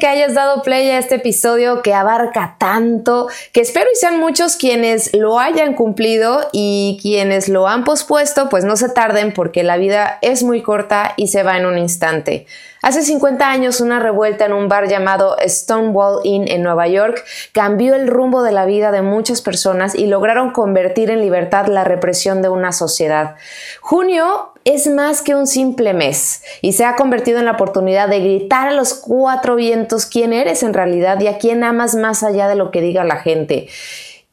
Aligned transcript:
Que 0.00 0.08
hayas 0.08 0.34
dado 0.34 0.62
play 0.62 0.90
a 0.90 0.98
este 0.98 1.16
episodio 1.16 1.82
que 1.82 1.94
abarca 1.94 2.56
tanto, 2.58 3.28
que 3.52 3.60
espero 3.60 3.86
y 3.92 3.96
sean 3.96 4.18
muchos 4.18 4.56
quienes 4.56 5.14
lo 5.14 5.38
hayan 5.38 5.74
cumplido 5.74 6.48
y 6.52 6.98
quienes 7.00 7.48
lo 7.48 7.68
han 7.68 7.84
pospuesto, 7.84 8.48
pues 8.48 8.64
no 8.64 8.76
se 8.76 8.88
tarden 8.88 9.32
porque 9.32 9.62
la 9.62 9.76
vida 9.76 10.18
es 10.22 10.42
muy 10.42 10.62
corta 10.62 11.14
y 11.16 11.28
se 11.28 11.44
va 11.44 11.56
en 11.56 11.66
un 11.66 11.78
instante. 11.78 12.46
Hace 12.82 13.02
50 13.02 13.46
años 13.46 13.82
una 13.82 14.00
revuelta 14.00 14.46
en 14.46 14.54
un 14.54 14.70
bar 14.70 14.88
llamado 14.88 15.36
Stonewall 15.46 16.20
Inn 16.24 16.48
en 16.48 16.62
Nueva 16.62 16.88
York 16.88 17.22
cambió 17.52 17.94
el 17.94 18.08
rumbo 18.08 18.42
de 18.42 18.52
la 18.52 18.64
vida 18.64 18.90
de 18.90 19.02
muchas 19.02 19.42
personas 19.42 19.94
y 19.94 20.06
lograron 20.06 20.52
convertir 20.52 21.10
en 21.10 21.20
libertad 21.20 21.66
la 21.66 21.84
represión 21.84 22.40
de 22.40 22.48
una 22.48 22.72
sociedad. 22.72 23.36
Junio 23.82 24.54
es 24.64 24.86
más 24.86 25.20
que 25.20 25.34
un 25.34 25.46
simple 25.46 25.92
mes 25.92 26.42
y 26.62 26.72
se 26.72 26.86
ha 26.86 26.96
convertido 26.96 27.38
en 27.38 27.44
la 27.44 27.52
oportunidad 27.52 28.08
de 28.08 28.20
gritar 28.20 28.68
a 28.68 28.72
los 28.72 28.94
cuatro 28.94 29.56
vientos 29.56 30.06
quién 30.06 30.32
eres 30.32 30.62
en 30.62 30.72
realidad 30.72 31.20
y 31.20 31.26
a 31.26 31.36
quién 31.36 31.64
amas 31.64 31.94
más 31.94 32.22
allá 32.22 32.48
de 32.48 32.54
lo 32.54 32.70
que 32.70 32.80
diga 32.80 33.04
la 33.04 33.16
gente. 33.16 33.68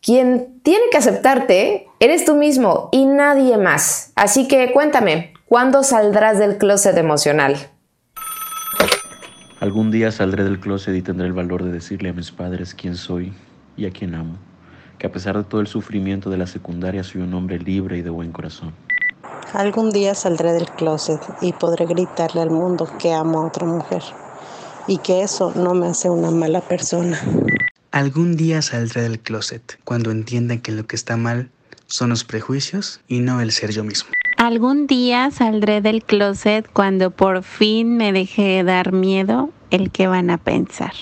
Quien 0.02 0.62
tiene 0.64 0.86
que 0.90 0.98
aceptarte 0.98 1.88
eres 2.00 2.24
tú 2.24 2.36
mismo 2.36 2.88
y 2.94 3.08
nadie 3.08 3.58
más. 3.58 4.14
Así 4.16 4.48
que 4.48 4.72
cuéntame, 4.72 5.34
¿cuándo 5.50 5.84
saldrás 5.84 6.40
del 6.40 6.58
closet 6.58 6.96
emocional? 6.98 7.58
Algún 9.60 9.90
día 9.90 10.12
saldré 10.12 10.44
del 10.44 10.60
closet 10.60 10.96
y 10.96 11.02
tendré 11.02 11.26
el 11.26 11.34
valor 11.34 11.64
de 11.64 11.72
decirle 11.72 12.10
a 12.10 12.14
mis 12.14 12.32
padres 12.32 12.76
quién 12.76 12.96
soy 12.96 13.34
y 13.76 13.88
a 13.88 13.92
quién 13.92 14.14
amo, 14.14 14.38
que 15.00 15.08
a 15.08 15.12
pesar 15.12 15.36
de 15.36 15.44
todo 15.44 15.62
el 15.62 15.66
sufrimiento 15.66 16.30
de 16.30 16.38
la 16.38 16.46
secundaria 16.46 17.04
soy 17.04 17.22
un 17.22 17.34
hombre 17.34 17.58
libre 17.58 17.98
y 17.98 18.04
de 18.04 18.12
buen 18.12 18.32
corazón. 18.32 18.74
Algún 19.54 19.90
día 19.90 20.14
saldré 20.14 20.54
del 20.54 20.70
closet 20.70 21.20
y 21.42 21.54
podré 21.54 21.88
gritarle 21.88 22.42
al 22.42 22.52
mundo 22.52 22.88
que 23.00 23.14
amo 23.14 23.40
a 23.40 23.48
otra 23.48 23.66
mujer 23.66 24.04
y 24.88 25.00
que 25.00 25.24
eso 25.24 25.52
no 25.56 25.74
me 25.74 25.88
hace 25.88 26.08
una 26.12 26.30
mala 26.30 26.62
persona. 26.62 27.20
Algún 27.90 28.38
día 28.38 28.62
saldré 28.62 29.02
del 29.02 29.20
closet 29.20 29.80
cuando 29.84 30.12
entienda 30.12 30.58
que 30.58 30.72
lo 30.72 30.86
que 30.86 30.96
está 30.96 31.18
mal 31.18 31.50
son 31.88 32.10
los 32.10 32.24
prejuicios 32.24 33.02
y 33.08 33.20
no 33.20 33.42
el 33.42 33.52
ser 33.52 33.72
yo 33.72 33.84
mismo. 33.84 34.12
Algún 34.38 34.86
día 34.86 35.32
saldré 35.32 35.82
del 35.82 36.04
closet 36.04 36.70
cuando 36.72 37.10
por 37.10 37.44
fin 37.44 37.98
me 37.98 38.14
deje 38.14 38.44
de 38.44 38.64
dar 38.64 38.92
miedo 38.92 39.50
el 39.72 39.92
que 39.92 40.08
van 40.08 40.30
a 40.30 40.38
pensar. 40.38 40.94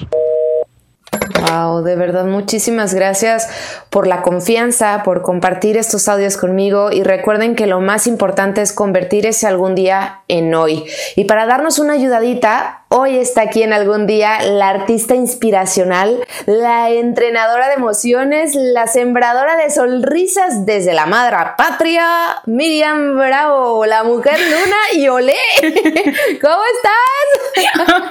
Wow, 1.42 1.84
de 1.84 1.96
verdad 1.96 2.26
muchísimas 2.26 2.94
gracias 2.94 3.50
por 3.90 4.08
la 4.08 4.22
confianza, 4.22 5.04
por 5.04 5.22
compartir 5.22 5.78
estos 5.78 6.08
audios 6.08 6.38
conmigo 6.38 6.92
y 6.92 7.04
recuerden 7.04 7.56
que 7.56 7.68
lo 7.68 7.82
más 7.82 8.08
importante 8.08 8.62
es 8.62 8.74
convertir 8.74 9.26
ese 9.26 9.48
algún 9.48 9.76
día 9.76 10.22
en 10.28 10.54
hoy. 10.56 10.86
Y 11.16 11.26
para 11.26 11.46
darnos 11.46 11.78
una 11.78 11.94
ayudadita, 11.94 12.85
hoy 12.98 13.18
está 13.18 13.42
aquí 13.42 13.62
en 13.62 13.74
algún 13.74 14.08
día 14.08 14.42
la 14.44 14.70
artista 14.70 15.16
inspiracional, 15.16 16.26
la 16.46 16.90
entrenadora 16.90 17.68
de 17.68 17.74
emociones, 17.74 18.56
la 18.56 18.88
sembradora 18.88 19.58
de 19.58 19.70
sonrisas 19.70 20.66
desde 20.66 20.94
la 20.94 21.06
madre 21.06 21.36
patria, 21.58 22.08
Miriam 22.46 23.18
Bravo, 23.18 23.86
la 23.86 24.06
mujer 24.06 24.40
luna 24.40 24.78
y 24.94 25.10
olé. 25.10 25.36
¿Cómo 26.42 26.62
estás? 26.76 28.06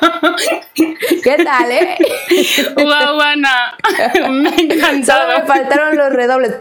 ¿Qué 1.22 1.36
tal, 1.42 1.72
eh? 1.72 1.96
Wow, 2.76 3.20
Ana. 3.20 3.78
Me 4.30 4.50
ha 4.50 4.54
encantado. 4.54 5.22
Solo 5.22 5.38
me 5.38 5.46
faltaron 5.46 5.96
los 5.96 6.12
redobles. 6.12 6.58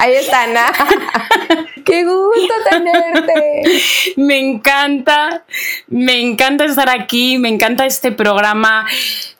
Ahí 0.00 0.14
están. 0.14 0.54
¡Qué 1.84 2.04
gusto 2.04 2.54
tenerte! 2.70 3.62
Me 4.16 4.38
encanta, 4.38 5.44
me 5.88 6.22
encanta 6.22 6.64
estar 6.64 6.88
aquí, 6.88 7.36
me 7.36 7.50
encanta 7.50 7.84
este 7.84 8.10
programa 8.10 8.86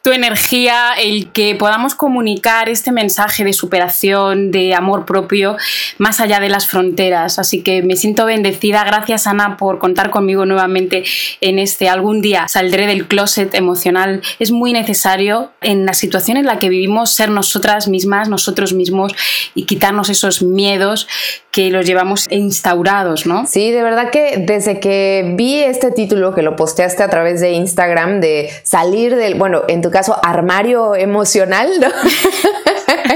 tu 0.02 0.12
energía, 0.12 0.94
el 0.98 1.30
que 1.32 1.54
podamos 1.54 1.94
comunicar 1.94 2.68
este 2.68 2.90
mensaje 2.90 3.44
de 3.44 3.52
superación, 3.52 4.50
de 4.50 4.74
amor 4.74 5.04
propio, 5.04 5.56
más 5.98 6.20
allá 6.20 6.40
de 6.40 6.48
las 6.48 6.66
fronteras. 6.66 7.38
Así 7.38 7.62
que 7.62 7.82
me 7.82 7.96
siento 7.96 8.24
bendecida. 8.24 8.82
Gracias, 8.84 9.26
Ana, 9.26 9.58
por 9.58 9.78
contar 9.78 10.10
conmigo 10.10 10.46
nuevamente 10.46 11.04
en 11.40 11.58
este 11.58 11.88
algún 11.88 12.22
día 12.22 12.48
saldré 12.48 12.86
del 12.86 13.06
closet 13.06 13.54
emocional. 13.54 14.22
Es 14.38 14.50
muy 14.50 14.72
necesario 14.72 15.52
en 15.60 15.84
la 15.84 15.92
situación 15.92 16.38
en 16.38 16.46
la 16.46 16.58
que 16.58 16.70
vivimos 16.70 17.10
ser 17.10 17.30
nosotras 17.30 17.88
mismas, 17.88 18.28
nosotros 18.28 18.72
mismos 18.72 19.12
y 19.54 19.64
quitarnos 19.64 20.08
esos 20.08 20.42
miedos 20.42 21.08
que 21.50 21.70
los 21.70 21.84
llevamos 21.84 22.30
instaurados, 22.30 23.26
¿no? 23.26 23.46
Sí, 23.46 23.70
de 23.70 23.82
verdad 23.82 24.10
que 24.10 24.36
desde 24.38 24.78
que 24.78 25.34
vi 25.36 25.58
este 25.58 25.90
título 25.90 26.34
que 26.34 26.42
lo 26.42 26.56
posteaste 26.56 27.02
a 27.02 27.10
través 27.10 27.40
de 27.40 27.52
Instagram 27.52 28.20
de 28.20 28.50
salir 28.62 29.16
del, 29.16 29.34
bueno, 29.34 29.62
en 29.68 29.82
tu 29.82 29.89
caso, 29.90 30.16
armario 30.22 30.94
emocional, 30.94 31.68
¿no? 31.80 31.88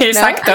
Exacto. 0.00 0.52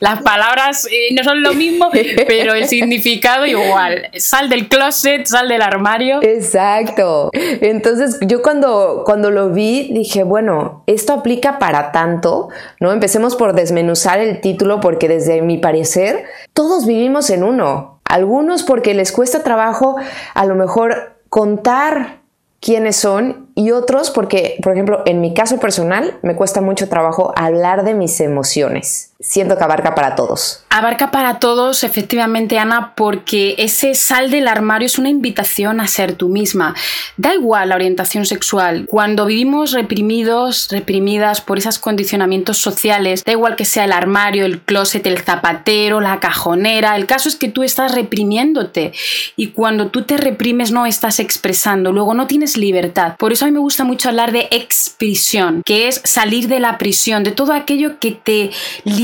Las 0.00 0.22
palabras 0.22 0.86
eh, 0.86 1.14
no 1.14 1.24
son 1.24 1.42
lo 1.42 1.54
mismo, 1.54 1.90
pero 2.26 2.54
el 2.54 2.66
significado 2.66 3.46
igual. 3.46 4.08
Sal 4.16 4.48
del 4.48 4.68
closet, 4.68 5.26
sal 5.26 5.48
del 5.48 5.62
armario. 5.62 6.20
Exacto. 6.22 7.30
Entonces, 7.32 8.18
yo 8.22 8.42
cuando, 8.42 9.02
cuando 9.04 9.30
lo 9.30 9.50
vi, 9.50 9.92
dije, 9.92 10.22
bueno, 10.22 10.84
esto 10.86 11.12
aplica 11.12 11.58
para 11.58 11.92
tanto, 11.92 12.48
¿no? 12.80 12.92
Empecemos 12.92 13.36
por 13.36 13.54
desmenuzar 13.54 14.20
el 14.20 14.40
título, 14.40 14.80
porque 14.80 15.08
desde 15.08 15.42
mi 15.42 15.58
parecer, 15.58 16.24
todos 16.52 16.86
vivimos 16.86 17.30
en 17.30 17.44
uno. 17.44 18.00
Algunos 18.04 18.62
porque 18.62 18.94
les 18.94 19.12
cuesta 19.12 19.42
trabajo 19.42 19.96
a 20.34 20.46
lo 20.46 20.54
mejor 20.54 21.18
contar 21.28 22.17
quiénes 22.60 22.96
son 22.96 23.48
y 23.54 23.70
otros 23.70 24.10
porque, 24.10 24.58
por 24.62 24.72
ejemplo, 24.72 25.02
en 25.06 25.20
mi 25.20 25.34
caso 25.34 25.58
personal 25.58 26.18
me 26.22 26.36
cuesta 26.36 26.60
mucho 26.60 26.88
trabajo 26.88 27.32
hablar 27.36 27.84
de 27.84 27.94
mis 27.94 28.20
emociones. 28.20 29.07
Siento 29.20 29.58
que 29.58 29.64
abarca 29.64 29.96
para 29.96 30.14
todos. 30.14 30.62
Abarca 30.70 31.10
para 31.10 31.40
todos, 31.40 31.82
efectivamente, 31.82 32.56
Ana, 32.56 32.94
porque 32.94 33.56
ese 33.58 33.96
sal 33.96 34.30
del 34.30 34.46
armario 34.46 34.86
es 34.86 34.96
una 34.96 35.08
invitación 35.08 35.80
a 35.80 35.88
ser 35.88 36.12
tú 36.12 36.28
misma. 36.28 36.76
Da 37.16 37.34
igual 37.34 37.70
la 37.70 37.74
orientación 37.74 38.26
sexual. 38.26 38.86
Cuando 38.86 39.26
vivimos 39.26 39.72
reprimidos, 39.72 40.68
reprimidas 40.70 41.40
por 41.40 41.58
esos 41.58 41.80
condicionamientos 41.80 42.58
sociales, 42.58 43.24
da 43.24 43.32
igual 43.32 43.56
que 43.56 43.64
sea 43.64 43.86
el 43.86 43.92
armario, 43.92 44.44
el 44.44 44.60
closet, 44.60 45.04
el 45.04 45.18
zapatero, 45.18 46.00
la 46.00 46.20
cajonera, 46.20 46.94
el 46.94 47.06
caso 47.06 47.28
es 47.28 47.34
que 47.34 47.48
tú 47.48 47.64
estás 47.64 47.96
reprimiéndote 47.96 48.92
y 49.34 49.48
cuando 49.48 49.88
tú 49.88 50.02
te 50.02 50.16
reprimes 50.16 50.70
no 50.70 50.86
estás 50.86 51.18
expresando, 51.18 51.92
luego 51.92 52.14
no 52.14 52.28
tienes 52.28 52.56
libertad. 52.56 53.16
Por 53.16 53.32
eso 53.32 53.50
me 53.50 53.58
gusta 53.58 53.82
mucho 53.82 54.10
hablar 54.10 54.30
de 54.30 54.46
expresión, 54.52 55.62
que 55.64 55.88
es 55.88 56.02
salir 56.04 56.46
de 56.46 56.60
la 56.60 56.78
prisión, 56.78 57.24
de 57.24 57.32
todo 57.32 57.52
aquello 57.52 57.98
que 57.98 58.12
te 58.12 58.50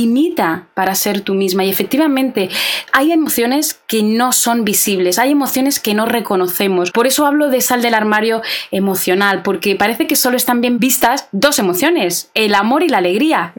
limita 0.04 0.68
para 0.74 0.94
ser 0.94 1.22
tú 1.22 1.34
misma. 1.34 1.64
Y 1.64 1.70
efectivamente, 1.70 2.50
hay 2.92 3.12
emociones 3.12 3.80
que 3.86 4.02
no 4.02 4.32
son 4.32 4.64
visibles, 4.64 5.18
hay 5.18 5.30
emociones 5.30 5.80
que 5.80 5.94
no 5.94 6.06
reconocemos. 6.06 6.90
Por 6.90 7.06
eso 7.06 7.26
hablo 7.26 7.48
de 7.48 7.60
sal 7.60 7.82
del 7.82 7.94
armario 7.94 8.42
emocional, 8.70 9.42
porque 9.42 9.76
parece 9.76 10.06
que 10.06 10.16
solo 10.16 10.36
están 10.36 10.60
bien 10.60 10.78
vistas 10.78 11.28
dos 11.32 11.58
emociones, 11.58 12.30
el 12.34 12.54
amor 12.54 12.82
y 12.82 12.88
la 12.88 12.98
alegría. 12.98 13.54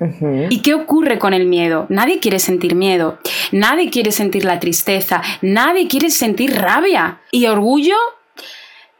¿Y 0.49 0.59
qué 0.59 0.73
ocurre 0.73 1.19
con 1.19 1.33
el 1.33 1.45
miedo? 1.47 1.87
Nadie 1.89 2.19
quiere 2.19 2.39
sentir 2.39 2.75
miedo, 2.75 3.17
nadie 3.51 3.89
quiere 3.89 4.11
sentir 4.11 4.45
la 4.45 4.59
tristeza, 4.59 5.21
nadie 5.41 5.87
quiere 5.87 6.09
sentir 6.09 6.55
rabia. 6.55 7.19
Y 7.31 7.47
orgullo 7.47 7.95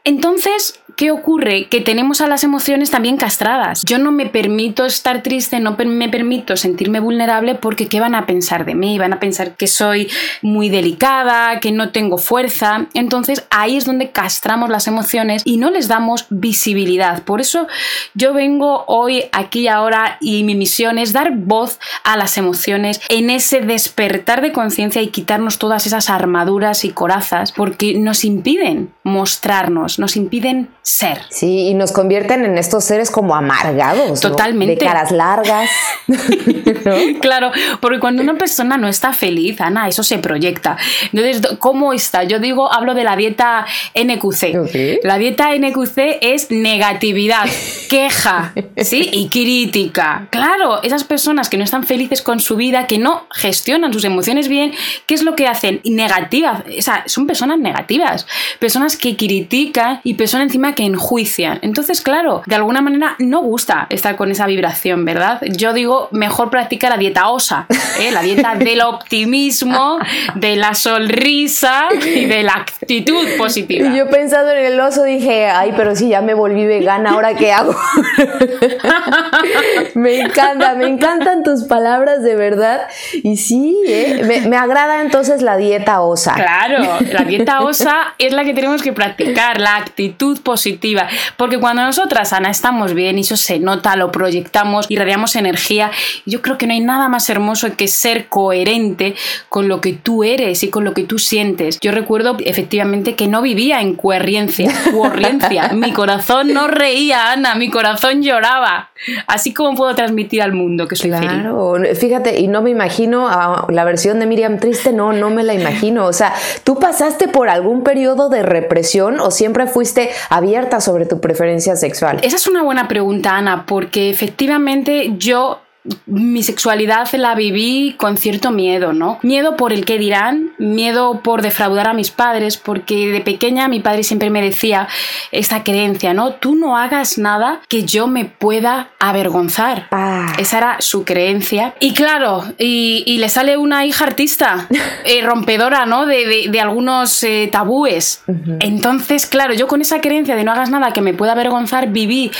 Entonces, 0.06 0.78
¿qué 0.96 1.10
ocurre? 1.10 1.66
Que 1.68 1.80
tenemos 1.80 2.20
a 2.20 2.26
las 2.26 2.42
emociones 2.42 2.90
también 2.90 3.16
castradas. 3.16 3.82
Yo 3.84 3.98
no 3.98 4.12
me 4.12 4.26
permito 4.26 4.86
estar 4.86 5.22
triste, 5.22 5.60
no 5.60 5.76
me 5.76 6.08
permito 6.08 6.56
sentirme 6.56 7.00
vulnerable 7.00 7.54
porque 7.54 7.88
¿qué 7.88 8.00
van 8.00 8.14
a 8.14 8.24
pensar 8.24 8.64
de 8.64 8.74
mí? 8.74 8.98
Van 8.98 9.12
a 9.12 9.20
pensar 9.20 9.56
que 9.56 9.66
soy 9.66 10.08
muy 10.42 10.68
delicada, 10.68 11.60
que 11.60 11.72
no 11.72 11.90
tengo 11.90 12.18
fuerza. 12.18 12.86
Entonces 12.94 13.44
ahí 13.50 13.76
es 13.76 13.84
donde 13.84 14.10
castramos 14.10 14.70
las 14.70 14.86
emociones 14.86 15.42
y 15.44 15.58
no 15.58 15.70
les 15.70 15.88
damos 15.88 16.26
visibilidad. 16.30 17.24
Por 17.24 17.40
eso 17.40 17.66
yo 18.14 18.32
vengo 18.32 18.84
hoy 18.86 19.24
aquí 19.32 19.62
y 19.62 19.68
ahora 19.68 20.18
y 20.20 20.44
mi 20.44 20.54
misión 20.54 20.98
es 20.98 21.12
dar 21.12 21.32
voz 21.34 21.78
a 22.04 22.16
las 22.16 22.38
emociones 22.38 23.00
en 23.08 23.30
ese 23.30 23.60
despertar 23.60 24.40
de 24.40 24.52
conciencia 24.52 25.02
y 25.02 25.08
quitarnos 25.08 25.58
todas 25.58 25.84
esas 25.84 26.10
armaduras 26.10 26.84
y 26.84 26.90
corazas 26.90 27.52
porque 27.52 27.98
nos 27.98 28.24
impiden 28.24 28.94
mostrarnos, 29.02 29.95
nos 29.98 30.16
impiden 30.16 30.68
ser. 30.82 31.22
Sí, 31.30 31.68
y 31.68 31.74
nos 31.74 31.92
convierten 31.92 32.44
en 32.44 32.58
estos 32.58 32.84
seres 32.84 33.10
como 33.10 33.34
amargados. 33.34 34.20
Totalmente. 34.20 34.76
De 34.76 34.84
caras 34.84 35.10
largas. 35.10 35.70
Claro, 37.20 37.50
porque 37.80 37.98
cuando 37.98 38.22
una 38.22 38.34
persona 38.34 38.76
no 38.76 38.86
está 38.86 39.12
feliz, 39.12 39.60
Ana, 39.60 39.88
eso 39.88 40.02
se 40.02 40.18
proyecta. 40.18 40.76
Entonces, 41.12 41.56
¿cómo 41.58 41.92
está? 41.92 42.22
Yo 42.24 42.38
digo, 42.38 42.72
hablo 42.72 42.94
de 42.94 43.02
la 43.02 43.16
dieta 43.16 43.66
NQC. 43.94 45.02
La 45.02 45.18
dieta 45.18 45.54
NQC 45.56 46.18
es 46.20 46.50
negatividad, 46.50 47.46
queja, 47.88 48.52
¿sí? 48.76 49.10
Y 49.12 49.28
crítica. 49.28 50.28
Claro, 50.30 50.82
esas 50.82 51.04
personas 51.04 51.48
que 51.48 51.56
no 51.56 51.64
están 51.64 51.84
felices 51.84 52.22
con 52.22 52.38
su 52.40 52.56
vida, 52.56 52.86
que 52.86 52.98
no 52.98 53.26
gestionan 53.32 53.92
sus 53.92 54.04
emociones 54.04 54.48
bien, 54.48 54.72
¿qué 55.06 55.14
es 55.14 55.22
lo 55.22 55.34
que 55.34 55.48
hacen? 55.48 55.80
Negativas. 55.84 56.62
O 56.78 56.82
sea, 56.82 57.04
son 57.06 57.26
personas 57.26 57.58
negativas. 57.58 58.26
Personas 58.60 58.96
que 58.96 59.16
critican 59.16 59.85
y 60.02 60.14
personas 60.14 60.46
encima 60.46 60.74
que 60.74 60.84
enjuician. 60.84 61.58
Entonces, 61.62 62.00
claro, 62.00 62.42
de 62.46 62.54
alguna 62.54 62.80
manera 62.80 63.16
no 63.18 63.40
gusta 63.40 63.86
estar 63.90 64.16
con 64.16 64.30
esa 64.30 64.46
vibración, 64.46 65.04
¿verdad? 65.04 65.40
Yo 65.42 65.72
digo, 65.72 66.08
mejor 66.12 66.50
practica 66.50 66.90
la 66.90 66.96
dieta 66.96 67.28
osa, 67.28 67.66
¿eh? 68.00 68.10
la 68.12 68.22
dieta 68.22 68.54
del 68.54 68.82
optimismo, 68.82 69.98
de 70.34 70.56
la 70.56 70.74
sonrisa 70.74 71.86
y 71.92 72.26
de 72.26 72.42
la 72.42 72.52
actitud 72.52 73.26
positiva. 73.38 73.88
Y 73.88 73.96
yo 73.96 74.08
pensando 74.08 74.52
en 74.52 74.64
el 74.64 74.80
oso 74.80 75.02
dije, 75.02 75.46
ay, 75.46 75.72
pero 75.76 75.96
si 75.96 76.08
ya 76.08 76.22
me 76.22 76.34
volví 76.34 76.66
vegana, 76.66 77.10
¿ahora 77.10 77.34
qué 77.34 77.52
hago? 77.52 77.74
me 79.94 80.20
encanta, 80.20 80.74
me 80.74 80.86
encantan 80.86 81.42
tus 81.42 81.64
palabras 81.64 82.22
de 82.22 82.34
verdad. 82.34 82.82
Y 83.12 83.36
sí, 83.36 83.76
¿eh? 83.86 84.22
me, 84.24 84.48
me 84.48 84.56
agrada 84.56 85.00
entonces 85.00 85.42
la 85.42 85.56
dieta 85.56 86.00
osa. 86.00 86.34
Claro, 86.34 86.98
la 87.12 87.22
dieta 87.22 87.60
osa 87.60 88.14
es 88.18 88.32
la 88.32 88.44
que 88.44 88.54
tenemos 88.54 88.82
que 88.82 88.92
practicar, 88.92 89.60
la 89.60 89.75
actitud 89.76 90.40
positiva 90.40 91.08
porque 91.36 91.58
cuando 91.58 91.82
nosotras, 91.82 92.32
Ana, 92.32 92.50
estamos 92.50 92.94
bien 92.94 93.18
y 93.18 93.22
eso 93.22 93.36
se 93.36 93.58
nota, 93.58 93.96
lo 93.96 94.10
proyectamos, 94.12 94.86
irradiamos 94.88 95.36
energía, 95.36 95.90
yo 96.24 96.42
creo 96.42 96.58
que 96.58 96.66
no 96.66 96.72
hay 96.72 96.80
nada 96.80 97.08
más 97.08 97.28
hermoso 97.30 97.68
que 97.76 97.88
ser 97.88 98.28
coherente 98.28 99.14
con 99.48 99.68
lo 99.68 99.80
que 99.80 99.92
tú 99.92 100.24
eres 100.24 100.62
y 100.62 100.68
con 100.68 100.84
lo 100.84 100.94
que 100.94 101.04
tú 101.04 101.18
sientes. 101.18 101.78
Yo 101.80 101.92
recuerdo 101.92 102.36
efectivamente 102.44 103.14
que 103.14 103.26
no 103.26 103.42
vivía 103.42 103.80
en 103.80 103.94
coherencia, 103.94 104.72
coherencia. 104.92 105.68
mi 105.72 105.92
corazón 105.92 106.52
no 106.52 106.68
reía, 106.68 107.32
Ana, 107.32 107.54
mi 107.54 107.70
corazón 107.70 108.22
lloraba. 108.22 108.90
Así 109.26 109.52
como 109.52 109.76
puedo 109.76 109.94
transmitir 109.94 110.42
al 110.42 110.52
mundo 110.52 110.88
que 110.88 110.96
soy 110.96 111.10
claro, 111.10 111.76
fíjate, 111.94 112.40
y 112.40 112.48
no 112.48 112.62
me 112.62 112.70
imagino 112.70 113.28
la 113.68 113.84
versión 113.84 114.18
de 114.20 114.26
Miriam 114.26 114.58
triste, 114.58 114.92
no, 114.92 115.12
no 115.12 115.30
me 115.30 115.42
la 115.42 115.54
imagino. 115.54 116.06
O 116.06 116.12
sea, 116.12 116.32
¿tú 116.64 116.78
pasaste 116.78 117.28
por 117.28 117.48
algún 117.48 117.82
periodo 117.82 118.28
de 118.28 118.42
represión 118.42 119.20
o 119.20 119.30
siempre 119.30 119.65
fuiste 119.66 120.10
abierta 120.30 120.80
sobre 120.80 121.06
tu 121.06 121.20
preferencia 121.20 121.76
sexual? 121.76 122.20
Esa 122.22 122.36
es 122.36 122.46
una 122.46 122.62
buena 122.62 122.88
pregunta, 122.88 123.36
Ana, 123.36 123.66
porque 123.66 124.10
efectivamente 124.10 125.14
yo 125.18 125.60
mi 126.06 126.42
sexualidad 126.42 127.08
la 127.14 127.34
viví 127.34 127.94
con 127.96 128.16
cierto 128.16 128.50
miedo, 128.50 128.92
¿no? 128.92 129.18
Miedo 129.22 129.56
por 129.56 129.72
el 129.72 129.84
que 129.84 129.98
dirán, 129.98 130.52
miedo 130.58 131.20
por 131.22 131.42
defraudar 131.42 131.88
a 131.88 131.94
mis 131.94 132.10
padres, 132.10 132.56
porque 132.56 133.08
de 133.08 133.20
pequeña 133.20 133.68
mi 133.68 133.80
padre 133.80 134.02
siempre 134.02 134.30
me 134.30 134.42
decía 134.42 134.88
esta 135.32 135.64
creencia, 135.64 136.14
¿no? 136.14 136.32
Tú 136.32 136.54
no 136.54 136.76
hagas 136.76 137.18
nada 137.18 137.60
que 137.68 137.84
yo 137.84 138.06
me 138.06 138.24
pueda 138.24 138.90
avergonzar. 138.98 139.88
Ah. 139.90 140.32
Esa 140.38 140.58
era 140.58 140.76
su 140.80 141.04
creencia. 141.04 141.74
Y 141.80 141.94
claro, 141.94 142.44
y, 142.58 143.16
le 143.18 143.28
sale 143.28 143.56
una 143.56 143.86
hija 143.86 144.04
artista, 144.04 144.68
eh, 145.04 145.22
rompedora, 145.22 145.86
¿no? 145.86 146.06
De, 146.06 146.56
algunos 146.60 147.22
eh, 147.22 147.48
tabúes. 147.52 148.22
Entonces, 148.60 149.26
claro, 149.26 149.52
yo 149.54 149.68
con 149.68 149.82
esa 149.82 150.00
creencia 150.00 150.34
de 150.34 150.42
no 150.42 150.52
hagas 150.52 150.70
nada 150.70 150.92
que 150.92 151.02
me 151.02 151.12
pueda 151.12 151.32
avergonzar, 151.32 151.88
viví 151.88 152.30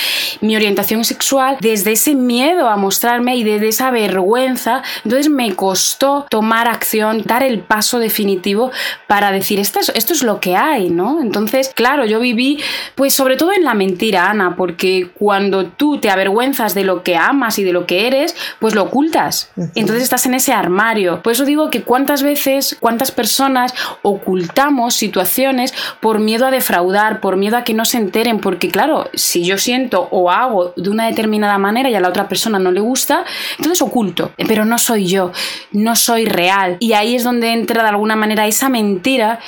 mi 0.40 0.56
orientación 0.56 1.04
sexual 1.04 1.58
desde 1.60 1.92
ese 1.92 2.14
miedo 2.14 2.68
a 2.68 2.76
mostrarme 2.76 3.35
y 3.36 3.44
de 3.44 3.68
esa 3.68 3.90
vergüenza. 3.90 4.82
Entonces 5.04 5.30
me 5.30 5.54
costó 5.54 6.26
tomar 6.28 6.68
acción, 6.68 7.22
dar 7.24 7.42
el 7.42 7.60
paso 7.60 7.98
definitivo 7.98 8.70
para 9.06 9.30
decir 9.32 9.60
esto 9.60 9.80
es, 9.80 9.90
esto 9.94 10.12
es 10.12 10.22
lo 10.22 10.40
que 10.40 10.56
hay, 10.56 10.90
¿no? 10.90 11.20
Entonces, 11.20 11.70
claro, 11.74 12.04
yo 12.04 12.18
viví 12.20 12.60
pues 12.94 13.14
sobre 13.14 13.36
todo 13.36 13.52
en 13.52 13.64
la 13.64 13.74
mentira, 13.74 14.30
Ana, 14.30 14.56
porque 14.56 15.10
cuando 15.14 15.66
tú 15.66 15.98
te 15.98 16.10
avergüenzas 16.10 16.74
de 16.74 16.84
lo 16.84 17.02
que 17.02 17.16
amas 17.16 17.58
y 17.58 17.64
de 17.64 17.72
lo 17.72 17.86
que 17.86 18.06
eres, 18.06 18.34
pues 18.58 18.74
lo 18.74 18.84
ocultas. 18.84 19.50
Entonces 19.74 20.02
estás 20.02 20.26
en 20.26 20.34
ese 20.34 20.52
armario. 20.52 21.22
Por 21.22 21.32
eso 21.32 21.44
digo 21.44 21.70
que 21.70 21.82
cuántas 21.82 22.22
veces, 22.22 22.76
cuántas 22.80 23.10
personas 23.10 23.74
ocultamos 24.02 24.94
situaciones 24.94 25.74
por 26.00 26.18
miedo 26.18 26.46
a 26.46 26.50
defraudar, 26.50 27.20
por 27.20 27.36
miedo 27.36 27.56
a 27.56 27.64
que 27.64 27.74
no 27.74 27.84
se 27.84 27.98
enteren, 27.98 28.40
porque 28.40 28.68
claro, 28.70 29.10
si 29.14 29.44
yo 29.44 29.58
siento 29.58 30.08
o 30.10 30.30
hago 30.30 30.72
de 30.76 30.90
una 30.90 31.06
determinada 31.06 31.58
manera 31.58 31.90
y 31.90 31.94
a 31.94 32.00
la 32.00 32.08
otra 32.08 32.28
persona 32.28 32.58
no 32.58 32.70
le 32.70 32.80
gusta, 32.80 33.24
entonces 33.58 33.82
oculto, 33.82 34.32
pero 34.48 34.64
no 34.64 34.78
soy 34.78 35.06
yo, 35.06 35.32
no 35.72 35.96
soy 35.96 36.26
real. 36.26 36.76
Y 36.80 36.92
ahí 36.92 37.16
es 37.16 37.24
donde 37.24 37.52
entra 37.52 37.82
de 37.82 37.88
alguna 37.88 38.16
manera 38.16 38.46
esa 38.46 38.68
mentira 38.68 39.40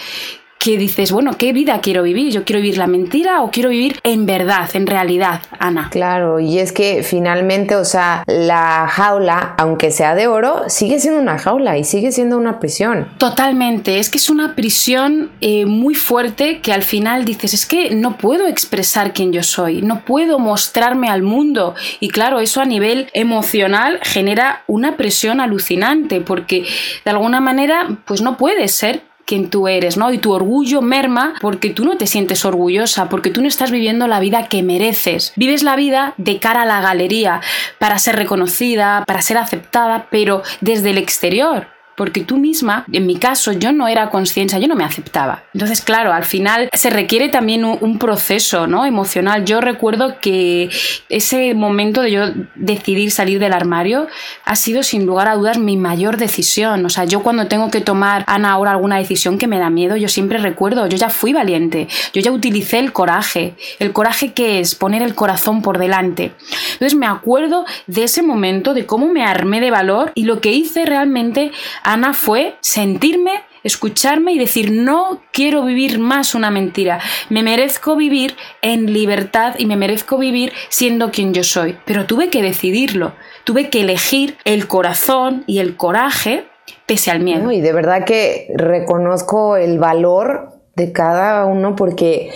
que 0.58 0.76
dices, 0.76 1.12
bueno, 1.12 1.32
¿qué 1.38 1.52
vida 1.52 1.80
quiero 1.80 2.02
vivir? 2.02 2.32
¿Yo 2.32 2.44
quiero 2.44 2.60
vivir 2.60 2.78
la 2.78 2.86
mentira 2.86 3.42
o 3.42 3.50
quiero 3.50 3.70
vivir 3.70 4.00
en 4.02 4.26
verdad, 4.26 4.68
en 4.74 4.86
realidad, 4.86 5.42
Ana? 5.58 5.88
Claro, 5.90 6.40
y 6.40 6.58
es 6.58 6.72
que 6.72 7.02
finalmente, 7.02 7.76
o 7.76 7.84
sea, 7.84 8.24
la 8.26 8.88
jaula, 8.88 9.54
aunque 9.58 9.90
sea 9.90 10.14
de 10.14 10.26
oro, 10.26 10.64
sigue 10.68 10.98
siendo 10.98 11.20
una 11.20 11.38
jaula 11.38 11.78
y 11.78 11.84
sigue 11.84 12.12
siendo 12.12 12.36
una 12.36 12.58
prisión. 12.58 13.08
Totalmente, 13.18 13.98
es 13.98 14.10
que 14.10 14.18
es 14.18 14.30
una 14.30 14.54
prisión 14.54 15.30
eh, 15.40 15.64
muy 15.64 15.94
fuerte 15.94 16.60
que 16.60 16.72
al 16.72 16.82
final 16.82 17.24
dices, 17.24 17.54
es 17.54 17.66
que 17.66 17.94
no 17.94 18.16
puedo 18.16 18.46
expresar 18.46 19.12
quién 19.12 19.32
yo 19.32 19.42
soy, 19.42 19.82
no 19.82 20.04
puedo 20.04 20.38
mostrarme 20.38 21.08
al 21.08 21.22
mundo. 21.22 21.74
Y 22.00 22.08
claro, 22.08 22.40
eso 22.40 22.60
a 22.60 22.64
nivel 22.64 23.08
emocional 23.12 24.00
genera 24.02 24.64
una 24.66 24.96
presión 24.96 25.40
alucinante 25.40 26.20
porque 26.20 26.64
de 27.04 27.10
alguna 27.10 27.40
manera, 27.40 27.88
pues 28.04 28.22
no 28.22 28.36
puedes 28.36 28.74
ser 28.74 29.07
quien 29.28 29.50
tú 29.50 29.68
eres, 29.68 29.98
¿no? 29.98 30.10
Y 30.10 30.18
tu 30.18 30.32
orgullo 30.32 30.80
merma 30.80 31.34
porque 31.42 31.68
tú 31.68 31.84
no 31.84 31.98
te 31.98 32.06
sientes 32.06 32.46
orgullosa, 32.46 33.10
porque 33.10 33.30
tú 33.30 33.42
no 33.42 33.46
estás 33.46 33.70
viviendo 33.70 34.08
la 34.08 34.20
vida 34.20 34.48
que 34.48 34.62
mereces. 34.62 35.34
Vives 35.36 35.62
la 35.62 35.76
vida 35.76 36.14
de 36.16 36.38
cara 36.38 36.62
a 36.62 36.66
la 36.66 36.80
galería, 36.80 37.42
para 37.78 37.98
ser 37.98 38.16
reconocida, 38.16 39.04
para 39.06 39.20
ser 39.20 39.36
aceptada, 39.36 40.08
pero 40.10 40.42
desde 40.62 40.90
el 40.90 40.98
exterior 40.98 41.77
porque 41.98 42.22
tú 42.22 42.36
misma, 42.36 42.86
en 42.92 43.06
mi 43.06 43.16
caso, 43.16 43.50
yo 43.50 43.72
no 43.72 43.88
era 43.88 44.08
consciente, 44.08 44.58
yo 44.60 44.68
no 44.68 44.76
me 44.76 44.84
aceptaba. 44.84 45.42
Entonces, 45.52 45.80
claro, 45.82 46.12
al 46.12 46.24
final 46.24 46.70
se 46.72 46.90
requiere 46.90 47.28
también 47.28 47.64
un, 47.64 47.98
proceso 47.98 48.68
¿no? 48.68 48.86
emocional. 48.86 49.44
Yo 49.44 49.60
recuerdo 49.60 50.20
que 50.20 50.70
ese 51.08 51.54
momento 51.54 52.02
de 52.02 52.12
yo 52.12 52.20
decidir 52.54 53.10
salir 53.10 53.40
del 53.40 53.52
armario 53.52 54.06
ha 54.44 54.54
sido 54.54 54.84
sin 54.84 55.06
lugar 55.06 55.26
a 55.26 55.34
dudas 55.34 55.58
mi 55.58 55.76
mayor 55.76 56.16
decisión. 56.18 56.86
O 56.86 56.88
sea, 56.88 57.04
yo 57.04 57.24
cuando 57.24 57.48
tengo 57.48 57.72
que 57.72 57.80
tomar, 57.80 58.22
Ana, 58.28 58.52
ahora 58.52 58.70
alguna 58.70 58.98
decisión 58.98 59.36
que 59.36 59.48
me 59.48 59.58
da 59.58 59.68
miedo, 59.68 59.96
yo 59.96 60.08
siempre 60.08 60.38
recuerdo, 60.38 60.86
yo 60.86 60.96
ya 60.96 61.08
fui 61.08 61.32
valiente, 61.32 61.88
yo 62.12 62.22
ya 62.22 62.30
utilicé 62.30 62.78
el 62.78 62.92
coraje. 62.92 63.56
¿El 63.80 63.92
coraje 63.92 64.32
que 64.32 64.60
es? 64.60 64.76
Poner 64.76 65.02
el 65.02 65.16
corazón 65.16 65.62
por 65.62 65.78
delante. 65.78 66.30
Entonces 66.74 66.96
me 66.96 67.06
acuerdo 67.06 67.64
de 67.88 68.04
ese 68.04 68.22
momento, 68.22 68.72
de 68.72 68.86
cómo 68.86 69.08
me 69.08 69.24
armé 69.24 69.60
de 69.60 69.72
valor 69.72 70.12
y 70.14 70.22
lo 70.22 70.40
que 70.40 70.52
hice 70.52 70.86
realmente 70.86 71.50
Ana 71.88 72.12
fue 72.12 72.56
sentirme 72.60 73.40
escucharme 73.64 74.32
y 74.32 74.38
decir 74.38 74.70
no 74.72 75.22
quiero 75.32 75.64
vivir 75.64 75.98
más 75.98 76.34
una 76.34 76.50
mentira, 76.50 77.00
me 77.30 77.42
merezco 77.42 77.96
vivir 77.96 78.36
en 78.60 78.92
libertad 78.92 79.54
y 79.56 79.64
me 79.64 79.76
merezco 79.76 80.18
vivir 80.18 80.52
siendo 80.68 81.10
quien 81.10 81.32
yo 81.32 81.42
soy. 81.42 81.78
Pero 81.86 82.04
tuve 82.04 82.28
que 82.28 82.42
decidirlo, 82.42 83.12
tuve 83.44 83.70
que 83.70 83.80
elegir 83.80 84.36
el 84.44 84.68
corazón 84.68 85.44
y 85.46 85.60
el 85.60 85.78
coraje 85.78 86.44
pese 86.84 87.10
al 87.10 87.20
miedo. 87.20 87.50
y 87.50 87.62
de 87.62 87.72
verdad 87.72 88.04
que 88.04 88.48
reconozco 88.54 89.56
el 89.56 89.78
valor 89.78 90.60
de 90.76 90.92
cada 90.92 91.46
uno 91.46 91.74
porque 91.74 92.30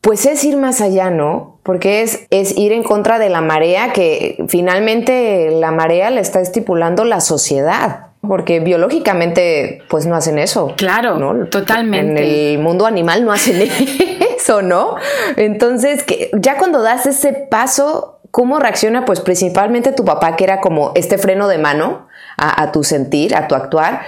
pues 0.00 0.26
es 0.26 0.44
ir 0.44 0.56
más 0.56 0.80
allá, 0.80 1.10
¿no? 1.10 1.58
Porque 1.64 2.02
es, 2.02 2.28
es 2.30 2.56
ir 2.56 2.70
en 2.70 2.84
contra 2.84 3.18
de 3.18 3.30
la 3.30 3.40
marea 3.40 3.92
que 3.92 4.44
finalmente 4.46 5.50
la 5.50 5.72
marea 5.72 6.10
la 6.10 6.20
está 6.20 6.40
estipulando 6.40 7.04
la 7.04 7.20
sociedad. 7.20 8.05
Porque 8.28 8.60
biológicamente 8.60 9.82
pues 9.88 10.06
no 10.06 10.14
hacen 10.14 10.38
eso. 10.38 10.74
Claro, 10.76 11.18
¿no? 11.18 11.46
totalmente. 11.46 12.22
En 12.22 12.56
el 12.56 12.58
mundo 12.58 12.86
animal 12.86 13.24
no 13.24 13.32
hacen 13.32 13.60
eso, 14.36 14.62
¿no? 14.62 14.96
Entonces, 15.36 16.02
que 16.02 16.30
ya 16.38 16.58
cuando 16.58 16.82
das 16.82 17.06
ese 17.06 17.32
paso, 17.32 18.20
¿cómo 18.30 18.58
reacciona 18.58 19.04
pues 19.04 19.20
principalmente 19.20 19.92
tu 19.92 20.04
papá 20.04 20.36
que 20.36 20.44
era 20.44 20.60
como 20.60 20.92
este 20.94 21.18
freno 21.18 21.48
de 21.48 21.58
mano 21.58 22.08
a, 22.36 22.62
a 22.62 22.72
tu 22.72 22.84
sentir, 22.84 23.34
a 23.34 23.48
tu 23.48 23.54
actuar? 23.54 24.02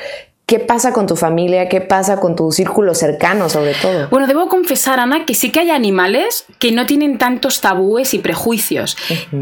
¿Qué 0.48 0.60
pasa 0.60 0.94
con 0.94 1.06
tu 1.06 1.14
familia? 1.14 1.68
¿Qué 1.68 1.82
pasa 1.82 2.18
con 2.20 2.34
tu 2.34 2.50
círculo 2.52 2.94
cercano, 2.94 3.50
sobre 3.50 3.74
todo? 3.74 4.08
Bueno, 4.08 4.26
debo 4.26 4.48
confesar, 4.48 4.98
Ana, 4.98 5.26
que 5.26 5.34
sí 5.34 5.50
que 5.50 5.60
hay 5.60 5.68
animales 5.68 6.46
que 6.58 6.72
no 6.72 6.86
tienen 6.86 7.18
tantos 7.18 7.60
tabúes 7.60 8.14
y 8.14 8.18
prejuicios. 8.20 8.96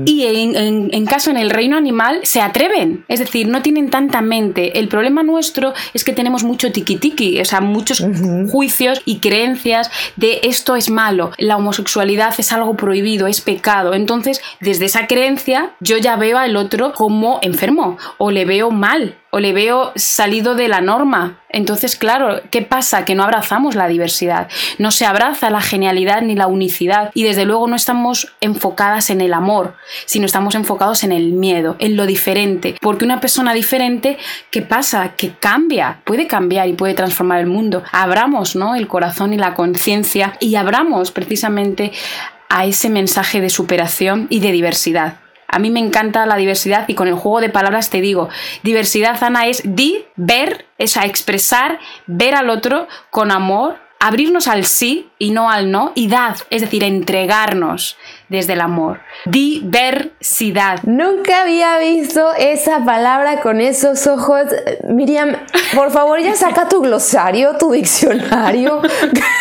Y 0.04 0.25
en, 0.26 0.92
en, 0.92 1.06
caso 1.06 1.30
en 1.30 1.36
el 1.36 1.50
reino 1.50 1.76
animal 1.76 2.18
se 2.25 2.40
atreven, 2.40 3.04
es 3.06 3.20
decir, 3.20 3.46
no 3.46 3.62
tienen 3.62 3.88
tanta 3.88 4.20
mente. 4.20 4.80
El 4.80 4.88
problema 4.88 5.22
nuestro 5.22 5.75
es 5.94 6.02
que 6.02 6.12
tenemos 6.12 6.42
mucho 6.42 6.72
tiki-tiki, 6.72 7.40
o 7.40 7.44
sea, 7.44 7.60
muchos 7.60 8.04
juicios 8.50 9.00
y 9.04 9.20
creencias 9.20 9.92
de 10.16 10.40
esto 10.42 10.75
es 10.75 10.90
malo, 10.90 11.30
la 11.38 11.56
homosexualidad 11.56 12.34
es 12.36 12.50
algo 12.50 12.76
prohibido, 12.76 13.28
es 13.28 13.40
pecado. 13.40 13.94
Entonces, 13.94 14.42
desde 14.60 14.86
esa 14.86 15.06
creencia, 15.06 15.70
yo 15.78 15.98
ya 15.98 16.16
veo 16.16 16.36
al 16.36 16.56
otro 16.56 16.92
como 16.94 17.38
enfermo 17.42 17.96
o 18.18 18.32
le 18.32 18.44
veo 18.44 18.72
mal 18.72 19.14
o 19.36 19.38
le 19.38 19.52
veo 19.52 19.92
salido 19.96 20.54
de 20.54 20.66
la 20.66 20.80
norma. 20.80 21.42
Entonces, 21.50 21.96
claro, 21.96 22.40
¿qué 22.50 22.62
pasa? 22.62 23.04
Que 23.04 23.14
no 23.14 23.22
abrazamos 23.22 23.74
la 23.74 23.86
diversidad, 23.86 24.48
no 24.78 24.90
se 24.90 25.04
abraza 25.04 25.50
la 25.50 25.60
genialidad 25.60 26.22
ni 26.22 26.34
la 26.34 26.46
unicidad 26.46 27.10
y 27.12 27.22
desde 27.22 27.44
luego 27.44 27.68
no 27.68 27.76
estamos 27.76 28.32
enfocadas 28.40 29.10
en 29.10 29.20
el 29.20 29.34
amor, 29.34 29.74
sino 30.06 30.24
estamos 30.24 30.54
enfocados 30.54 31.04
en 31.04 31.12
el 31.12 31.34
miedo, 31.34 31.76
en 31.80 31.96
lo 31.96 32.06
diferente. 32.06 32.76
Porque 32.80 33.04
una 33.04 33.20
persona 33.20 33.52
diferente, 33.52 34.16
¿qué 34.50 34.62
pasa? 34.62 35.12
Que 35.18 35.34
cambia, 35.34 36.00
puede 36.04 36.26
cambiar 36.26 36.68
y 36.68 36.72
puede 36.72 36.94
transformar 36.94 37.40
el 37.40 37.46
mundo. 37.46 37.82
Abramos 37.92 38.56
¿no? 38.56 38.74
el 38.74 38.88
corazón 38.88 39.34
y 39.34 39.36
la 39.36 39.52
conciencia 39.52 40.38
y 40.40 40.54
abramos 40.54 41.10
precisamente 41.10 41.92
a 42.48 42.64
ese 42.64 42.88
mensaje 42.88 43.42
de 43.42 43.50
superación 43.50 44.28
y 44.30 44.40
de 44.40 44.52
diversidad. 44.52 45.25
A 45.48 45.58
mí 45.58 45.70
me 45.70 45.80
encanta 45.80 46.26
la 46.26 46.36
diversidad 46.36 46.88
y 46.88 46.94
con 46.94 47.08
el 47.08 47.14
juego 47.14 47.40
de 47.40 47.48
palabras 47.48 47.90
te 47.90 48.00
digo, 48.00 48.28
diversidad, 48.62 49.22
Ana, 49.22 49.46
es 49.46 49.62
di, 49.64 50.04
ver, 50.16 50.66
es 50.78 50.96
a 50.96 51.04
expresar, 51.04 51.78
ver 52.06 52.34
al 52.34 52.50
otro 52.50 52.88
con 53.10 53.30
amor, 53.30 53.78
abrirnos 54.00 54.48
al 54.48 54.64
sí 54.64 55.10
y 55.18 55.30
no 55.30 55.50
al 55.50 55.70
no, 55.70 55.92
y 55.94 56.08
dad, 56.08 56.36
es 56.50 56.60
decir, 56.60 56.84
entregarnos 56.84 57.96
desde 58.28 58.54
el 58.54 58.61
amor. 58.61 59.00
Diversidad. 59.25 60.83
Nunca 60.85 61.42
había 61.42 61.78
visto 61.78 62.33
esa 62.38 62.85
palabra 62.85 63.40
con 63.40 63.61
esos 63.61 64.06
ojos. 64.06 64.42
Miriam, 64.88 65.37
por 65.75 65.90
favor, 65.90 66.21
ya 66.21 66.35
saca 66.35 66.68
tu 66.68 66.80
glosario, 66.80 67.56
tu 67.59 67.73
diccionario. 67.73 68.83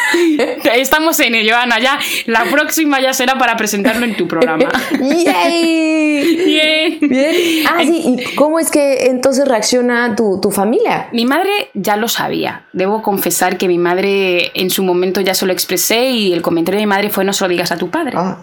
Estamos 0.76 1.20
en 1.20 1.36
ello, 1.36 1.56
Ana. 1.56 1.80
Ya 1.80 2.00
la 2.26 2.46
próxima 2.46 3.02
ya 3.02 3.14
será 3.14 3.38
para 3.38 3.58
presentarlo 3.58 4.06
en 4.06 4.16
tu 4.16 4.28
programa. 4.28 4.70
¡Yay! 4.92 6.46
Bien. 6.46 7.66
Ah, 7.68 7.82
sí. 7.84 8.04
¿Y 8.06 8.36
cómo 8.36 8.60
es 8.60 8.70
que 8.70 9.08
entonces 9.08 9.48
reacciona 9.48 10.16
tu, 10.16 10.40
tu 10.42 10.52
familia? 10.52 11.08
Mi 11.12 11.26
madre 11.26 11.50
ya 11.74 11.98
lo 11.98 12.08
sabía. 12.08 12.66
Debo 12.74 13.02
confesar 13.02 13.58
que 13.58 13.68
mi 13.68 13.78
madre 13.78 14.52
en 14.54 14.70
su 14.70 14.84
momento 14.84 15.22
ya 15.22 15.34
se 15.34 15.46
lo 15.46 15.54
expresé 15.54 16.10
y 16.10 16.34
el 16.34 16.42
comentario 16.42 16.80
de 16.80 16.86
mi 16.86 16.90
madre 16.90 17.10
fue 17.10 17.26
no 17.26 17.34
se 17.34 17.44
lo 17.44 17.50
digas 17.50 17.72
a 17.72 17.78
tu 17.78 17.90
padre. 17.90 18.14
Ah. 18.16 18.38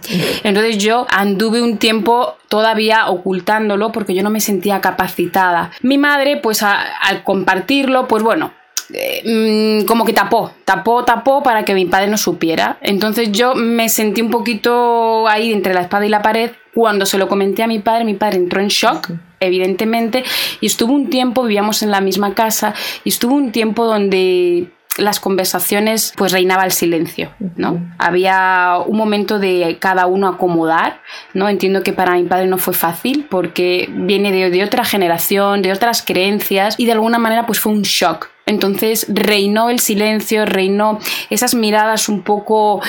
Entonces 0.44 0.78
yo 0.78 1.06
anduve 1.10 1.62
un 1.62 1.78
tiempo 1.78 2.36
todavía 2.48 3.08
ocultándolo 3.08 3.92
porque 3.92 4.14
yo 4.14 4.22
no 4.22 4.30
me 4.30 4.40
sentía 4.40 4.80
capacitada. 4.80 5.70
Mi 5.82 5.98
madre, 5.98 6.36
pues 6.36 6.62
al 6.62 7.22
compartirlo, 7.24 8.08
pues 8.08 8.22
bueno, 8.22 8.52
eh, 8.92 9.80
mm, 9.82 9.86
como 9.86 10.04
que 10.04 10.12
tapó, 10.12 10.52
tapó, 10.64 11.04
tapó 11.04 11.42
para 11.42 11.64
que 11.64 11.74
mi 11.74 11.86
padre 11.86 12.08
no 12.08 12.18
supiera. 12.18 12.78
Entonces 12.82 13.32
yo 13.32 13.54
me 13.54 13.88
sentí 13.88 14.20
un 14.20 14.30
poquito 14.30 15.28
ahí 15.28 15.52
entre 15.52 15.74
la 15.74 15.82
espada 15.82 16.06
y 16.06 16.08
la 16.08 16.22
pared. 16.22 16.50
Cuando 16.74 17.04
se 17.04 17.18
lo 17.18 17.28
comenté 17.28 17.62
a 17.62 17.66
mi 17.66 17.78
padre, 17.78 18.04
mi 18.04 18.14
padre 18.14 18.36
entró 18.38 18.60
en 18.60 18.68
shock, 18.68 19.10
evidentemente, 19.40 20.24
y 20.60 20.66
estuvo 20.66 20.94
un 20.94 21.10
tiempo, 21.10 21.42
vivíamos 21.42 21.82
en 21.82 21.90
la 21.90 22.00
misma 22.00 22.32
casa, 22.32 22.72
y 23.04 23.10
estuvo 23.10 23.34
un 23.34 23.52
tiempo 23.52 23.84
donde 23.84 24.68
las 24.98 25.20
conversaciones 25.20 26.12
pues 26.16 26.32
reinaba 26.32 26.64
el 26.64 26.72
silencio, 26.72 27.32
¿no? 27.56 27.80
Había 27.98 28.76
un 28.86 28.96
momento 28.96 29.38
de 29.38 29.78
cada 29.80 30.06
uno 30.06 30.28
acomodar, 30.28 31.00
¿no? 31.34 31.48
Entiendo 31.48 31.82
que 31.82 31.92
para 31.92 32.14
mi 32.14 32.24
padre 32.24 32.46
no 32.46 32.58
fue 32.58 32.74
fácil 32.74 33.26
porque 33.30 33.88
viene 33.90 34.32
de, 34.32 34.50
de 34.50 34.64
otra 34.64 34.84
generación, 34.84 35.62
de 35.62 35.72
otras 35.72 36.02
creencias 36.02 36.74
y 36.78 36.86
de 36.86 36.92
alguna 36.92 37.18
manera 37.18 37.46
pues 37.46 37.60
fue 37.60 37.72
un 37.72 37.82
shock. 37.82 38.28
Entonces 38.44 39.06
reinó 39.08 39.70
el 39.70 39.78
silencio, 39.78 40.44
reinó 40.46 40.98
esas 41.30 41.54
miradas 41.54 42.08
un 42.08 42.22
poco 42.22 42.82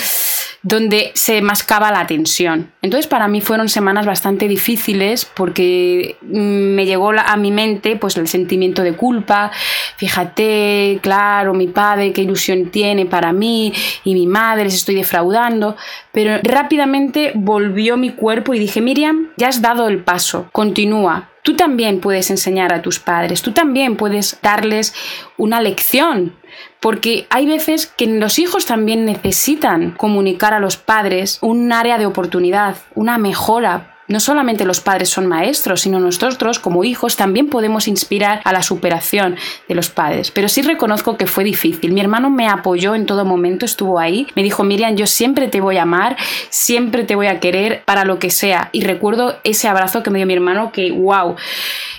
donde 0.64 1.12
se 1.14 1.42
mascaba 1.42 1.92
la 1.92 2.08
tensión. 2.08 2.72
Entonces 2.82 3.08
para 3.08 3.28
mí 3.28 3.42
fueron 3.42 3.68
semanas 3.68 4.06
bastante 4.06 4.48
difíciles 4.48 5.26
porque 5.26 6.18
mm, 6.22 6.76
me 6.76 6.86
llegó 6.86 7.12
a 7.12 7.36
mi 7.36 7.52
mente 7.52 7.98
pues 7.98 8.16
el 8.16 8.30
sentimiento 8.30 8.82
de 8.82 8.94
culpa, 8.94 9.52
fíjate, 9.98 11.00
claro, 11.02 11.54
mi 11.54 11.68
padre 11.68 12.14
qué 12.14 12.22
ilusión 12.22 12.70
tiene 12.72 13.06
para 13.06 13.34
mí 13.34 13.74
y 14.06 14.14
mi 14.14 14.26
madre 14.26 14.64
les 14.64 14.76
estoy 14.76 14.96
defraudando, 14.96 15.76
pero 16.14 16.40
rápidamente 16.42 17.34
volvió 17.36 17.98
mi 17.98 18.12
cuerpo 18.12 18.54
y 18.54 18.60
dije, 18.60 18.80
Miriam, 18.80 19.30
ya 19.36 19.50
has 19.50 19.62
dado 19.62 19.90
el 19.90 20.00
paso, 20.00 20.48
continúa, 20.54 21.30
tú 21.44 21.56
también 21.56 22.00
puedes 22.00 22.32
enseñar 22.32 22.74
a 22.74 22.82
tus 22.82 23.00
padres, 23.00 23.42
tú 23.42 23.52
también 23.52 23.98
puedes 23.98 24.40
darles 24.42 24.96
una 25.38 25.62
lección 25.62 26.34
porque 26.80 27.28
hay 27.30 27.46
veces 27.46 27.88
que 27.88 28.08
los 28.08 28.40
hijos 28.40 28.66
también 28.66 29.06
necesitan 29.06 29.92
comunicar 29.92 30.54
a 30.54 30.60
los 30.60 30.78
padres 30.78 31.38
un 31.42 31.72
área 31.72 31.98
de 31.98 32.06
oportunidad, 32.06 32.76
una 32.96 33.18
mejora 33.18 33.93
no 34.08 34.20
solamente 34.20 34.66
los 34.66 34.82
padres 34.82 35.10
son 35.10 35.28
maestros, 35.28 35.82
sino 35.82 36.00
nosotros 36.00 36.60
como 36.60 36.84
hijos 36.84 37.16
también 37.16 37.48
podemos 37.48 37.88
inspirar 37.88 38.42
a 38.44 38.52
la 38.52 38.62
superación 38.62 39.38
de 39.68 39.76
los 39.76 39.90
padres. 39.90 40.32
Pero 40.32 40.50
sí 40.50 40.62
reconozco 40.62 41.18
que 41.18 41.28
fue 41.28 41.44
difícil. 41.44 41.94
Mi 41.94 42.02
hermano 42.02 42.30
me 42.30 42.48
apoyó 42.48 42.96
en 42.96 43.06
todo 43.06 43.26
momento, 43.26 43.66
estuvo 43.66 44.00
ahí. 44.00 44.28
Me 44.36 44.44
dijo, 44.44 44.64
Miriam, 44.64 44.96
yo 44.96 45.08
siempre 45.08 45.48
te 45.48 45.62
voy 45.62 45.78
a 45.78 45.84
amar, 45.84 46.18
siempre 46.50 47.04
te 47.04 47.16
voy 47.16 47.28
a 47.28 47.40
querer 47.40 47.84
para 47.86 48.04
lo 48.04 48.20
que 48.20 48.30
sea. 48.30 48.70
Y 48.72 48.84
recuerdo 48.84 49.40
ese 49.44 49.68
abrazo 49.68 50.04
que 50.04 50.10
me 50.10 50.20
dio 50.20 50.28
mi 50.28 50.34
hermano 50.34 50.72
que, 50.72 50.92
wow, 50.92 51.36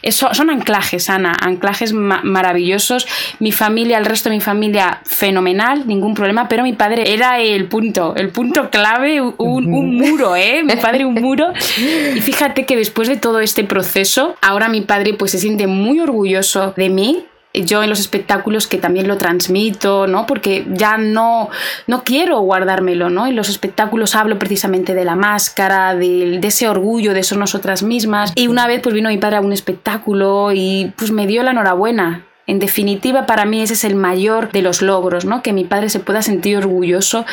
eso, 0.03 0.35
son 0.35 0.51
anclajes, 0.51 1.09
Ana, 1.09 1.35
anclajes 1.41 1.93
maravillosos. 1.93 3.07
Mi 3.39 3.53
familia, 3.53 3.99
el 3.99 4.05
resto 4.05 4.29
de 4.29 4.37
mi 4.37 4.41
familia, 4.41 5.01
fenomenal, 5.05 5.87
ningún 5.87 6.15
problema, 6.15 6.49
pero 6.49 6.63
mi 6.63 6.75
padre 6.75 7.15
era 7.15 7.41
el 7.41 7.67
punto, 7.67 8.15
el 8.17 8.29
punto 8.29 8.69
clave, 8.71 9.21
un, 9.21 9.73
un 9.73 9.97
muro, 9.97 10.37
¿eh? 10.37 10.63
Mi 10.63 10.77
padre 10.77 11.07
un 11.07 11.15
muro. 11.15 11.53
Y 12.15 12.21
fíjate 12.21 12.67
que 12.67 12.77
después 12.77 13.09
de 13.09 13.17
todo 13.17 13.41
este 13.41 13.65
proceso, 13.65 14.37
ahora 14.41 14.69
mi 14.69 14.81
padre 14.81 15.15
pues 15.15 15.31
se 15.31 15.39
siente 15.39 15.67
muy 15.67 16.01
orgulloso 16.01 16.75
de 16.77 16.89
mí, 16.89 17.27
yo 17.55 17.83
en 17.85 17.91
los 17.91 18.01
espectáculos 18.01 18.67
que 18.67 18.79
también 18.79 19.07
lo 19.07 19.17
transmito, 19.17 20.07
¿no? 20.09 20.27
Porque 20.27 20.67
ya 20.73 20.97
no, 20.97 21.51
no 21.87 22.03
quiero 22.03 22.41
guardármelo, 22.41 23.11
¿no? 23.11 23.27
En 23.27 23.37
los 23.37 23.49
espectáculos 23.49 24.17
hablo 24.17 24.39
precisamente 24.39 24.95
de 24.95 25.05
la 25.05 25.15
máscara, 25.15 25.95
de, 25.95 26.39
de, 26.41 26.49
ese 26.49 26.69
orgullo 26.69 27.15
de 27.15 27.23
ser 27.23 27.39
nosotras 27.39 27.83
mismas. 27.85 28.33
Y 28.35 28.49
una 28.49 28.67
vez 28.67 28.81
pues 28.83 28.95
vino 28.95 29.09
mi 29.09 29.19
padre 29.19 29.37
a 29.37 29.41
un 29.41 29.53
espectáculo 29.53 30.51
y 30.53 30.93
pues 30.97 31.13
me 31.13 31.27
dio 31.27 31.43
la 31.45 31.53
enhorabuena. 31.53 32.27
En 32.47 32.59
definitiva, 32.59 33.25
para 33.25 33.47
mí 33.47 33.63
ese 33.63 33.73
es 33.73 33.85
el 33.85 33.95
mayor 33.95 34.53
de 34.53 34.61
los 34.61 34.83
logros, 34.83 35.25
¿no? 35.25 35.43
Que 35.43 35.55
mi 35.55 35.65
padre 35.65 35.89
se 35.89 36.01
pueda 36.01 36.21
sentir 36.21 36.59
orgulloso 36.59 37.25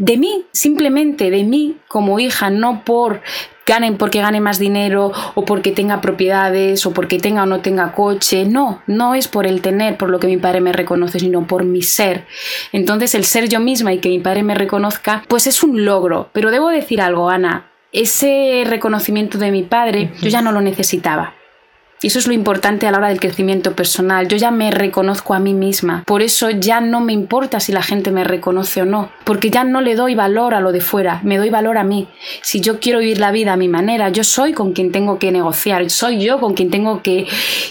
de 0.00 0.16
mí, 0.16 0.46
simplemente 0.50 1.30
de 1.30 1.44
mí 1.44 1.76
como 1.86 2.18
hija, 2.18 2.48
no 2.48 2.84
por 2.84 3.20
ganen 3.66 3.98
porque 3.98 4.20
gane 4.20 4.40
más 4.40 4.58
dinero 4.58 5.12
o 5.34 5.44
porque 5.44 5.70
tenga 5.70 6.00
propiedades 6.00 6.84
o 6.86 6.92
porque 6.92 7.18
tenga 7.18 7.44
o 7.44 7.46
no 7.46 7.60
tenga 7.60 7.92
coche. 7.92 8.46
No, 8.46 8.82
no 8.86 9.14
es 9.14 9.28
por 9.28 9.46
el 9.46 9.60
tener, 9.60 9.96
por 9.96 10.08
lo 10.08 10.18
que 10.18 10.26
mi 10.26 10.38
padre 10.38 10.62
me 10.62 10.72
reconoce, 10.72 11.20
sino 11.20 11.46
por 11.46 11.64
mi 11.64 11.82
ser. 11.82 12.26
Entonces 12.72 13.14
el 13.14 13.24
ser 13.24 13.48
yo 13.48 13.60
misma 13.60 13.92
y 13.92 13.98
que 13.98 14.08
mi 14.08 14.18
padre 14.18 14.42
me 14.42 14.54
reconozca, 14.54 15.22
pues 15.28 15.46
es 15.46 15.62
un 15.62 15.84
logro. 15.84 16.30
Pero 16.32 16.50
debo 16.50 16.70
decir 16.70 17.02
algo, 17.02 17.28
Ana, 17.28 17.70
ese 17.92 18.64
reconocimiento 18.66 19.36
de 19.36 19.52
mi 19.52 19.62
padre 19.62 20.12
yo 20.22 20.30
ya 20.30 20.40
no 20.40 20.50
lo 20.50 20.62
necesitaba. 20.62 21.34
Y 22.02 22.06
eso 22.06 22.18
es 22.18 22.26
lo 22.26 22.32
importante 22.32 22.86
a 22.86 22.90
la 22.90 22.98
hora 22.98 23.08
del 23.08 23.20
crecimiento 23.20 23.74
personal. 23.74 24.26
Yo 24.26 24.38
ya 24.38 24.50
me 24.50 24.70
reconozco 24.70 25.34
a 25.34 25.38
mí 25.38 25.52
misma. 25.52 26.02
Por 26.06 26.22
eso 26.22 26.50
ya 26.50 26.80
no 26.80 27.00
me 27.00 27.12
importa 27.12 27.60
si 27.60 27.72
la 27.72 27.82
gente 27.82 28.10
me 28.10 28.24
reconoce 28.24 28.82
o 28.82 28.84
no. 28.86 29.10
Porque 29.24 29.50
ya 29.50 29.64
no 29.64 29.82
le 29.82 29.94
doy 29.94 30.14
valor 30.14 30.54
a 30.54 30.60
lo 30.60 30.72
de 30.72 30.80
fuera, 30.80 31.20
me 31.24 31.36
doy 31.36 31.50
valor 31.50 31.76
a 31.76 31.84
mí. 31.84 32.08
Si 32.42 32.60
yo 32.60 32.80
quiero 32.80 33.00
vivir 33.00 33.18
la 33.18 33.32
vida 33.32 33.52
a 33.52 33.56
mi 33.56 33.68
manera, 33.68 34.08
yo 34.08 34.24
soy 34.24 34.54
con 34.54 34.72
quien 34.72 34.92
tengo 34.92 35.18
que 35.18 35.30
negociar, 35.30 35.90
soy 35.90 36.24
yo 36.24 36.40
con 36.40 36.54
quien 36.54 36.70
tengo 36.70 37.02
que 37.02 37.26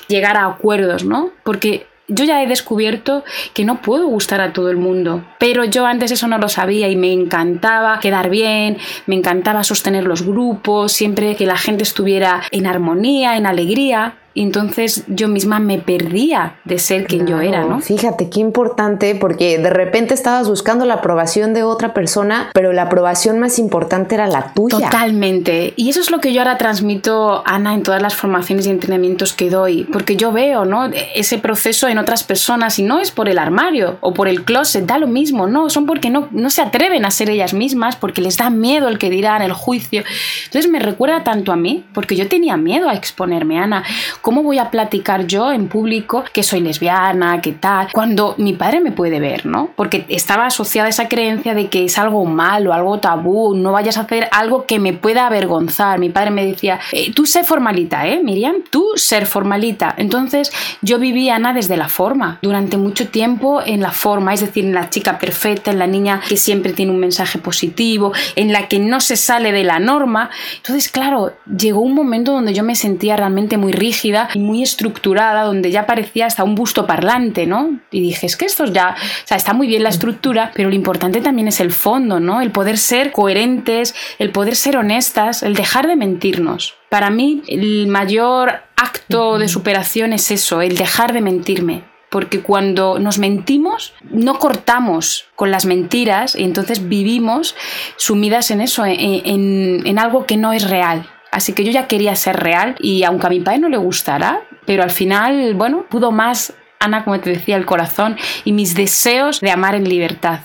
llegar 0.07 0.37
a 0.37 0.45
acuerdos, 0.45 1.05
¿no? 1.05 1.31
Porque 1.43 1.88
yo 2.09 2.25
ya 2.25 2.43
he 2.43 2.47
descubierto 2.47 3.23
que 3.53 3.63
no 3.63 3.81
puedo 3.81 4.07
gustar 4.07 4.41
a 4.41 4.51
todo 4.51 4.69
el 4.69 4.77
mundo, 4.77 5.23
pero 5.39 5.63
yo 5.63 5.85
antes 5.85 6.11
eso 6.11 6.27
no 6.27 6.37
lo 6.37 6.49
sabía 6.49 6.89
y 6.89 6.95
me 6.95 7.13
encantaba 7.13 7.99
quedar 7.99 8.29
bien, 8.29 8.77
me 9.05 9.15
encantaba 9.15 9.63
sostener 9.63 10.03
los 10.03 10.23
grupos, 10.23 10.91
siempre 10.91 11.35
que 11.35 11.45
la 11.45 11.57
gente 11.57 11.83
estuviera 11.83 12.41
en 12.51 12.67
armonía, 12.67 13.37
en 13.37 13.45
alegría, 13.45 14.17
y 14.33 14.43
entonces 14.43 15.03
yo 15.07 15.27
misma 15.27 15.59
me 15.59 15.79
perdía 15.79 16.55
de 16.63 16.77
ser 16.77 17.07
quien 17.07 17.25
yo 17.25 17.41
era, 17.41 17.65
¿no? 17.65 17.81
Fíjate 17.81 18.29
qué 18.29 18.39
importante 18.39 19.15
porque 19.15 19.57
de 19.57 19.69
repente 19.69 20.13
estabas 20.13 20.47
buscando 20.47 20.85
la 20.85 20.95
aprobación 20.95 21.53
de 21.53 21.63
otra 21.63 21.93
persona, 21.93 22.51
pero 22.53 22.71
la 22.71 22.83
aprobación 22.83 23.39
más 23.39 23.57
importante 23.57 24.15
era 24.15 24.27
la 24.27 24.53
tuya. 24.53 24.77
Totalmente. 24.77 25.73
Y 25.75 25.89
eso 25.89 25.99
es 25.99 26.11
lo 26.11 26.19
que 26.19 26.31
yo 26.31 26.41
ahora 26.41 26.57
transmito, 26.57 27.41
Ana, 27.45 27.73
en 27.73 27.81
todas 27.83 28.01
las 28.01 28.15
formaciones 28.15 28.67
y 28.67 28.69
entrenamientos 28.69 29.33
que 29.33 29.49
doy, 29.49 29.85
porque 29.85 30.15
yo 30.15 30.31
veo, 30.31 30.63
¿no? 30.63 30.85
Ese 31.15 31.39
proceso 31.39 31.87
en 31.87 31.97
otras 31.97 32.23
personas 32.23 32.77
y 32.77 32.83
no 32.83 32.99
es 32.99 33.11
por 33.11 33.29
el 33.29 33.39
armario 33.39 33.97
o 34.01 34.13
por 34.13 34.27
el 34.27 34.43
closet, 34.43 34.85
da 34.85 34.99
lo 34.99 35.07
mismo, 35.07 35.47
no, 35.47 35.69
son 35.69 35.87
porque 35.87 36.11
no, 36.11 36.27
no 36.31 36.49
se 36.51 36.61
atreven 36.61 37.03
a 37.03 37.11
ser 37.11 37.29
ellas 37.31 37.53
mismas, 37.53 37.95
porque 37.95 38.21
les 38.21 38.37
da 38.37 38.51
miedo 38.51 38.89
el 38.89 38.99
que 38.99 39.09
dirán, 39.09 39.41
el 39.41 39.53
juicio. 39.53 40.03
Entonces 40.45 40.69
me 40.69 40.79
recuerda 40.79 41.23
tanto 41.23 41.51
a 41.51 41.55
mí, 41.55 41.85
porque 41.93 42.15
yo 42.15 42.27
tenía 42.27 42.57
miedo 42.57 42.89
a 42.89 42.93
exponerme, 42.93 43.57
Ana 43.57 43.83
¿Cómo 44.21 44.43
voy 44.43 44.57
a 44.57 44.69
platicar 44.69 45.27
yo 45.27 45.51
en 45.51 45.69
público 45.69 46.25
que 46.33 46.43
soy 46.43 46.59
lesbiana, 46.59 47.41
que 47.41 47.53
tal? 47.53 47.87
Cuando 47.93 48.35
mi 48.37 48.53
padre 48.53 48.81
me 48.81 48.91
puede 48.91 49.19
ver, 49.19 49.45
¿no? 49.45 49.69
Porque 49.75 50.05
estaba 50.09 50.45
asociada 50.45 50.89
esa 50.89 51.07
creencia 51.07 51.53
de 51.53 51.67
que 51.67 51.85
es 51.85 51.97
algo 51.97 52.25
malo, 52.25 52.73
algo 52.73 52.99
tabú, 52.99 53.55
no 53.55 53.71
vayas 53.71 53.97
a 53.97 54.01
hacer 54.01 54.27
algo 54.31 54.65
que 54.65 54.79
me 54.79 54.91
pueda 54.91 55.27
avergonzar. 55.27 55.99
Mi 55.99 56.09
padre 56.09 56.31
me 56.31 56.45
decía, 56.45 56.79
eh, 56.91 57.13
tú 57.13 57.25
sé 57.25 57.43
formalita, 57.43 58.07
¿eh, 58.07 58.21
Miriam? 58.21 58.57
Tú 58.69 58.89
ser 58.95 59.25
formalita. 59.25 59.95
Entonces 59.97 60.51
yo 60.81 60.99
viví, 60.99 61.29
Ana, 61.29 61.53
desde 61.53 61.77
la 61.77 61.87
forma, 61.87 62.39
durante 62.41 62.75
mucho 62.75 63.07
tiempo 63.07 63.61
en 63.65 63.81
la 63.81 63.91
forma, 63.91 64.33
es 64.33 64.41
decir, 64.41 64.65
en 64.65 64.73
la 64.73 64.89
chica 64.89 65.17
perfecta, 65.17 65.71
en 65.71 65.79
la 65.79 65.87
niña 65.87 66.21
que 66.27 66.35
siempre 66.35 66.73
tiene 66.73 66.91
un 66.91 66.99
mensaje 66.99 67.39
positivo, 67.39 68.11
en 68.35 68.51
la 68.51 68.67
que 68.67 68.79
no 68.79 68.99
se 68.99 69.15
sale 69.15 69.53
de 69.53 69.63
la 69.63 69.79
norma. 69.79 70.29
Entonces, 70.57 70.89
claro, 70.89 71.33
llegó 71.45 71.79
un 71.79 71.93
momento 71.93 72.33
donde 72.33 72.53
yo 72.53 72.63
me 72.63 72.75
sentía 72.75 73.15
realmente 73.15 73.57
muy 73.57 73.71
rígida 73.71 74.08
y 74.33 74.39
muy 74.39 74.63
estructurada, 74.63 75.43
donde 75.43 75.71
ya 75.71 75.85
parecía 75.85 76.25
hasta 76.25 76.43
un 76.43 76.55
busto 76.55 76.85
parlante, 76.85 77.45
¿no? 77.45 77.79
Y 77.91 78.01
dije, 78.01 78.25
es 78.25 78.37
que 78.37 78.45
esto 78.45 78.65
ya, 78.65 78.95
o 78.97 79.27
sea, 79.27 79.37
está 79.37 79.53
muy 79.53 79.67
bien 79.67 79.83
la 79.83 79.89
estructura, 79.89 80.51
pero 80.53 80.69
lo 80.69 80.75
importante 80.75 81.21
también 81.21 81.47
es 81.47 81.59
el 81.59 81.71
fondo, 81.71 82.19
¿no? 82.19 82.41
El 82.41 82.51
poder 82.51 82.77
ser 82.77 83.11
coherentes, 83.11 83.95
el 84.17 84.31
poder 84.31 84.55
ser 84.55 84.77
honestas, 84.77 85.43
el 85.43 85.55
dejar 85.55 85.87
de 85.87 85.95
mentirnos. 85.95 86.75
Para 86.89 87.09
mí, 87.09 87.43
el 87.47 87.87
mayor 87.87 88.61
acto 88.75 89.37
de 89.37 89.47
superación 89.47 90.13
es 90.13 90.31
eso, 90.31 90.61
el 90.61 90.77
dejar 90.77 91.13
de 91.13 91.21
mentirme, 91.21 91.83
porque 92.09 92.41
cuando 92.41 92.97
nos 92.99 93.19
mentimos 93.19 93.93
no 94.09 94.39
cortamos 94.39 95.25
con 95.35 95.51
las 95.51 95.65
mentiras 95.65 96.35
y 96.35 96.43
entonces 96.43 96.89
vivimos 96.89 97.55
sumidas 97.97 98.51
en 98.51 98.61
eso, 98.61 98.85
en, 98.85 99.85
en, 99.85 99.99
algo 99.99 100.25
que 100.25 100.37
no 100.37 100.53
es 100.53 100.69
real. 100.69 101.07
Así 101.31 101.53
que 101.53 101.63
yo 101.63 101.71
ya 101.71 101.87
quería 101.87 102.15
ser 102.15 102.37
real 102.37 102.75
y 102.79 103.03
aunque 103.03 103.27
a 103.27 103.29
mi 103.29 103.39
padre 103.39 103.59
no 103.59 103.69
le 103.69 103.77
gustara, 103.77 104.41
pero 104.65 104.83
al 104.83 104.91
final, 104.91 105.53
bueno, 105.53 105.85
pudo 105.89 106.11
más, 106.11 106.53
Ana, 106.79 107.03
como 107.03 107.19
te 107.19 107.29
decía, 107.29 107.55
el 107.55 107.65
corazón 107.65 108.17
y 108.45 108.51
mis 108.51 108.75
deseos 108.75 109.39
de 109.41 109.51
amar 109.51 109.75
en 109.75 109.87
libertad. 109.87 110.39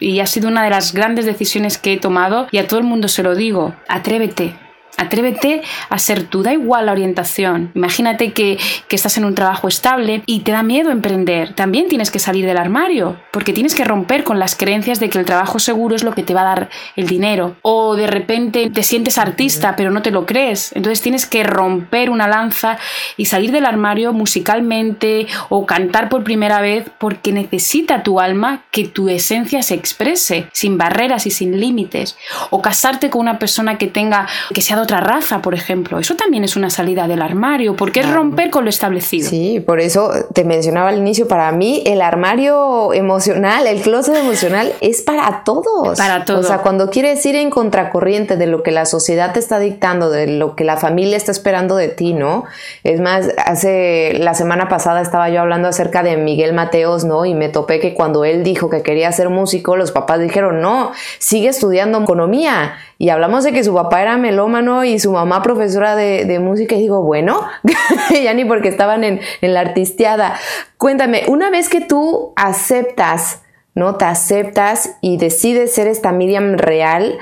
Y 0.00 0.20
ha 0.20 0.26
sido 0.26 0.48
una 0.48 0.62
de 0.62 0.70
las 0.70 0.92
grandes 0.92 1.26
decisiones 1.26 1.78
que 1.78 1.94
he 1.94 1.98
tomado 1.98 2.46
y 2.50 2.58
a 2.58 2.66
todo 2.66 2.78
el 2.78 2.86
mundo 2.86 3.08
se 3.08 3.22
lo 3.22 3.34
digo, 3.34 3.74
atrévete, 3.88 4.54
Atrévete 4.98 5.62
a 5.88 5.98
ser 5.98 6.24
tú, 6.24 6.42
da 6.42 6.52
igual 6.52 6.86
la 6.86 6.92
orientación. 6.92 7.70
Imagínate 7.74 8.32
que, 8.32 8.58
estás 8.90 9.16
en 9.16 9.24
un 9.24 9.36
trabajo 9.36 9.68
estable 9.68 10.22
y 10.26 10.40
te 10.40 10.50
da 10.50 10.64
miedo 10.64 10.90
emprender. 10.90 11.54
También 11.54 11.88
tienes 11.88 12.10
que 12.10 12.18
salir 12.18 12.44
del 12.46 12.56
armario, 12.56 13.16
porque 13.30 13.52
tienes 13.52 13.76
que 13.76 13.84
romper 13.84 14.24
con 14.24 14.40
las 14.40 14.56
creencias 14.56 14.98
de 14.98 15.08
que 15.08 15.20
el 15.20 15.24
trabajo 15.24 15.60
seguro 15.60 15.94
es 15.94 16.02
lo 16.02 16.14
que 16.14 16.24
te 16.24 16.34
va 16.34 16.40
a 16.40 16.44
dar 16.44 16.68
el 16.96 17.06
dinero. 17.06 17.54
O 17.62 17.94
de 17.94 18.08
repente 18.08 18.70
te 18.70 18.82
sientes 18.82 19.18
artista, 19.18 19.76
pero 19.76 19.92
no 19.92 20.02
te 20.02 20.10
lo 20.10 20.26
crees. 20.26 20.72
Entonces 20.74 21.00
tienes 21.00 21.26
que 21.26 21.44
romper 21.44 22.10
una 22.10 22.26
lanza 22.26 22.76
y 23.16 23.26
salir 23.26 23.52
del 23.52 23.66
armario 23.66 24.12
musicalmente 24.12 25.28
o 25.48 25.64
cantar 25.64 26.08
por 26.08 26.24
primera 26.24 26.60
vez, 26.60 26.90
porque 26.98 27.30
necesita 27.30 28.02
tu 28.02 28.18
alma 28.18 28.64
que 28.72 28.84
tu 28.88 29.08
esencia 29.08 29.62
se 29.62 29.74
exprese, 29.74 30.48
sin 30.52 30.76
barreras 30.76 31.26
y 31.26 31.30
sin 31.30 31.60
límites. 31.60 32.16
O 32.50 32.62
casarte 32.62 33.10
con 33.10 33.20
una 33.20 33.38
persona 33.38 33.78
que 33.78 33.86
tenga, 33.86 34.26
que 34.52 34.60
sea 34.60 34.87
otra 34.88 35.00
raza, 35.00 35.42
por 35.42 35.54
ejemplo. 35.54 35.98
Eso 35.98 36.16
también 36.16 36.44
es 36.44 36.56
una 36.56 36.70
salida 36.70 37.06
del 37.06 37.20
armario, 37.20 37.76
porque 37.76 38.00
es 38.00 38.10
romper 38.10 38.50
con 38.50 38.64
lo 38.64 38.70
establecido. 38.70 39.28
Sí, 39.28 39.60
por 39.60 39.80
eso 39.80 40.10
te 40.32 40.44
mencionaba 40.44 40.88
al 40.88 40.96
inicio, 40.96 41.28
para 41.28 41.52
mí 41.52 41.82
el 41.84 42.00
armario 42.00 42.94
emocional, 42.94 43.66
el 43.66 43.82
closet 43.82 44.16
emocional 44.16 44.72
es 44.80 45.02
para 45.02 45.42
todos. 45.44 45.98
Para 45.98 46.24
todos. 46.24 46.46
O 46.46 46.48
sea, 46.48 46.58
cuando 46.58 46.88
quieres 46.88 47.24
ir 47.26 47.36
en 47.36 47.50
contracorriente 47.50 48.36
de 48.36 48.46
lo 48.46 48.62
que 48.62 48.70
la 48.70 48.86
sociedad 48.86 49.32
te 49.34 49.40
está 49.40 49.58
dictando, 49.58 50.10
de 50.10 50.26
lo 50.26 50.56
que 50.56 50.64
la 50.64 50.78
familia 50.78 51.18
está 51.18 51.32
esperando 51.32 51.76
de 51.76 51.88
ti, 51.88 52.14
¿no? 52.14 52.44
Es 52.82 53.00
más, 53.00 53.28
hace 53.44 54.14
la 54.18 54.32
semana 54.32 54.68
pasada 54.68 55.02
estaba 55.02 55.28
yo 55.28 55.40
hablando 55.42 55.68
acerca 55.68 56.02
de 56.02 56.16
Miguel 56.16 56.54
Mateos, 56.54 57.04
¿no? 57.04 57.26
Y 57.26 57.34
me 57.34 57.50
topé 57.50 57.78
que 57.78 57.92
cuando 57.92 58.24
él 58.24 58.42
dijo 58.42 58.70
que 58.70 58.82
quería 58.82 59.12
ser 59.12 59.28
músico, 59.28 59.76
los 59.76 59.92
papás 59.92 60.20
dijeron, 60.20 60.62
no, 60.62 60.92
sigue 61.18 61.48
estudiando 61.48 62.00
economía. 62.00 62.74
Y 63.00 63.10
hablamos 63.10 63.44
de 63.44 63.52
que 63.52 63.62
su 63.62 63.72
papá 63.72 64.02
era 64.02 64.16
melómano 64.16 64.82
y 64.82 64.98
su 64.98 65.12
mamá 65.12 65.42
profesora 65.42 65.94
de, 65.94 66.38
música. 66.40 66.74
Y 66.74 66.80
digo, 66.80 67.02
bueno, 67.02 67.40
ya 68.22 68.34
ni 68.34 68.44
porque 68.44 68.68
estaban 68.68 69.04
en, 69.04 69.20
en 69.40 69.54
la 69.54 69.60
artisteada. 69.60 70.34
Cuéntame, 70.76 71.22
una 71.28 71.48
vez 71.50 71.68
que 71.68 71.80
tú 71.80 72.32
aceptas, 72.34 73.42
¿no? 73.74 73.94
Te 73.94 74.04
aceptas 74.04 74.96
y 75.00 75.16
decides 75.16 75.72
ser 75.72 75.86
esta 75.86 76.10
Miriam 76.10 76.56
real, 76.56 77.18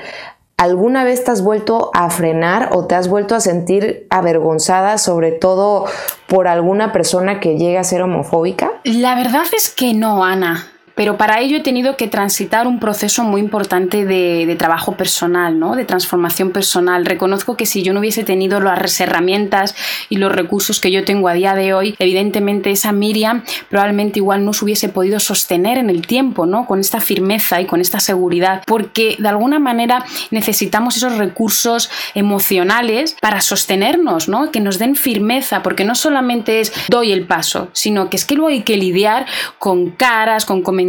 ¿Alguna 0.59 1.03
vez 1.03 1.23
te 1.23 1.29
has 1.29 1.43
vuelto 1.43 1.91
a 1.93 2.09
frenar 2.09 2.69
o 2.71 2.87
te 2.87 2.95
has 2.95 3.07
vuelto 3.09 3.35
a 3.35 3.39
sentir 3.39 4.07
avergonzada, 4.09 4.97
sobre 4.97 5.31
todo 5.31 5.85
por 6.25 6.47
alguna 6.47 6.91
persona 6.91 7.39
que 7.39 7.59
llegue 7.59 7.77
a 7.77 7.83
ser 7.83 8.01
homofóbica? 8.01 8.71
La 8.83 9.13
verdad 9.13 9.43
es 9.55 9.69
que 9.69 9.93
no, 9.93 10.23
Ana. 10.23 10.65
Pero 10.97 11.15
para 11.15 11.41
ello 11.41 11.57
he 11.57 11.61
tenido 11.61 11.95
que 11.95 12.07
transitar 12.07 12.65
un 12.65 12.79
proceso 12.79 13.23
muy 13.23 13.39
importante 13.39 14.03
de, 14.03 14.55
trabajo 14.57 14.97
personal, 14.97 15.59
¿no? 15.59 15.75
de 15.75 15.85
transformación 15.85 16.49
personal. 16.49 17.05
Reconozco 17.05 17.55
que 17.55 17.67
si 17.67 17.83
yo 17.83 17.93
no 17.93 17.99
hubiese 17.99 18.23
tenido 18.23 18.59
las 18.59 18.99
herramientas 18.99 19.75
y 20.09 20.17
los 20.17 20.31
recursos 20.31 20.79
que 20.79 20.91
yo 20.91 21.05
tengo 21.05 21.27
a 21.27 21.33
día 21.33 21.53
de 21.53 21.75
hoy, 21.75 21.95
evidentemente 21.99 22.71
esa 22.71 22.91
Miriam 22.91 23.43
probablemente 23.69 24.17
igual 24.17 24.43
no 24.43 24.53
se 24.53 24.65
hubiese 24.65 24.89
podido 24.89 25.19
sostener 25.19 25.77
en 25.77 25.91
el 25.91 26.07
tiempo, 26.07 26.47
¿no? 26.47 26.65
con 26.65 26.79
esta 26.79 26.99
firmeza 26.99 27.61
y 27.61 27.65
con 27.65 27.79
esta 27.79 27.99
seguridad, 27.99 28.63
porque 28.65 29.17
de 29.19 29.29
alguna 29.29 29.59
manera 29.59 30.03
necesitamos 30.31 30.97
esos 30.97 31.19
recursos 31.19 31.91
emocionales 32.15 33.15
para 33.21 33.41
sostenernos, 33.41 34.27
¿no? 34.27 34.49
que 34.51 34.59
nos 34.59 34.79
den 34.79 34.95
firmeza, 34.95 35.61
porque 35.61 35.83
no 35.83 35.93
solamente 35.93 36.61
es 36.61 36.73
doy 36.89 37.11
el 37.11 37.27
paso, 37.27 37.69
sino 37.73 38.09
que 38.09 38.17
es 38.17 38.25
que 38.25 38.33
luego 38.33 38.49
hay 38.49 38.63
que 38.63 38.77
lidiar 38.77 39.27
con 39.59 39.91
caras, 39.91 40.45
con 40.45 40.63
comentarios, 40.63 40.86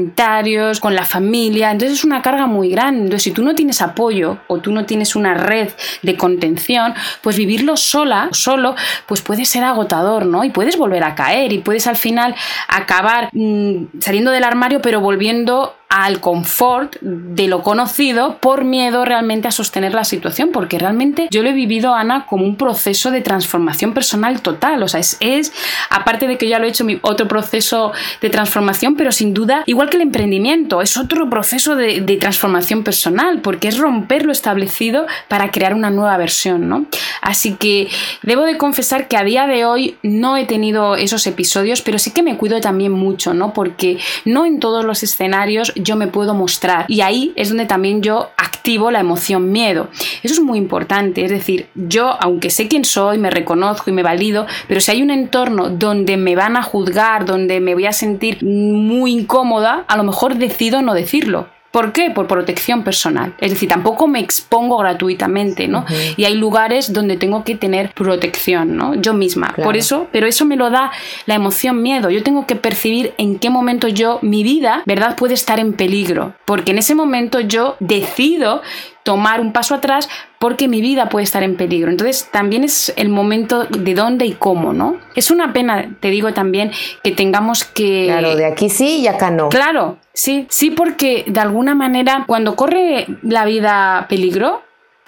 con 0.81 0.95
la 0.95 1.05
familia, 1.05 1.71
entonces 1.71 1.99
es 1.99 2.05
una 2.05 2.23
carga 2.23 2.47
muy 2.47 2.71
grande. 2.71 3.03
Entonces, 3.03 3.23
si 3.23 3.31
tú 3.33 3.43
no 3.43 3.55
tienes 3.55 3.81
apoyo 3.81 4.39
o 4.47 4.59
tú 4.59 4.73
no 4.73 4.85
tienes 4.85 5.17
una 5.17 5.35
red 5.35 5.69
de 6.03 6.17
contención, 6.17 6.95
pues 7.23 7.37
vivirlo 7.37 7.77
sola, 7.77 8.29
solo, 8.33 8.75
pues 9.07 9.23
puede 9.23 9.45
ser 9.45 9.65
agotador, 9.65 10.27
¿no? 10.27 10.45
Y 10.45 10.51
puedes 10.51 10.77
volver 10.77 11.05
a 11.05 11.15
caer 11.15 11.53
y 11.53 11.59
puedes 11.59 11.87
al 11.87 11.97
final 11.97 12.35
acabar 12.69 13.31
mm, 13.33 14.01
saliendo 14.01 14.31
del 14.31 14.45
armario, 14.45 14.81
pero 14.83 15.01
volviendo 15.01 15.75
al 15.88 16.20
confort 16.20 16.96
de 17.01 17.48
lo 17.48 17.62
conocido 17.62 18.38
por 18.38 18.64
miedo 18.64 19.07
realmente 19.07 19.48
a 19.48 19.53
sostener 19.53 19.94
la 19.94 20.05
situación, 20.05 20.51
porque 20.53 20.79
realmente 20.79 21.29
yo 21.31 21.42
lo 21.42 21.48
he 21.48 21.55
vivido, 21.55 21.94
Ana, 21.94 22.27
como 22.27 22.44
un 22.44 22.57
proceso 22.57 23.11
de 23.11 23.22
transformación 23.22 23.94
personal 23.94 24.42
total. 24.42 24.83
O 24.83 24.88
sea, 24.88 25.01
es, 25.01 25.53
aparte 25.88 26.29
de 26.29 26.37
que 26.37 26.48
ya 26.48 26.59
lo 26.59 26.66
he 26.66 26.68
hecho 26.68 26.85
mi 26.85 26.98
otro 27.03 27.27
proceso 27.27 27.92
de 28.20 28.29
transformación, 28.29 28.96
pero 28.96 29.12
sin 29.12 29.33
duda, 29.33 29.62
igual 29.64 29.88
que 29.88 29.96
el 29.96 30.03
emprendimiento, 30.03 30.83
es 30.83 30.96
otro 30.98 31.31
proceso 31.31 31.74
de, 31.74 32.03
de 32.03 32.16
transformación 32.16 32.85
personal, 32.85 33.40
porque 33.40 33.68
es 33.68 33.79
romper 33.79 34.27
lo 34.27 34.33
establecido 34.33 35.07
para 35.29 35.51
crear 35.51 35.72
una 35.72 35.90
nueva 35.90 36.16
versión, 36.18 36.68
¿no? 36.68 36.85
Así 37.22 37.55
que 37.55 37.88
debo 38.22 38.42
de 38.42 38.59
confesar 38.59 39.09
que 39.09 39.16
a 39.16 39.24
día 39.24 39.46
de 39.46 39.64
hoy 39.64 39.96
no 40.03 40.37
he 40.37 40.44
tenido 40.44 40.96
esos 40.96 41.27
episodios, 41.27 41.81
pero 41.81 41.98
sí 41.98 42.11
que 42.11 42.22
me 42.22 42.37
cuido 42.37 42.61
también 42.61 42.92
mucho, 42.92 43.33
¿no? 43.33 43.55
Porque 43.55 43.98
no 44.27 44.44
en 44.44 44.61
todos 44.61 44.85
los 44.85 45.03
escenarios 45.03 45.72
yo 45.83 45.97
me 45.97 46.07
puedo 46.07 46.35
mostrar. 46.35 46.85
Y 46.88 47.01
ahí 47.01 47.33
es 47.37 47.49
donde 47.49 47.67
también 47.67 48.03
yo 48.03 48.31
activo 48.37 48.91
la 48.91 49.01
emoción 49.01 49.51
miedo. 49.51 49.88
Eso 50.23 50.35
es 50.35 50.41
muy 50.41 50.59
importante, 50.59 51.25
es 51.25 51.31
decir, 51.31 51.69
yo 51.75 52.17
aunque 52.21 52.51
sé 52.51 52.69
quién 52.69 52.85
soy, 52.85 53.19
me 53.19 53.31
reconozco 53.31 53.91
y 53.91 53.93
me 53.93 54.03
valido, 54.03 54.47
pero 54.67 54.81
si 54.81 54.91
hay 54.91 55.03
un 55.03 55.11
entorno 55.11 55.71
donde 55.71 56.17
me 56.17 56.37
van 56.37 56.57
a 56.57 56.62
juzgar, 56.62 57.25
donde 57.25 57.61
me 57.61 57.75
voy 57.75 57.87
a 57.87 57.93
sentir 57.93 58.45
muy 58.45 59.12
incómoda, 59.12 59.85
a 59.88 59.97
lo 59.97 60.05
mejor 60.05 60.37
decido 60.37 60.83
no 60.83 60.95
decirlo 60.95 61.47
¿Por 61.70 61.92
qué? 61.92 62.11
Por 62.11 62.26
protección 62.26 62.83
personal. 62.83 63.35
Es 63.40 63.52
decir, 63.52 63.68
tampoco 63.68 64.09
me 64.09 64.20
expongo 64.20 64.78
gratuitamente, 64.78 65.68
¿no? 65.68 65.85
Y 66.16 66.24
hay 66.24 66.35
lugares 66.35 66.92
donde 66.92 67.16
tengo 67.16 67.44
que 67.44 67.57
tener 67.57 67.92
protección, 67.92 68.76
¿no? 68.76 68.94
Yo 68.94 69.12
misma. 69.12 69.54
Por 69.62 69.76
eso, 69.76 70.07
pero 70.11 70.26
eso 70.26 70.44
me 70.44 70.57
lo 70.57 70.70
da 70.70 70.90
la 71.26 71.35
emoción 71.35 71.83
miedo. 71.83 72.11
Yo 72.11 72.22
tengo 72.22 72.46
que 72.46 72.57
percibir 72.57 73.12
en 73.18 73.38
qué 73.38 73.50
momento 73.50 73.88
yo, 73.88 74.18
mi 74.22 74.42
vida, 74.42 74.83
¿verdad?, 74.87 75.16
puede 75.16 75.35
estar 75.35 75.61
en 75.61 75.74
peligro. 75.74 76.33
Porque 76.46 76.70
en 76.70 76.78
ese 76.78 76.94
momento 76.94 77.40
yo 77.40 77.76
decido 77.81 78.62
tomar 79.02 79.40
un 79.40 79.52
paso 79.52 79.74
atrás 79.74 80.09
porque 80.38 80.68
mi 80.68 80.81
vida 80.81 81.09
puede 81.09 81.24
estar 81.24 81.42
en 81.42 81.57
peligro. 81.57 81.90
Entonces 81.90 82.29
también 82.31 82.64
es 82.64 82.92
el 82.96 83.09
momento 83.09 83.64
de 83.64 83.94
dónde 83.94 84.27
y 84.27 84.33
cómo, 84.33 84.72
¿no? 84.72 84.98
Es 85.14 85.31
una 85.31 85.53
pena, 85.53 85.96
te 86.01 86.11
digo 86.11 86.33
también, 86.33 86.70
que 87.03 87.12
tengamos 87.12 87.64
que... 87.64 88.07
Claro, 88.07 88.37
de 88.37 88.46
aquí 88.46 88.68
sí 88.68 89.01
y 89.01 89.09
acá 89.09 89.31
no. 89.31 89.48
Claro, 89.48 89.98
sí, 90.12 90.46
sí, 90.48 90.70
porque 90.70 91.24
de 91.27 91.40
alguna 91.40 91.74
manera 91.74 92.24
cuando 92.27 92.57
corre 92.57 93.07
la 93.22 93.44
vida 93.44 94.07
peligro, 94.09 94.62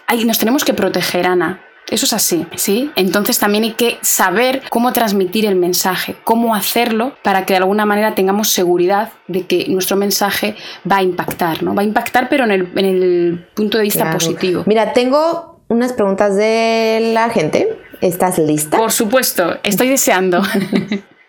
ahí 0.07 0.25
nos 0.25 0.39
tenemos 0.39 0.65
que 0.65 0.75
proteger, 0.75 1.27
Ana. 1.27 1.61
Eso 1.89 2.07
es 2.07 2.13
así, 2.13 2.47
¿sí? 2.57 2.91
Entonces 2.95 3.39
también 3.39 3.65
hay 3.65 3.73
que 3.73 3.99
saber 4.01 4.63
cómo 4.69 4.93
transmitir 4.93 5.45
el 5.45 5.57
mensaje, 5.57 6.15
cómo 6.23 6.55
hacerlo 6.55 7.15
para 7.23 7.45
que 7.45 7.55
de 7.55 7.59
alguna 7.59 7.85
manera 7.85 8.15
tengamos 8.15 8.51
seguridad 8.51 9.13
de 9.27 9.47
que 9.47 9.67
nuestro 9.69 9.97
mensaje 9.97 10.55
va 10.91 10.99
a 10.99 11.03
impactar, 11.03 11.63
¿no? 11.65 11.75
Va 11.75 11.83
a 11.83 11.85
impactar 11.85 12.29
pero 12.29 12.45
en 12.45 12.53
el, 12.53 13.47
punto 13.55 13.79
de 13.79 13.85
vista 13.85 14.11
positivo. 14.13 14.63
Mira, 14.67 14.93
tengo 14.93 15.61
unas 15.69 15.93
preguntas 15.93 16.37
de 16.37 17.11
la 17.13 17.29
gente. 17.31 17.77
¿Estás 18.01 18.39
lista? 18.39 18.79
Por 18.79 18.93
supuesto, 18.93 19.59
estoy 19.63 19.89
deseando. 19.89 20.43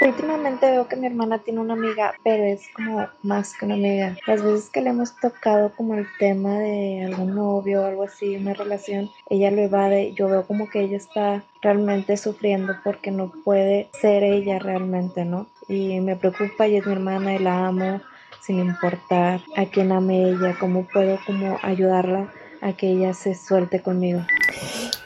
Últimamente 0.00 0.70
veo 0.70 0.88
que 0.88 0.96
mi 0.96 1.06
hermana 1.06 1.38
tiene 1.38 1.60
una 1.60 1.74
amiga, 1.74 2.14
pero 2.24 2.44
es 2.44 2.68
como 2.74 3.06
más 3.22 3.56
que 3.56 3.64
una 3.64 3.74
amiga. 3.74 4.16
Las 4.26 4.42
veces 4.42 4.70
que 4.70 4.80
le 4.80 4.90
hemos 4.90 5.16
tocado 5.18 5.72
como 5.76 5.94
el 5.94 6.06
tema 6.18 6.58
de 6.58 7.04
algún 7.06 7.34
novio 7.34 7.82
o 7.82 7.86
algo 7.86 8.02
así, 8.02 8.36
una 8.36 8.54
relación, 8.54 9.10
ella 9.30 9.50
lo 9.50 9.62
evade. 9.62 10.12
Yo 10.12 10.28
veo 10.28 10.46
como 10.46 10.68
que 10.68 10.80
ella 10.80 10.96
está 10.96 11.44
realmente 11.62 12.16
sufriendo 12.16 12.74
porque 12.82 13.10
no 13.10 13.32
puede 13.44 13.88
ser 13.92 14.24
ella 14.24 14.58
realmente, 14.58 15.24
¿no? 15.24 15.46
Y 15.68 16.00
me 16.00 16.16
preocupa, 16.16 16.66
ella 16.66 16.78
es 16.78 16.86
mi 16.86 16.92
hermana 16.92 17.34
y 17.34 17.38
la 17.38 17.66
amo 17.66 18.00
sin 18.42 18.58
importar 18.58 19.40
a 19.56 19.64
quién 19.64 19.90
ame 19.90 20.28
ella, 20.28 20.56
cómo 20.60 20.86
puedo 20.92 21.18
como 21.26 21.58
ayudarla 21.62 22.30
a 22.64 22.72
que 22.72 22.88
ella 22.88 23.12
se 23.12 23.34
suelte 23.34 23.80
conmigo. 23.80 24.22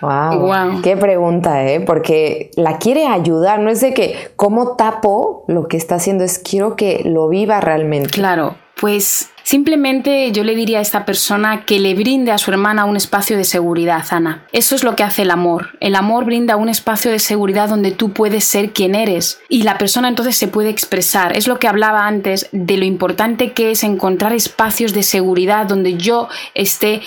Wow, 0.01 0.81
Qué 0.81 0.97
pregunta, 0.97 1.67
¿eh? 1.67 1.81
Porque 1.81 2.53
la 2.55 2.79
quiere 2.79 3.07
ayudar, 3.07 3.59
no 3.59 3.69
es 3.69 3.81
de 3.81 3.93
que 3.93 4.31
cómo 4.37 4.77
tapo 4.77 5.45
lo 5.49 5.67
que 5.67 5.77
está 5.77 5.97
haciendo, 5.97 6.23
es 6.23 6.39
quiero 6.39 6.77
que 6.77 7.03
lo 7.05 7.29
viva 7.29 7.61
realmente. 7.61 8.11
Claro, 8.11 8.55
pues 8.81 9.31
simplemente 9.43 10.31
yo 10.31 10.45
le 10.45 10.55
diría 10.55 10.79
a 10.79 10.83
esta 10.83 11.05
persona 11.05 11.65
que 11.65 11.81
le 11.81 11.95
brinde 11.95 12.31
a 12.31 12.39
su 12.39 12.53
hermana 12.53 12.85
un 12.85 12.97
espacio 12.97 13.37
de 13.37 13.43
seguridad, 13.43 14.05
Ana. 14.11 14.47
Eso 14.53 14.77
es 14.77 14.85
lo 14.85 14.95
que 14.95 15.03
hace 15.03 15.23
el 15.23 15.33
amor. 15.33 15.71
El 15.81 15.97
amor 15.97 16.27
brinda 16.27 16.55
un 16.55 16.69
espacio 16.69 17.11
de 17.11 17.19
seguridad 17.19 17.69
donde 17.69 17.91
tú 17.91 18.13
puedes 18.13 18.45
ser 18.45 18.73
quien 18.73 18.95
eres 18.95 19.41
y 19.49 19.63
la 19.63 19.79
persona 19.79 20.09
entonces 20.09 20.37
se 20.37 20.47
puede 20.47 20.69
expresar. 20.69 21.37
Es 21.37 21.49
lo 21.49 21.59
que 21.59 21.67
hablaba 21.67 22.07
antes 22.07 22.49
de 22.53 22.77
lo 22.77 22.85
importante 22.85 23.53
que 23.53 23.73
es 23.73 23.83
encontrar 23.83 24.33
espacios 24.33 24.93
de 24.93 25.03
seguridad 25.03 25.67
donde 25.67 25.95
yo 25.95 26.29
esté 26.55 27.01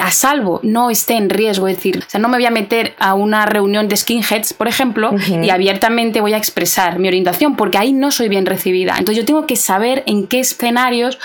a 0.00 0.10
salvo, 0.10 0.60
no 0.62 0.90
esté 0.90 1.14
en 1.14 1.30
riesgo. 1.30 1.68
Es 1.68 1.76
decir, 1.76 2.04
o 2.06 2.10
sea, 2.10 2.20
no 2.20 2.28
me 2.28 2.36
voy 2.36 2.46
a 2.46 2.50
meter 2.50 2.94
a 2.98 3.14
una 3.14 3.46
reunión 3.46 3.88
de 3.88 3.96
skinheads, 3.96 4.54
por 4.54 4.68
ejemplo, 4.68 5.10
y 5.26 5.50
abiertamente 5.50 6.20
voy 6.20 6.34
a 6.34 6.38
expresar 6.38 6.98
mi 6.98 7.08
orientación, 7.08 7.56
porque 7.56 7.78
ahí 7.78 7.92
no 7.92 8.10
soy 8.10 8.28
bien 8.28 8.46
recibida. 8.46 8.92
Entonces 8.98 9.16
yo 9.16 9.26
tengo 9.26 9.46
que 9.46 9.56
saber 9.56 10.02
en 10.06 10.26
qué 10.26 10.40
escenarios 10.40 11.18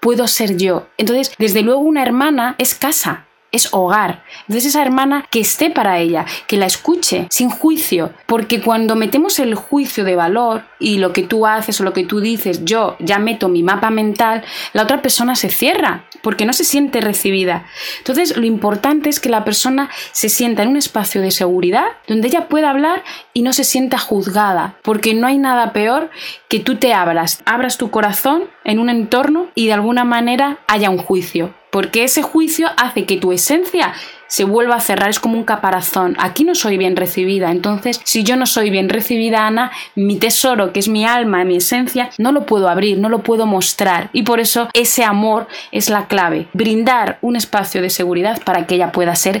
puedo 0.00 0.26
ser 0.28 0.56
yo. 0.56 0.86
Entonces, 0.98 1.32
desde 1.38 1.62
luego 1.62 1.80
una 1.80 2.02
hermana 2.02 2.54
es 2.58 2.74
casa 2.74 3.26
es 3.54 3.68
hogar. 3.72 4.24
Entonces 4.40 4.66
esa 4.66 4.82
hermana 4.82 5.26
que 5.30 5.38
esté 5.38 5.70
para 5.70 6.00
ella, 6.00 6.26
que 6.48 6.56
la 6.56 6.66
escuche 6.66 7.28
sin 7.30 7.50
juicio, 7.50 8.12
porque 8.26 8.60
cuando 8.60 8.96
metemos 8.96 9.38
el 9.38 9.54
juicio 9.54 10.02
de 10.02 10.16
valor 10.16 10.64
y 10.80 10.98
lo 10.98 11.12
que 11.12 11.22
tú 11.22 11.46
haces 11.46 11.80
o 11.80 11.84
lo 11.84 11.92
que 11.92 12.04
tú 12.04 12.18
dices, 12.20 12.64
yo 12.64 12.96
ya 12.98 13.20
meto 13.20 13.48
mi 13.48 13.62
mapa 13.62 13.90
mental, 13.90 14.42
la 14.72 14.82
otra 14.82 15.00
persona 15.00 15.36
se 15.36 15.50
cierra 15.50 16.04
porque 16.24 16.46
no 16.46 16.52
se 16.52 16.64
siente 16.64 17.00
recibida. 17.00 17.66
Entonces 17.98 18.36
lo 18.36 18.44
importante 18.44 19.08
es 19.08 19.20
que 19.20 19.28
la 19.28 19.44
persona 19.44 19.90
se 20.10 20.28
sienta 20.28 20.64
en 20.64 20.70
un 20.70 20.76
espacio 20.76 21.20
de 21.20 21.30
seguridad 21.30 21.84
donde 22.08 22.26
ella 22.26 22.48
pueda 22.48 22.70
hablar 22.70 23.04
y 23.32 23.42
no 23.42 23.52
se 23.52 23.62
sienta 23.62 23.98
juzgada, 23.98 24.76
porque 24.82 25.14
no 25.14 25.28
hay 25.28 25.38
nada 25.38 25.72
peor 25.72 26.10
que 26.48 26.58
tú 26.58 26.76
te 26.76 26.92
abras, 26.92 27.42
abras 27.44 27.78
tu 27.78 27.92
corazón 27.92 28.44
en 28.64 28.80
un 28.80 28.88
entorno 28.88 29.48
y 29.54 29.66
de 29.66 29.74
alguna 29.74 30.04
manera 30.04 30.58
haya 30.66 30.90
un 30.90 30.98
juicio 30.98 31.54
porque 31.74 32.04
ese 32.04 32.22
juicio 32.22 32.68
hace 32.76 33.04
que 33.04 33.16
tu 33.16 33.32
esencia 33.32 33.94
se 34.34 34.42
vuelva 34.42 34.74
a 34.74 34.80
cerrar, 34.80 35.10
es 35.10 35.20
como 35.20 35.38
un 35.38 35.44
caparazón. 35.44 36.16
Aquí 36.18 36.42
no 36.42 36.56
soy 36.56 36.76
bien 36.76 36.96
recibida, 36.96 37.52
entonces 37.52 38.00
si 38.02 38.24
yo 38.24 38.34
no 38.34 38.46
soy 38.46 38.68
bien 38.68 38.88
recibida, 38.88 39.46
Ana, 39.46 39.70
mi 39.94 40.16
tesoro, 40.16 40.72
que 40.72 40.80
es 40.80 40.88
mi 40.88 41.04
alma, 41.04 41.44
mi 41.44 41.54
esencia, 41.54 42.10
no 42.18 42.32
lo 42.32 42.44
puedo 42.44 42.68
abrir, 42.68 42.98
no 42.98 43.08
lo 43.08 43.22
puedo 43.22 43.46
mostrar. 43.46 44.10
Y 44.12 44.24
por 44.24 44.40
eso 44.40 44.68
ese 44.72 45.04
amor 45.04 45.46
es 45.70 45.88
la 45.88 46.08
clave, 46.08 46.48
brindar 46.52 47.18
un 47.20 47.36
espacio 47.36 47.80
de 47.80 47.90
seguridad 47.90 48.42
para 48.42 48.66
que 48.66 48.74
ella 48.74 48.90
pueda 48.90 49.14
ser 49.14 49.40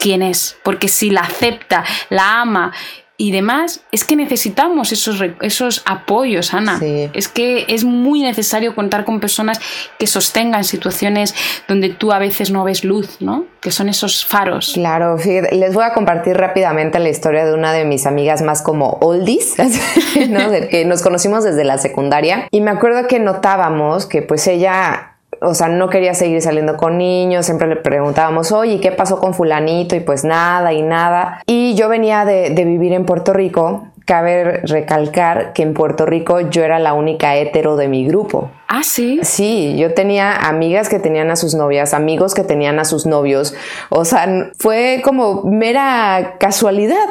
quien 0.00 0.22
es, 0.22 0.56
porque 0.64 0.88
si 0.88 1.10
la 1.10 1.20
acepta, 1.20 1.84
la 2.10 2.40
ama, 2.40 2.72
y 3.18 3.30
demás, 3.30 3.82
es 3.92 4.04
que 4.04 4.16
necesitamos 4.16 4.90
esos, 4.90 5.22
esos 5.42 5.82
apoyos, 5.84 6.54
Ana. 6.54 6.80
Es 7.12 7.28
que 7.28 7.66
es 7.68 7.84
muy 7.84 8.20
necesario 8.20 8.74
contar 8.74 9.04
con 9.04 9.20
personas 9.20 9.60
que 9.98 10.06
sostengan 10.06 10.64
situaciones 10.64 11.34
donde 11.68 11.90
tú 11.90 12.12
a 12.12 12.18
veces 12.18 12.50
no 12.50 12.64
ves 12.64 12.84
luz, 12.84 13.18
¿no? 13.20 13.44
Que 13.60 13.70
son 13.70 13.88
esos 13.88 14.24
faros. 14.24 14.72
Claro, 14.74 15.16
les 15.16 15.74
voy 15.74 15.84
a 15.84 15.92
compartir 15.92 16.36
rápidamente 16.36 16.98
la 16.98 17.10
historia 17.10 17.44
de 17.44 17.54
una 17.54 17.72
de 17.72 17.84
mis 17.84 18.06
amigas 18.06 18.42
más 18.42 18.62
como 18.62 18.98
oldies, 19.00 19.54
¿no? 20.28 20.50
De 20.50 20.68
que 20.68 20.84
nos 20.84 21.02
conocimos 21.02 21.44
desde 21.44 21.64
la 21.64 21.78
secundaria 21.78 22.48
y 22.50 22.60
me 22.60 22.70
acuerdo 22.70 23.06
que 23.06 23.18
notábamos 23.18 24.06
que 24.06 24.22
pues 24.22 24.46
ella 24.46 25.11
o 25.40 25.54
sea, 25.54 25.68
no 25.68 25.88
quería 25.88 26.14
seguir 26.14 26.40
saliendo 26.42 26.76
con 26.76 26.98
niños, 26.98 27.46
siempre 27.46 27.66
le 27.66 27.76
preguntábamos, 27.76 28.52
oye, 28.52 28.80
¿qué 28.80 28.92
pasó 28.92 29.18
con 29.18 29.34
fulanito? 29.34 29.96
Y 29.96 30.00
pues 30.00 30.24
nada 30.24 30.72
y 30.72 30.82
nada. 30.82 31.42
Y 31.46 31.74
yo 31.74 31.88
venía 31.88 32.24
de, 32.24 32.50
vivir 32.50 32.92
en 32.92 33.06
Puerto 33.06 33.32
Rico, 33.32 33.88
cabe 34.04 34.60
recalcar 34.64 35.52
que 35.52 35.62
en 35.62 35.74
Puerto 35.74 36.06
Rico 36.06 36.40
yo 36.40 36.64
era 36.64 36.78
la 36.78 36.92
única 36.92 37.36
hetero 37.36 37.76
de 37.76 37.88
mi 37.88 38.06
grupo. 38.06 38.50
Ah, 38.68 38.82
sí. 38.82 39.20
Sí, 39.22 39.76
yo 39.76 39.94
tenía 39.94 40.34
amigas 40.34 40.88
que 40.88 40.98
tenían 40.98 41.30
a 41.30 41.36
sus 41.36 41.54
novias, 41.54 41.94
amigos 41.94 42.34
que 42.34 42.44
tenían 42.44 42.78
a 42.78 42.84
sus 42.84 43.06
novios. 43.06 43.54
O 43.90 44.04
sea, 44.04 44.50
fue 44.58 45.00
como 45.04 45.42
mera 45.42 46.36
casualidad. 46.38 47.06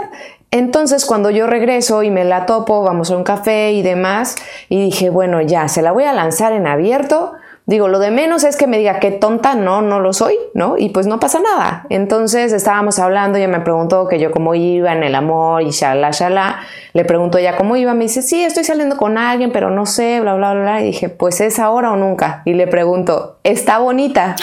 Entonces 0.52 1.06
cuando 1.06 1.30
yo 1.30 1.48
regreso 1.48 2.04
y 2.04 2.12
me 2.12 2.26
la 2.26 2.46
topo, 2.46 2.84
vamos 2.84 3.10
a 3.10 3.16
un 3.16 3.24
café 3.24 3.72
y 3.72 3.84
demás, 3.84 4.36
y 4.68 4.84
dije, 4.84 5.10
bueno, 5.10 5.42
ya, 5.42 5.70
se 5.70 5.82
la 5.82 5.94
voy 5.94 6.04
a 6.04 6.14
lanzar 6.14 6.52
en 6.52 6.68
abierto 6.68 7.34
Digo, 7.68 7.88
lo 7.88 8.00
de 8.00 8.10
menos 8.10 8.44
es 8.44 8.58
que 8.58 8.66
me 8.66 8.80
diga 8.80 9.00
qué 9.00 9.12
tonta, 9.12 9.54
no, 9.54 9.82
no 9.82 10.00
lo 10.00 10.14
soy, 10.14 10.36
¿no? 10.54 10.78
Y 10.78 10.90
pues 10.90 11.06
no 11.06 11.20
pasa 11.20 11.40
nada. 11.40 11.86
Entonces 11.90 12.54
estábamos 12.54 12.98
hablando, 12.98 13.38
ella 13.38 13.48
me 13.48 13.60
preguntó 13.60 14.08
que 14.08 14.20
yo 14.20 14.32
cómo 14.32 14.56
iba 14.56 14.92
en 14.92 15.04
el 15.04 15.14
amor 15.14 15.62
y 15.62 15.70
shala, 15.70 16.10
shala. 16.12 16.62
Le 16.94 17.06
pregunto 17.06 17.38
ella 17.38 17.56
cómo 17.56 17.76
iba, 17.76 17.94
me 17.94 18.06
dice, 18.06 18.24
sí, 18.24 18.44
estoy 18.44 18.64
saliendo 18.64 18.98
con 18.98 19.18
alguien, 19.18 19.52
pero 19.52 19.70
no 19.70 19.86
sé, 19.86 20.20
bla, 20.22 20.34
bla, 20.34 20.54
bla. 20.54 20.82
Y 20.82 20.86
dije, 20.86 21.10
pues 21.10 21.40
es 21.40 21.60
ahora 21.60 21.92
o 21.92 21.96
nunca. 21.96 22.42
Y 22.46 22.56
le 22.56 22.66
pregunto, 22.66 23.38
¿está 23.44 23.78
bonita? 23.78 24.36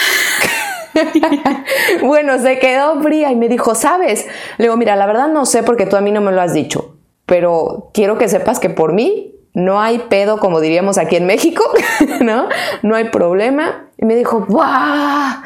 bueno, 2.03 2.39
se 2.39 2.59
quedó 2.59 3.03
fría 3.03 3.33
y 3.33 3.37
me 3.37 3.49
dijo, 3.49 3.75
¿sabes? 3.75 4.27
Le 4.59 4.67
digo, 4.67 4.77
mira, 4.77 4.97
la 4.97 5.07
verdad 5.07 5.29
no 5.29 5.45
sé 5.45 5.65
porque 5.65 5.87
tú 5.87 5.97
a 5.97 6.01
mí 6.01 6.13
no 6.13 6.21
me 6.21 6.33
lo 6.33 6.41
has 6.41 6.55
dicho, 6.55 6.97
pero 7.27 7.91
quiero 7.93 8.17
que 8.17 8.29
sepas 8.29 8.61
que 8.61 8.71
por 8.71 8.93
mí 8.93 9.38
no 9.59 9.81
hay 9.81 9.99
pedo, 9.99 10.39
como 10.39 10.61
diríamos 10.61 10.99
aquí 10.99 11.17
en 11.17 11.27
México, 11.27 11.65
¿no? 12.21 12.49
No 12.83 12.95
hay 12.95 13.05
problema. 13.11 13.87
Y 13.97 14.07
me 14.07 14.15
dijo, 14.15 14.47
¡guau! 14.49 15.43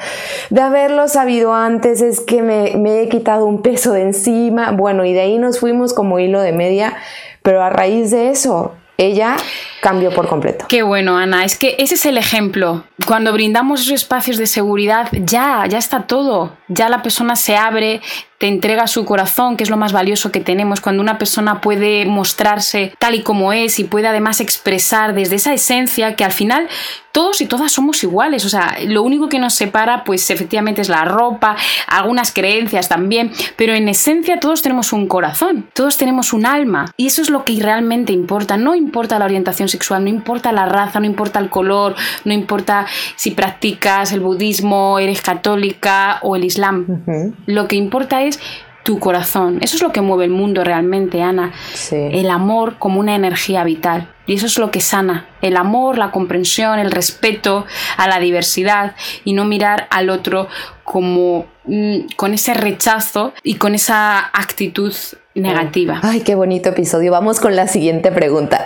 De 0.51 0.61
haberlo 0.61 1.09
sabido 1.09 1.55
antes 1.55 2.03
es 2.03 2.21
que 2.21 2.43
me, 2.43 2.77
me, 2.77 3.01
he 3.01 3.09
quitado 3.09 3.47
un 3.47 3.63
peso 3.63 3.93
de 3.93 4.03
encima. 4.03 4.73
Bueno, 4.73 5.07
y 5.07 5.15
de 5.15 5.21
ahí 5.21 5.39
nos 5.39 5.59
fuimos 5.59 5.95
como 5.95 6.19
hilo 6.19 6.43
de 6.43 6.53
media, 6.53 6.95
pero 7.43 7.63
a 7.63 7.71
raíz 7.71 8.11
de 8.11 8.29
eso, 8.29 8.75
ella 8.99 9.37
cambió 9.81 10.11
por 10.11 10.29
completo. 10.29 10.67
Qué 10.69 10.83
bueno, 10.83 11.17
Ana. 11.17 11.47
Es 11.47 11.57
que 11.57 11.77
ese 11.79 11.95
es 11.95 12.05
el 12.05 12.19
ejemplo. 12.19 12.85
Cuando 13.07 13.33
brindamos 13.33 13.81
esos 13.81 13.95
espacios 13.95 14.37
de 14.37 14.47
seguridad, 14.47 15.09
ya, 15.13 15.65
ya 15.67 15.79
está 15.79 16.07
todo. 16.07 16.53
Ya 16.69 16.91
la 16.91 17.03
persona 17.03 17.35
se 17.35 17.57
abre, 17.57 18.03
te 18.43 18.49
entrega 18.49 18.89
su 18.89 19.05
corazón, 19.05 19.57
que 19.57 19.63
es 19.63 19.71
lo 19.71 19.77
más 19.77 19.93
valioso 19.93 20.33
que 20.33 20.41
tenemos, 20.41 20.81
cuando 20.81 21.01
una 21.01 21.17
persona 21.17 21.61
puede 21.61 22.07
mostrarse 22.07 22.93
tal 22.99 23.15
y 23.15 23.23
como 23.23 23.53
es 23.53 23.79
y 23.79 23.85
puede 23.85 24.09
además 24.09 24.41
expresar 24.41 25.15
desde 25.15 25.37
esa 25.37 25.55
esencia 25.55 26.17
que 26.17 26.25
al 26.25 26.33
final 26.33 26.67
todos 27.13 27.41
y 27.41 27.47
todas 27.47 27.71
somos 27.71 28.03
iguales, 28.03 28.45
o 28.45 28.49
sea, 28.49 28.77
lo 28.87 29.03
único 29.03 29.29
que 29.29 29.39
nos 29.39 29.55
separa 29.55 30.05
pues 30.05 30.31
efectivamente 30.31 30.81
es 30.81 30.89
la 30.89 31.05
ropa, 31.05 31.57
algunas 31.87 32.33
creencias 32.33 32.89
también, 32.89 33.31
pero 33.57 33.75
en 33.75 33.89
esencia 33.89 34.41
todos 34.41 34.63
tenemos 34.63 34.93
un 34.93 35.07
corazón, 35.07 35.69
todos 35.75 35.99
tenemos 35.99 36.33
un 36.33 36.47
alma 36.47 36.93
y 36.97 37.07
eso 37.07 37.23
es 37.23 37.31
lo 37.31 37.45
que 37.45 37.59
realmente 37.61 38.13
importa, 38.13 38.57
no 38.57 38.75
importa 38.75 39.19
la 39.19 39.27
orientación 39.27 39.69
sexual, 39.69 40.05
no 40.05 40.11
importa 40.11 40.53
la 40.53 40.67
raza, 40.67 41.01
no 41.01 41.07
importa 41.07 41.39
el 41.39 41.51
color, 41.51 41.95
no 42.25 42.33
importa 42.33 42.87
si 43.17 43.33
practicas 43.33 44.13
el 44.13 44.21
budismo, 44.21 44.99
eres 44.99 45.21
católica 45.21 46.19
o 46.23 46.37
el 46.37 46.45
islam, 46.45 47.03
lo 47.47 47.69
que 47.69 47.77
importa 47.77 48.23
es 48.23 48.41
tu 48.83 48.99
corazón. 48.99 49.59
Eso 49.61 49.77
es 49.77 49.83
lo 49.83 49.93
que 49.93 50.01
mueve 50.01 50.25
el 50.25 50.31
mundo 50.31 50.65
realmente, 50.65 51.23
Ana. 51.23 51.53
El 51.91 52.31
amor 52.31 52.77
como 52.79 53.01
una 53.01 53.15
energía 53.15 53.65
vital. 53.65 54.09
Y 54.27 54.35
eso 54.35 54.47
es 54.47 54.59
lo 54.59 54.71
que 54.71 54.81
sana. 54.81 55.27
El 55.41 55.57
amor, 55.57 55.99
la 55.99 56.11
comprensión, 56.11 56.79
el 56.79 56.91
respeto 56.91 57.67
a 57.97 58.09
la 58.09 58.21
diversidad 58.21 58.95
y 59.25 59.33
no 59.33 59.45
mirar 59.45 59.89
al 59.91 60.11
otro 60.11 60.49
como 60.85 61.47
mm, 61.65 62.15
con 62.17 62.35
ese 62.35 62.55
rechazo 62.55 63.33
y 63.43 63.55
con 63.55 63.75
esa 63.75 64.19
actitud 64.19 64.95
negativa. 65.35 66.01
Ay, 66.03 66.21
qué 66.21 66.35
bonito 66.35 66.69
episodio. 66.71 67.11
Vamos 67.11 67.41
con 67.41 67.57
la 67.57 67.67
siguiente 67.67 68.13
pregunta. 68.13 68.63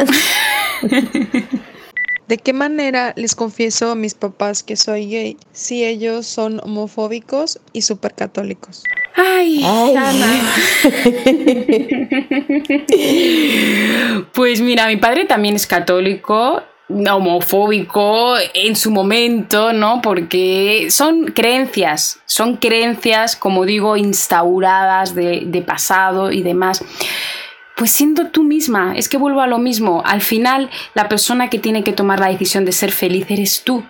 ¿De 2.28 2.38
qué 2.38 2.52
manera 2.52 3.12
les 3.16 3.36
confieso 3.36 3.92
a 3.92 3.94
mis 3.94 4.14
papás 4.14 4.64
que 4.64 4.76
soy 4.76 5.08
gay 5.08 5.36
si 5.52 5.84
ellos 5.84 6.26
son 6.26 6.58
homofóbicos 6.60 7.60
y 7.72 7.82
súper 7.82 8.14
católicos? 8.14 8.82
Ay, 9.14 9.64
Ana. 9.64 10.52
pues 14.34 14.60
mira, 14.60 14.88
mi 14.88 14.96
padre 14.96 15.24
también 15.24 15.54
es 15.54 15.68
católico 15.68 16.64
homofóbico 16.88 18.36
en 18.54 18.76
su 18.76 18.90
momento, 18.90 19.72
¿no? 19.72 20.00
Porque 20.02 20.88
son 20.90 21.26
creencias, 21.26 22.18
son 22.26 22.56
creencias, 22.56 23.36
como 23.36 23.64
digo, 23.64 23.96
instauradas 23.96 25.14
de, 25.14 25.42
de 25.46 25.62
pasado 25.62 26.32
y 26.32 26.42
demás 26.42 26.84
pues 27.76 27.92
siendo 27.92 28.28
tú 28.28 28.42
misma, 28.42 28.94
es 28.96 29.08
que 29.08 29.18
vuelvo 29.18 29.42
a 29.42 29.46
lo 29.46 29.58
mismo, 29.58 30.02
al 30.06 30.22
final 30.22 30.70
la 30.94 31.08
persona 31.08 31.50
que 31.50 31.58
tiene 31.58 31.84
que 31.84 31.92
tomar 31.92 32.18
la 32.18 32.28
decisión 32.28 32.64
de 32.64 32.72
ser 32.72 32.90
feliz 32.90 33.26
eres 33.28 33.62
tú. 33.64 33.84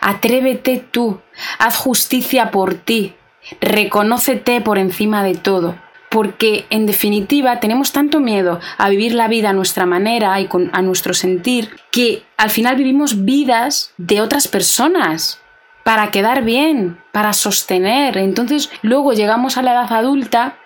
Atrévete 0.00 0.78
tú, 0.78 1.20
haz 1.58 1.76
justicia 1.76 2.52
por 2.52 2.74
ti, 2.74 3.14
reconócete 3.60 4.60
por 4.60 4.78
encima 4.78 5.24
de 5.24 5.34
todo, 5.34 5.74
porque 6.10 6.64
en 6.70 6.86
definitiva 6.86 7.58
tenemos 7.58 7.90
tanto 7.90 8.20
miedo 8.20 8.60
a 8.78 8.88
vivir 8.88 9.14
la 9.14 9.26
vida 9.26 9.50
a 9.50 9.52
nuestra 9.52 9.84
manera 9.84 10.40
y 10.40 10.48
a 10.72 10.82
nuestro 10.82 11.12
sentir, 11.12 11.76
que 11.90 12.22
al 12.36 12.50
final 12.50 12.76
vivimos 12.76 13.24
vidas 13.24 13.92
de 13.96 14.20
otras 14.20 14.46
personas 14.46 15.40
para 15.82 16.12
quedar 16.12 16.44
bien, 16.44 16.98
para 17.10 17.32
sostener. 17.32 18.16
Entonces 18.16 18.70
luego 18.82 19.12
llegamos 19.12 19.58
a 19.58 19.62
la 19.62 19.72
edad 19.72 19.92
adulta 19.92 20.56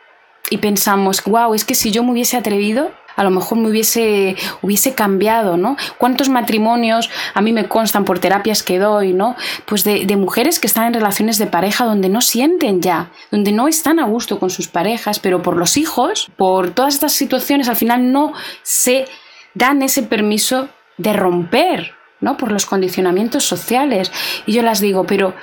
y 0.51 0.59
pensamos, 0.59 1.23
wow, 1.25 1.55
es 1.55 1.65
que 1.65 1.75
si 1.75 1.91
yo 1.91 2.03
me 2.03 2.13
hubiese 2.13 2.37
atrevido, 2.37 2.91
a 3.19 3.25
lo 3.25 3.31
mejor 3.31 3.59
me 3.59 3.69
hubiese, 3.69 4.37
hubiese 4.63 4.95
cambiado, 4.95 5.57
¿no? 5.57 5.77
¿Cuántos 5.99 6.29
matrimonios 6.29 7.11
a 7.35 7.41
mí 7.41 7.53
me 7.53 7.67
constan 7.67 8.05
por 8.05 8.21
terapias 8.21 8.63
que 8.63 8.79
doy, 8.79 9.13
¿no? 9.13 9.35
Pues 9.67 9.83
de, 9.83 10.07
de, 10.07 10.17
mujeres 10.17 10.61
que 10.61 10.69
están 10.69 10.87
en 10.87 10.95
relaciones 10.95 11.37
de 11.39 11.49
pareja 11.49 11.85
donde 11.85 12.09
no 12.09 12.21
sienten 12.21 12.81
ya, 12.81 13.11
donde 13.33 13.51
no 13.51 13.67
están 13.67 13.99
a 13.99 14.05
gusto 14.05 14.39
con 14.39 14.51
sus 14.51 14.69
parejas, 14.69 15.19
pero 15.19 15.43
por 15.43 15.57
los 15.57 15.77
hijos, 15.77 16.31
por 16.37 16.71
todas 16.71 16.95
estas 16.95 17.13
situaciones, 17.13 17.69
al 17.69 17.75
final 17.75 18.13
no 18.13 18.35
se 18.63 19.07
dan 19.55 19.83
ese 19.83 20.05
permiso 20.05 20.69
de 20.97 21.13
romper, 21.13 21.95
¿no? 22.21 22.37
Por 22.37 22.53
los 22.53 22.67
condicionamientos 22.67 23.43
sociales. 23.45 24.13
Y 24.47 24.53
yo 24.53 24.63
las 24.63 24.81
digo, 24.81 25.09
pero 25.09 25.35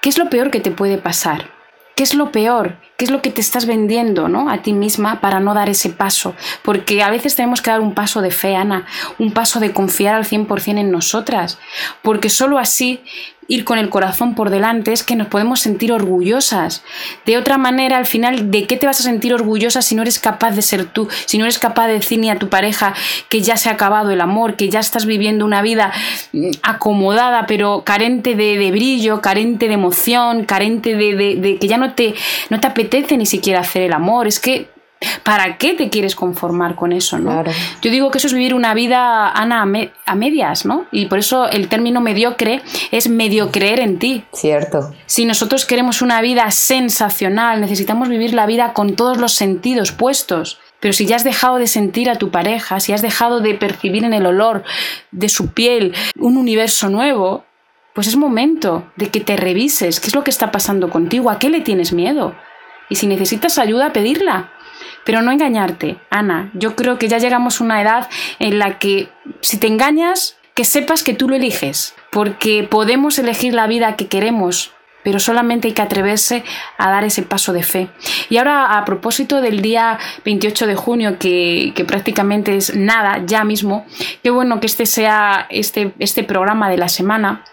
¿qué 0.00 0.08
es 0.08 0.18
lo 0.18 0.30
peor 0.30 0.52
que 0.52 0.60
te 0.60 0.70
puede 0.70 0.98
pasar? 0.98 1.53
¿Qué 1.94 2.02
es 2.02 2.14
lo 2.14 2.32
peor? 2.32 2.76
¿Qué 2.96 3.04
es 3.04 3.10
lo 3.10 3.22
que 3.22 3.30
te 3.30 3.40
estás 3.40 3.66
vendiendo 3.66 4.28
¿no? 4.28 4.50
a 4.50 4.62
ti 4.62 4.72
misma 4.72 5.20
para 5.20 5.40
no 5.40 5.54
dar 5.54 5.68
ese 5.68 5.90
paso? 5.90 6.34
Porque 6.62 7.02
a 7.02 7.10
veces 7.10 7.36
tenemos 7.36 7.62
que 7.62 7.70
dar 7.70 7.80
un 7.80 7.94
paso 7.94 8.20
de 8.20 8.30
fe, 8.30 8.56
Ana, 8.56 8.86
un 9.18 9.32
paso 9.32 9.60
de 9.60 9.72
confiar 9.72 10.14
al 10.14 10.24
100% 10.24 10.78
en 10.78 10.90
nosotras, 10.90 11.58
porque 12.02 12.30
solo 12.30 12.58
así 12.58 13.00
ir 13.48 13.64
con 13.64 13.78
el 13.78 13.90
corazón 13.90 14.34
por 14.34 14.50
delante 14.50 14.92
es 14.92 15.02
que 15.02 15.16
nos 15.16 15.28
podemos 15.28 15.60
sentir 15.60 15.92
orgullosas. 15.92 16.82
De 17.26 17.36
otra 17.36 17.58
manera, 17.58 17.98
al 17.98 18.06
final, 18.06 18.50
¿de 18.50 18.66
qué 18.66 18.76
te 18.76 18.86
vas 18.86 19.00
a 19.00 19.02
sentir 19.02 19.34
orgullosa 19.34 19.82
si 19.82 19.94
no 19.94 20.02
eres 20.02 20.18
capaz 20.18 20.52
de 20.52 20.62
ser 20.62 20.86
tú? 20.86 21.08
Si 21.26 21.38
no 21.38 21.44
eres 21.44 21.58
capaz 21.58 21.88
de 21.88 21.94
decir 21.94 22.18
ni 22.18 22.30
a 22.30 22.38
tu 22.38 22.48
pareja 22.48 22.94
que 23.28 23.40
ya 23.40 23.56
se 23.56 23.68
ha 23.68 23.72
acabado 23.72 24.10
el 24.10 24.20
amor, 24.20 24.56
que 24.56 24.68
ya 24.68 24.80
estás 24.80 25.06
viviendo 25.06 25.44
una 25.44 25.62
vida 25.62 25.92
mm, 26.32 26.50
acomodada, 26.62 27.46
pero 27.46 27.82
carente 27.84 28.34
de, 28.34 28.70
brillo, 28.70 29.20
carente 29.20 29.68
de 29.68 29.74
emoción, 29.74 30.44
carente 30.44 30.96
de, 30.96 31.14
de, 31.36 31.58
que 31.58 31.68
ya 31.68 31.76
no 31.76 31.94
te, 31.94 32.14
no 32.50 32.60
te 32.60 32.66
apetece 32.66 33.16
ni 33.16 33.26
siquiera 33.26 33.60
hacer 33.60 33.82
el 33.82 33.92
amor. 33.92 34.26
Es 34.26 34.40
que 34.40 34.73
¿Para 35.22 35.58
qué 35.58 35.74
te 35.74 35.90
quieres 35.90 36.14
conformar 36.14 36.74
con 36.74 36.92
eso? 36.92 37.18
¿no? 37.18 37.44
Yo 37.82 37.90
digo 37.90 38.10
que 38.10 38.18
eso 38.18 38.26
es 38.26 38.32
vivir 38.32 38.54
una 38.54 38.74
vida, 38.74 39.28
Ana, 39.30 39.62
a, 40.06 40.14
medias, 40.14 40.64
¿no? 40.66 40.86
Y 40.90 41.06
por 41.06 41.18
eso 41.18 41.48
el 41.48 41.68
término 41.68 42.00
mediocre 42.00 42.62
es 42.90 43.08
medio 43.08 43.50
creer 43.50 43.80
en 43.80 43.98
ti. 43.98 44.24
Cierto. 44.32 44.92
Si 45.06 45.24
nosotros 45.24 45.64
queremos 45.64 46.02
una 46.02 46.20
vida 46.20 46.50
sensacional, 46.50 47.60
necesitamos 47.60 48.08
vivir 48.08 48.34
la 48.34 48.46
vida 48.46 48.72
con 48.72 48.94
todos 48.94 49.18
los 49.18 49.32
sentidos 49.32 49.92
puestos. 49.92 50.58
Pero 50.80 50.92
si 50.92 51.06
ya 51.06 51.16
has 51.16 51.24
dejado 51.24 51.56
de 51.56 51.66
sentir 51.66 52.10
a 52.10 52.16
tu 52.16 52.30
pareja, 52.30 52.78
si 52.78 52.92
has 52.92 53.00
dejado 53.00 53.40
de 53.40 53.54
percibir 53.54 54.04
en 54.04 54.12
el 54.12 54.26
olor 54.26 54.64
de 55.12 55.28
su 55.28 55.52
piel 55.52 55.94
un 56.18 56.36
universo 56.36 56.90
nuevo, 56.90 57.44
pues 57.94 58.08
es 58.08 58.16
momento 58.16 58.90
de 58.96 59.08
que 59.08 59.20
te 59.20 59.36
revises 59.36 60.00
qué 60.00 60.08
es 60.08 60.14
lo 60.14 60.24
que 60.24 60.30
está 60.30 60.50
pasando 60.50 60.90
contigo, 60.90 61.30
a 61.30 61.38
qué 61.38 61.48
le 61.48 61.60
tienes 61.60 61.92
miedo. 61.92 62.34
Y 62.90 62.96
si 62.96 63.06
necesitas 63.06 63.58
ayuda, 63.58 63.92
pedirla. 63.92 64.52
Pero 65.04 65.22
no 65.22 65.32
engañarte, 65.32 65.96
Ana. 66.10 66.50
Yo 66.54 66.76
creo 66.76 66.98
que 66.98 67.08
ya 67.08 67.18
llegamos 67.18 67.60
a 67.60 67.64
una 67.64 67.80
edad 67.82 68.08
en 68.38 68.58
la 68.58 68.78
que 68.78 69.08
si 69.40 69.58
te 69.58 69.66
engañas, 69.66 70.36
que 70.54 70.64
sepas 70.64 71.02
que 71.02 71.14
tú 71.14 71.28
lo 71.28 71.36
eliges, 71.36 71.94
porque 72.10 72.62
podemos 72.62 73.18
elegir 73.18 73.54
la 73.54 73.66
vida 73.66 73.96
que 73.96 74.06
queremos, 74.06 74.72
pero 75.02 75.20
solamente 75.20 75.68
hay 75.68 75.74
que 75.74 75.82
atreverse 75.82 76.44
a 76.78 76.90
dar 76.90 77.04
ese 77.04 77.22
paso 77.22 77.52
de 77.52 77.62
fe. 77.62 77.88
Y 78.30 78.38
ahora, 78.38 78.78
a 78.78 78.84
propósito 78.84 79.40
del 79.40 79.60
día 79.60 79.98
28 80.24 80.66
de 80.66 80.74
junio, 80.74 81.18
que, 81.18 81.72
prácticamente 81.86 82.56
es 82.56 82.74
nada, 82.74 83.22
ya 83.26 83.44
mismo, 83.44 83.84
qué 84.22 84.30
bueno 84.30 84.60
que 84.60 84.66
este 84.66 84.86
sea 84.86 85.46
este, 85.50 85.92
este 85.98 86.24
programa 86.24 86.70
de 86.70 86.78
la 86.78 86.88
semana, 86.88 87.44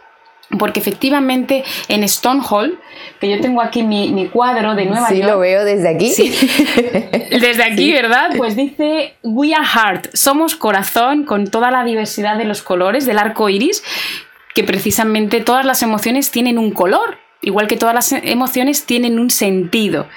porque 0.57 0.79
efectivamente 0.79 1.63
en 1.87 2.07
Stonehall, 2.07 2.79
que 3.19 3.29
yo 3.29 3.39
tengo 3.41 3.61
aquí 3.61 3.83
mi, 3.83 4.27
cuadro 4.27 4.75
de 4.75 4.85
Nueva 4.85 5.09
York. 5.09 5.21
Sí, 5.21 5.23
lo 5.23 5.39
veo 5.39 5.63
desde 5.63 5.89
aquí. 5.89 6.11
Desde 7.31 7.63
aquí, 7.63 7.91
¿verdad? 7.91 8.31
Pues 8.37 8.55
dice 8.55 9.15
We 9.23 9.53
are 9.53 9.65
heart, 9.65 10.07
somos 10.13 10.55
corazón 10.55 11.23
con 11.23 11.47
toda 11.47 11.71
la 11.71 11.83
diversidad 11.83 12.37
de 12.37 12.45
los 12.45 12.61
colores 12.61 13.05
del 13.05 13.17
arco 13.17 13.49
iris, 13.49 13.83
que 14.53 14.63
precisamente 14.63 15.41
todas 15.41 15.65
las 15.65 15.81
emociones 15.81 16.31
tienen 16.31 16.57
un 16.57 16.71
color, 16.71 17.17
igual 17.41 17.67
que 17.67 17.77
todas 17.77 17.95
las 17.95 18.11
emociones 18.11 18.85
tienen 18.85 19.19
un 19.19 19.29
sentido. 19.29 20.07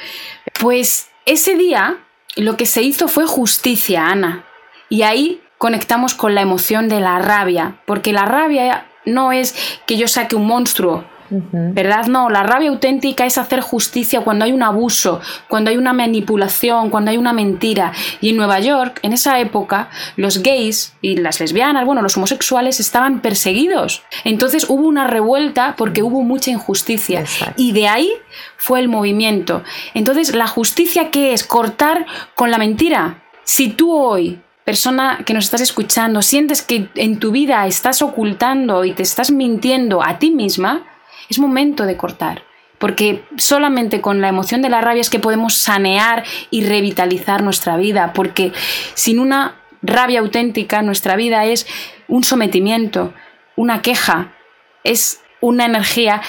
Pues 0.61 1.09
ese 1.27 1.57
día 1.57 1.99
lo 2.37 2.57
que 2.57 2.66
se 2.66 2.83
hizo 2.83 3.09
fue 3.09 3.27
justicia, 3.27 4.07
Ana. 4.07 4.44
Y 4.88 5.03
ahí 5.03 5.40
conectamos 5.59 6.14
con 6.14 6.35
la 6.35 6.42
emoción 6.42 6.88
de 6.88 7.01
la 7.01 7.18
rabia, 7.18 7.77
porque 7.87 8.12
la 8.12 8.25
rabia 8.25 8.87
no 9.05 9.33
es 9.33 9.55
que 9.87 9.97
yo 9.97 10.09
saque 10.09 10.37
un 10.37 10.47
monstruo, 10.47 11.05
¿verdad? 11.31 12.07
No, 12.07 12.29
la 12.29 12.43
rabia 12.43 12.69
auténtica 12.69 13.27
es 13.27 13.38
hacer 13.38 13.61
justicia 13.61 14.21
cuando 14.21 14.45
hay 14.45 14.53
un 14.53 14.62
abuso, 14.62 15.21
cuando 15.49 15.71
hay 15.71 15.77
una 15.77 15.93
manipulación, 15.93 16.90
cuando 16.90 17.11
hay 17.11 17.17
una 17.17 17.33
mentira. 17.33 17.93
Y 18.21 18.31
en 18.31 18.37
Nueva 18.37 18.61
York, 18.61 19.01
en 19.03 19.12
esa 19.12 19.38
época, 19.40 19.88
los 20.17 20.43
gays 20.43 20.95
y 21.01 21.17
las 21.17 21.40
lesbianas, 21.40 21.85
bueno, 21.87 22.03
los 22.03 22.17
homosexuales 22.17 22.79
estaban 22.79 23.21
perseguidos. 23.21 24.03
Entonces 24.25 24.67
hubo 24.69 24.87
una 24.87 25.07
revuelta 25.07 25.75
porque 25.77 26.03
hubo 26.03 26.23
mucha 26.23 26.51
injusticia. 26.51 27.25
Y 27.57 27.73
de 27.73 27.88
ahí 27.88 28.12
fue 28.57 28.81
el 28.81 28.88
movimiento. 28.88 29.62
Entonces, 29.95 30.35
¿la 30.35 30.47
justicia 30.47 31.11
qué 31.11 31.33
es? 31.33 31.45
Cortar 31.45 32.07
con 32.35 32.51
la 32.51 32.59
mentira. 32.59 33.23
Si 33.45 33.69
tú 33.69 33.93
hoy 33.93 34.40
persona 34.64 35.20
que 35.24 35.35
nos 35.35 35.44
estás 35.44 35.61
escuchando, 35.61 36.22
sientes 36.22 36.62
que 36.62 36.88
en 36.94 37.18
tu 37.18 37.31
vida 37.31 37.66
estás 37.66 38.03
ocultando 38.03 38.85
y 38.85 38.92
te 38.92 39.03
estás 39.03 39.31
mintiendo 39.31 40.03
a 40.03 40.18
ti 40.18 40.31
misma, 40.31 40.83
es 41.29 41.38
momento 41.38 41.85
de 41.85 41.96
cortar. 41.96 42.42
Porque 42.79 43.24
solamente 43.37 44.00
con 44.00 44.20
la 44.20 44.29
emoción 44.29 44.61
de 44.61 44.68
la 44.68 44.81
rabia 44.81 45.00
es 45.00 45.11
que 45.11 45.18
podemos 45.18 45.55
sanear 45.55 46.24
y 46.50 46.64
revitalizar 46.64 47.42
nuestra 47.42 47.77
vida. 47.77 48.12
Porque 48.12 48.53
sin 48.94 49.20
una 49.20 49.61
rabia 49.81 50.20
auténtica, 50.20 50.83
nuestra 50.83 51.16
vida 51.16 51.44
es 51.46 51.66
un 52.09 52.24
sometimiento, 52.24 53.14
una 53.57 53.81
queja, 53.81 54.35
es 54.83 55.22
una 55.40 55.66
energía 55.66 56.20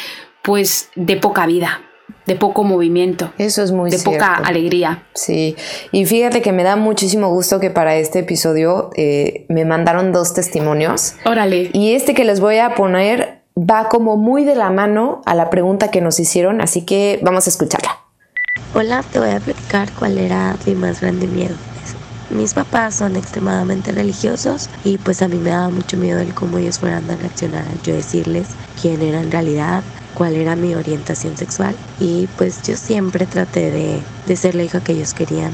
pues 0.44 0.92
de 0.96 1.18
poca 1.18 1.46
vida 1.46 1.85
de 2.26 2.36
poco 2.36 2.64
movimiento. 2.64 3.32
Eso 3.38 3.64
es 3.64 3.72
muy 3.72 3.92
De 3.92 4.00
poca 4.00 4.36
alegría. 4.36 5.04
Sí, 5.14 5.56
y 5.92 6.06
fíjate 6.06 6.42
que 6.42 6.52
me 6.52 6.64
da 6.64 6.76
muchísimo 6.76 7.30
gusto 7.30 7.60
que 7.60 7.70
para 7.70 7.96
este 7.96 8.20
episodio 8.20 8.90
eh, 8.96 9.46
me 9.50 9.66
mandaron 9.66 10.12
dos 10.12 10.34
testimonios. 10.34 11.16
Órale. 11.26 11.70
Y 11.74 11.94
este 11.94 12.14
que 12.14 12.24
les 12.24 12.40
voy 12.40 12.58
a 12.58 12.76
poner 12.76 13.42
va 13.58 13.88
como 13.90 14.18
muy 14.18 14.44
de 14.44 14.56
la 14.56 14.70
mano 14.70 15.22
a 15.26 15.36
la 15.36 15.50
pregunta 15.50 15.92
que 15.92 16.02
nos 16.02 16.20
hicieron, 16.20 16.62
así 16.62 16.82
que 16.82 17.20
vamos 17.24 17.48
a 17.48 17.50
escucharla. 17.50 18.00
Hola, 18.74 19.04
te 19.12 19.20
voy 19.20 19.30
a 19.30 19.40
platicar 19.40 19.90
cuál 19.98 20.18
era 20.18 20.58
mi 20.66 20.76
más 20.76 21.02
grande 21.02 21.28
miedo. 21.28 21.56
Mis 22.30 22.54
papás 22.54 22.96
son 22.96 23.16
extremadamente 23.16 23.92
religiosos 23.92 24.70
y 24.84 24.98
pues 24.98 25.22
a 25.22 25.28
mí 25.28 25.38
me 25.38 25.52
daba 25.52 25.70
mucho 25.70 25.96
miedo 25.96 26.20
el 26.20 26.34
cómo 26.34 26.58
ellos 26.58 26.80
fueran 26.80 27.10
a 27.10 27.16
reaccionar 27.16 27.64
yo 27.84 27.94
decirles 27.94 28.48
quién 28.82 29.02
era 29.02 29.22
en 29.22 29.32
realidad 29.32 29.84
cuál 30.16 30.36
era 30.36 30.56
mi 30.56 30.74
orientación 30.74 31.38
sexual 31.38 31.76
y 32.00 32.28
pues 32.38 32.64
yo 32.64 32.76
siempre 32.76 33.28
traté 33.28 33.70
de, 33.70 34.02
de 34.26 34.36
ser 34.36 34.56
la 34.56 34.64
hija 34.64 34.80
que 34.82 34.94
ellos 34.94 35.14
querían. 35.14 35.52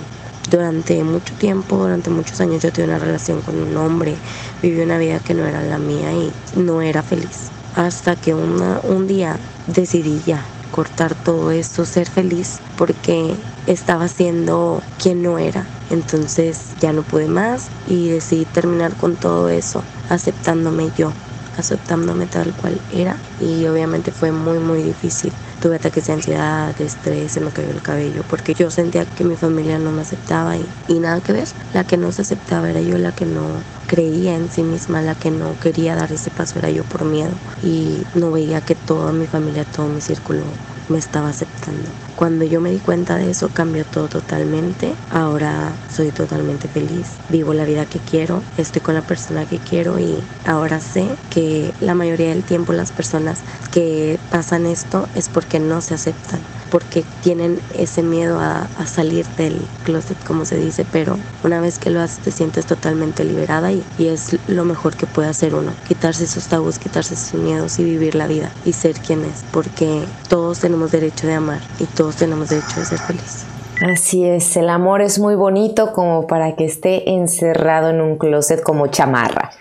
Durante 0.49 1.03
mucho 1.03 1.35
tiempo, 1.35 1.77
durante 1.77 2.09
muchos 2.09 2.39
años 2.39 2.63
yo 2.63 2.71
tuve 2.71 2.85
una 2.85 2.99
relación 2.99 3.41
con 3.41 3.59
un 3.59 3.75
hombre, 3.75 4.15
viví 4.61 4.81
una 4.81 4.97
vida 4.97 5.19
que 5.19 5.33
no 5.33 5.45
era 5.45 5.61
la 5.61 5.77
mía 5.77 6.13
y 6.13 6.31
no 6.55 6.81
era 6.81 7.03
feliz. 7.03 7.49
Hasta 7.75 8.15
que 8.15 8.33
un 8.33 9.07
día 9.07 9.37
decidí 9.67 10.21
ya 10.25 10.43
cortar 10.71 11.13
todo 11.15 11.51
esto, 11.51 11.85
ser 11.85 12.09
feliz, 12.09 12.59
porque 12.77 13.35
estaba 13.67 14.07
siendo 14.07 14.81
quien 15.01 15.21
no 15.21 15.37
era. 15.37 15.67
Entonces 15.89 16.57
ya 16.79 16.93
no 16.93 17.03
pude 17.03 17.27
más 17.27 17.67
y 17.87 18.09
decidí 18.09 18.45
terminar 18.45 18.95
con 18.95 19.15
todo 19.15 19.49
eso, 19.49 19.83
aceptándome 20.09 20.89
yo, 20.97 21.11
aceptándome 21.57 22.27
tal 22.27 22.55
cual 22.55 22.83
era. 22.89 23.23
Y 23.37 23.65
obviamente 23.67 24.11
fue 24.11 24.31
muy, 24.31 24.59
muy 24.59 24.83
difícil. 24.83 25.33
Tuve 25.59 25.77
ataques 25.77 26.05
de 26.05 26.13
ansiedad, 26.13 26.75
de 26.75 26.85
estrés, 26.85 27.31
se 27.33 27.41
me 27.41 27.51
cayó 27.51 27.69
el 27.71 27.81
cabello, 27.81 28.23
porque 28.23 28.53
yo 28.53 28.69
sentía 28.71 29.05
que 29.05 29.23
mi 29.25 29.35
familia 29.37 29.79
no 29.79 29.91
me 29.91 30.01
aceptaba 30.01 30.57
y, 30.57 30.75
y 30.87 30.99
nada 30.99 31.21
que 31.21 31.33
ver. 31.33 31.49
La 31.71 31.83
que 31.85 31.97
no 31.97 32.11
se 32.11 32.21
aceptaba 32.23 32.69
era 32.69 32.81
yo, 32.81 32.97
la 32.97 33.11
que 33.13 33.25
no 33.25 33.65
creía 33.85 34.35
en 34.35 34.49
sí 34.49 34.63
misma, 34.63 35.01
la 35.01 35.15
que 35.15 35.31
no 35.31 35.57
quería 35.57 35.95
dar 35.95 36.11
ese 36.11 36.31
paso 36.31 36.59
era 36.59 36.69
yo 36.71 36.85
por 36.85 37.05
miedo 37.05 37.41
y 37.59 38.07
no 38.13 38.31
veía 38.31 38.61
que 38.61 38.75
toda 38.75 39.11
mi 39.13 39.27
familia, 39.27 39.65
todo 39.65 39.89
mi 39.89 40.01
círculo 40.01 40.61
me 40.87 40.99
estaba 40.99 41.29
aceptando. 41.29 42.00
Cuando 42.21 42.45
yo 42.45 42.61
me 42.61 42.69
di 42.69 42.77
cuenta 42.77 43.15
de 43.15 43.31
eso 43.31 43.49
cambió 43.51 43.83
todo 43.83 44.07
totalmente. 44.07 44.93
Ahora 45.09 45.71
soy 45.91 46.11
totalmente 46.11 46.67
feliz. 46.67 47.07
Vivo 47.29 47.55
la 47.55 47.65
vida 47.65 47.87
que 47.87 47.97
quiero, 47.97 48.43
estoy 48.59 48.83
con 48.83 48.93
la 48.93 49.01
persona 49.01 49.47
que 49.47 49.57
quiero 49.57 49.97
y 49.97 50.19
ahora 50.45 50.79
sé 50.81 51.07
que 51.31 51.73
la 51.81 51.95
mayoría 51.95 52.29
del 52.29 52.43
tiempo 52.43 52.73
las 52.73 52.91
personas 52.91 53.39
que 53.73 54.19
pasan 54.29 54.67
esto 54.67 55.09
es 55.15 55.29
porque 55.29 55.59
no 55.59 55.81
se 55.81 55.95
aceptan 55.95 56.41
porque 56.71 57.03
tienen 57.21 57.59
ese 57.75 58.01
miedo 58.01 58.39
a, 58.39 58.67
salir 58.87 59.25
del 59.37 59.61
closet, 59.83 60.17
como 60.25 60.45
se 60.45 60.57
dice, 60.57 60.85
pero 60.91 61.17
una 61.43 61.61
vez 61.61 61.77
que 61.77 61.89
lo 61.89 62.01
haces 62.01 62.19
te 62.19 62.31
sientes 62.31 62.65
totalmente 62.65 63.23
liberada 63.23 63.71
y, 63.71 63.83
y, 63.97 64.07
es 64.07 64.37
lo 64.47 64.65
mejor 64.65 64.95
que 64.95 65.05
puede 65.05 65.27
hacer 65.27 65.53
uno, 65.53 65.71
quitarse 65.87 66.23
esos 66.23 66.47
tabús, 66.47 66.79
quitarse 66.79 67.15
sus 67.15 67.39
miedos 67.39 67.77
y 67.79 67.83
vivir 67.83 68.15
la 68.15 68.27
vida 68.27 68.51
y 68.65 68.73
ser 68.73 68.93
quien 68.95 69.23
es, 69.23 69.43
porque 69.51 70.03
todos 70.29 70.59
tenemos 70.59 70.91
derecho 70.91 71.27
de 71.27 71.35
amar 71.35 71.61
y 71.79 71.85
todos 71.85 72.10
tenemos 72.15 72.49
derecho 72.49 72.79
de 72.79 72.85
ser 72.85 72.99
felices. 72.99 73.45
Así 73.81 74.25
es, 74.25 74.55
el 74.57 74.69
amor 74.69 75.01
es 75.01 75.17
muy 75.17 75.35
bonito 75.35 75.91
como 75.91 76.27
para 76.27 76.55
que 76.55 76.65
esté 76.65 77.09
encerrado 77.11 77.89
en 77.89 77.99
un 77.99 78.17
closet 78.17 78.61
como 78.61 78.87
chamarra 78.87 79.51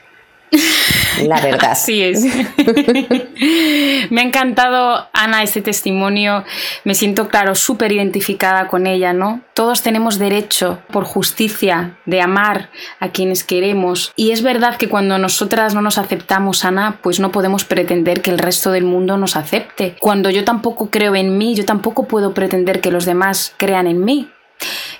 la 1.23 1.41
verdad. 1.43 1.73
Así 1.73 2.03
es. 2.03 2.25
me 4.11 4.21
ha 4.21 4.25
encantado, 4.25 5.09
Ana, 5.13 5.43
este 5.43 5.63
testimonio. 5.63 6.45
Me 6.85 6.95
siento, 6.95 7.29
claro, 7.29 7.55
súper 7.55 7.93
identificada 7.93 8.69
con 8.69 8.87
ella, 8.87 9.13
¿no? 9.13 9.43
Todos 9.55 9.83
tenemos 9.83 10.19
derecho, 10.19 10.81
por 10.91 11.05
justicia, 11.05 11.99
de 12.07 12.21
amar 12.21 12.71
a 12.99 13.09
quienes 13.09 13.45
queremos. 13.45 14.13
Y 14.17 14.31
es 14.33 14.43
verdad 14.43 14.77
que 14.77 14.89
cuando 14.89 15.19
nosotras 15.19 15.75
no 15.75 15.83
nos 15.83 15.99
aceptamos, 15.99 16.65
Ana, 16.65 16.99
pues 17.03 17.21
no 17.21 17.31
podemos 17.31 17.65
pretender 17.65 18.23
que 18.23 18.31
el 18.31 18.39
resto 18.39 18.71
del 18.71 18.85
mundo 18.85 19.17
nos 19.17 19.37
acepte. 19.37 19.97
Cuando 20.01 20.31
yo 20.31 20.45
tampoco 20.45 20.91
creo 20.91 21.15
en 21.15 21.37
mí, 21.39 21.55
yo 21.55 21.65
tampoco 21.65 22.05
puedo 22.07 22.35
pretender 22.35 22.81
que 22.81 22.91
los 22.91 23.05
demás 23.05 23.55
crean 23.57 23.87
en 23.87 24.05
mí. 24.05 24.31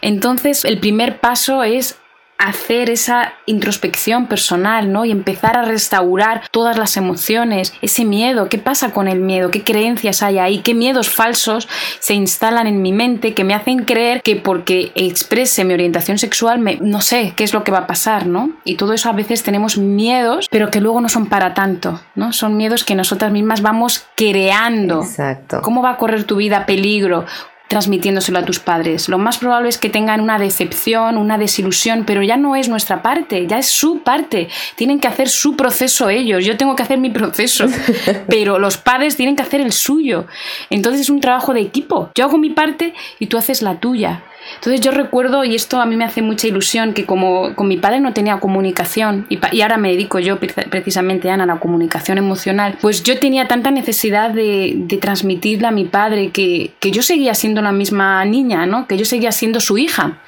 Entonces, 0.03 0.65
el 0.65 0.79
primer 0.79 1.21
paso 1.21 1.63
es 1.63 1.99
hacer 2.41 2.89
esa 2.91 3.35
introspección 3.47 4.27
personal, 4.27 4.91
¿no? 4.93 5.05
Y 5.05 5.11
empezar 5.11 5.57
a 5.57 5.63
restaurar 5.63 6.43
todas 6.51 6.79
las 6.79 6.97
emociones, 6.97 7.75
ese 7.83 8.05
miedo, 8.05 8.49
¿qué 8.49 8.59
pasa 8.59 8.93
con 8.93 9.09
el 9.09 9.21
miedo? 9.21 9.51
¿Qué 9.51 9.63
creencias 9.63 10.23
hay 10.23 10.39
ahí? 10.39 10.59
¿Qué 10.61 10.75
miedos 10.75 11.11
falsos 11.11 11.69
se 11.99 12.15
instalan 12.15 12.67
en 12.67 12.81
mi 12.81 12.93
mente 12.93 13.35
que 13.35 13.45
me 13.45 13.55
hacen 13.55 13.85
creer 13.85 14.23
que 14.23 14.37
porque 14.37 14.91
exprese 14.95 15.65
mi 15.65 15.75
orientación 15.75 16.19
sexual, 16.19 16.59
me, 16.61 16.77
no 16.77 17.01
sé 17.03 17.35
qué 17.37 17.45
es 17.45 17.53
lo 17.53 17.63
que 17.63 17.73
va 17.73 17.79
a 17.79 17.87
pasar, 17.87 18.27
¿no? 18.27 18.51
Y 18.65 18.77
todo 18.77 18.95
eso 18.95 19.11
a 19.11 19.13
veces 19.13 19.43
tenemos 19.43 19.77
miedos, 19.77 20.49
pero 20.51 20.71
que 20.71 20.81
luego 20.81 21.01
no 21.01 21.09
son 21.09 21.27
para 21.27 21.53
tanto, 21.53 22.01
¿no? 22.15 22.33
Son 22.33 22.57
miedos 22.57 22.85
que 22.85 22.95
nosotras 22.95 23.33
mismas 23.33 23.61
vamos 23.61 24.07
creando. 24.17 25.03
Exacto. 25.03 25.61
¿Cómo 25.63 25.83
va 25.83 25.91
a 25.91 25.97
correr 25.99 26.25
tu 26.25 26.37
vida 26.37 26.65
peligro? 26.67 27.27
Transmitiéndoselo 27.71 28.41
a 28.41 28.45
tus 28.45 28.59
padres. 28.59 29.09
Lo 29.09 29.17
más 29.17 29.39
probable 29.39 29.69
es 29.69 29.79
que 29.79 29.89
tengan 29.89 30.21
una 30.21 30.41
decepción, 30.41 31.17
una 31.17 31.39
desilusión, 31.39 32.03
pero 32.05 32.21
ya 32.21 32.37
no 32.37 32.57
es 32.57 32.69
nuestra 32.69 33.01
parte, 33.01 33.47
ya 33.47 33.61
es 33.61 33.69
su 33.69 34.01
parte. 34.01 34.49
Tienen 34.75 34.99
que 34.99 35.07
hacer 35.07 35.29
su 35.29 35.55
proceso 35.55 36.11
ellos, 36.11 36.45
yo 36.45 36.57
tengo 36.57 36.75
que 36.75 36.83
hacer 36.83 36.99
mi 36.99 37.11
proceso, 37.11 37.67
pero 38.29 38.59
los 38.59 38.77
padres 38.77 39.17
tienen 39.17 39.37
que 39.37 39.43
hacer 39.43 39.61
el 39.61 39.71
suyo. 39.71 40.27
Entonces 40.69 41.03
es 41.03 41.11
un 41.11 41.21
trabajo 41.21 41.55
de 41.55 41.61
equipo. 41.61 42.11
Yo 42.17 42.25
hago 42.25 42.39
mi 42.39 42.51
parte 42.51 42.93
y 43.21 43.29
tú 43.29 43.39
haces 43.39 43.63
la 43.63 43.79
tuya. 43.79 44.25
Entonces 44.57 44.81
yo 44.81 44.91
recuerdo, 44.91 45.45
y 45.45 45.55
esto 45.55 45.81
a 45.81 45.87
mí 45.87 45.97
me 45.97 46.05
hace 46.05 46.23
mucha 46.23 46.47
ilusión, 46.47 46.93
que 46.93 47.07
como 47.07 47.55
con 47.55 47.69
mi 47.69 47.77
padre 47.77 48.01
no 48.01 48.13
tenía 48.13 48.39
comunicación, 48.39 49.27
y, 49.29 49.39
y 49.53 49.63
ahora 49.63 49.79
me 49.79 49.91
dedico 49.91 50.19
yo 50.19 50.39
precisamente, 50.39 51.31
Ana, 51.31 51.45
a 51.45 51.47
la 51.47 51.61
comunicación 51.61 52.19
emocional, 52.19 52.77
pues 52.81 53.03
yo 53.03 53.19
tenía 53.19 53.49
tanta 53.49 53.71
necesidad 53.71 54.31
de, 54.31 54.75
de 54.77 54.97
transmitirle 54.99 55.67
a 55.67 55.71
mi 55.71 55.85
padre 55.85 56.31
que, 56.31 56.73
que, 56.81 56.91
yo 56.91 57.03
seguía 57.03 57.35
siendo 57.35 57.63
la 57.63 57.73
misma 57.73 58.25
niña, 58.25 58.67
¿no? 58.67 58.87
Que 58.87 58.97
yo 58.97 59.05
seguía 59.05 59.33
siendo 59.33 59.61
su 59.61 59.79
hija, 59.79 60.21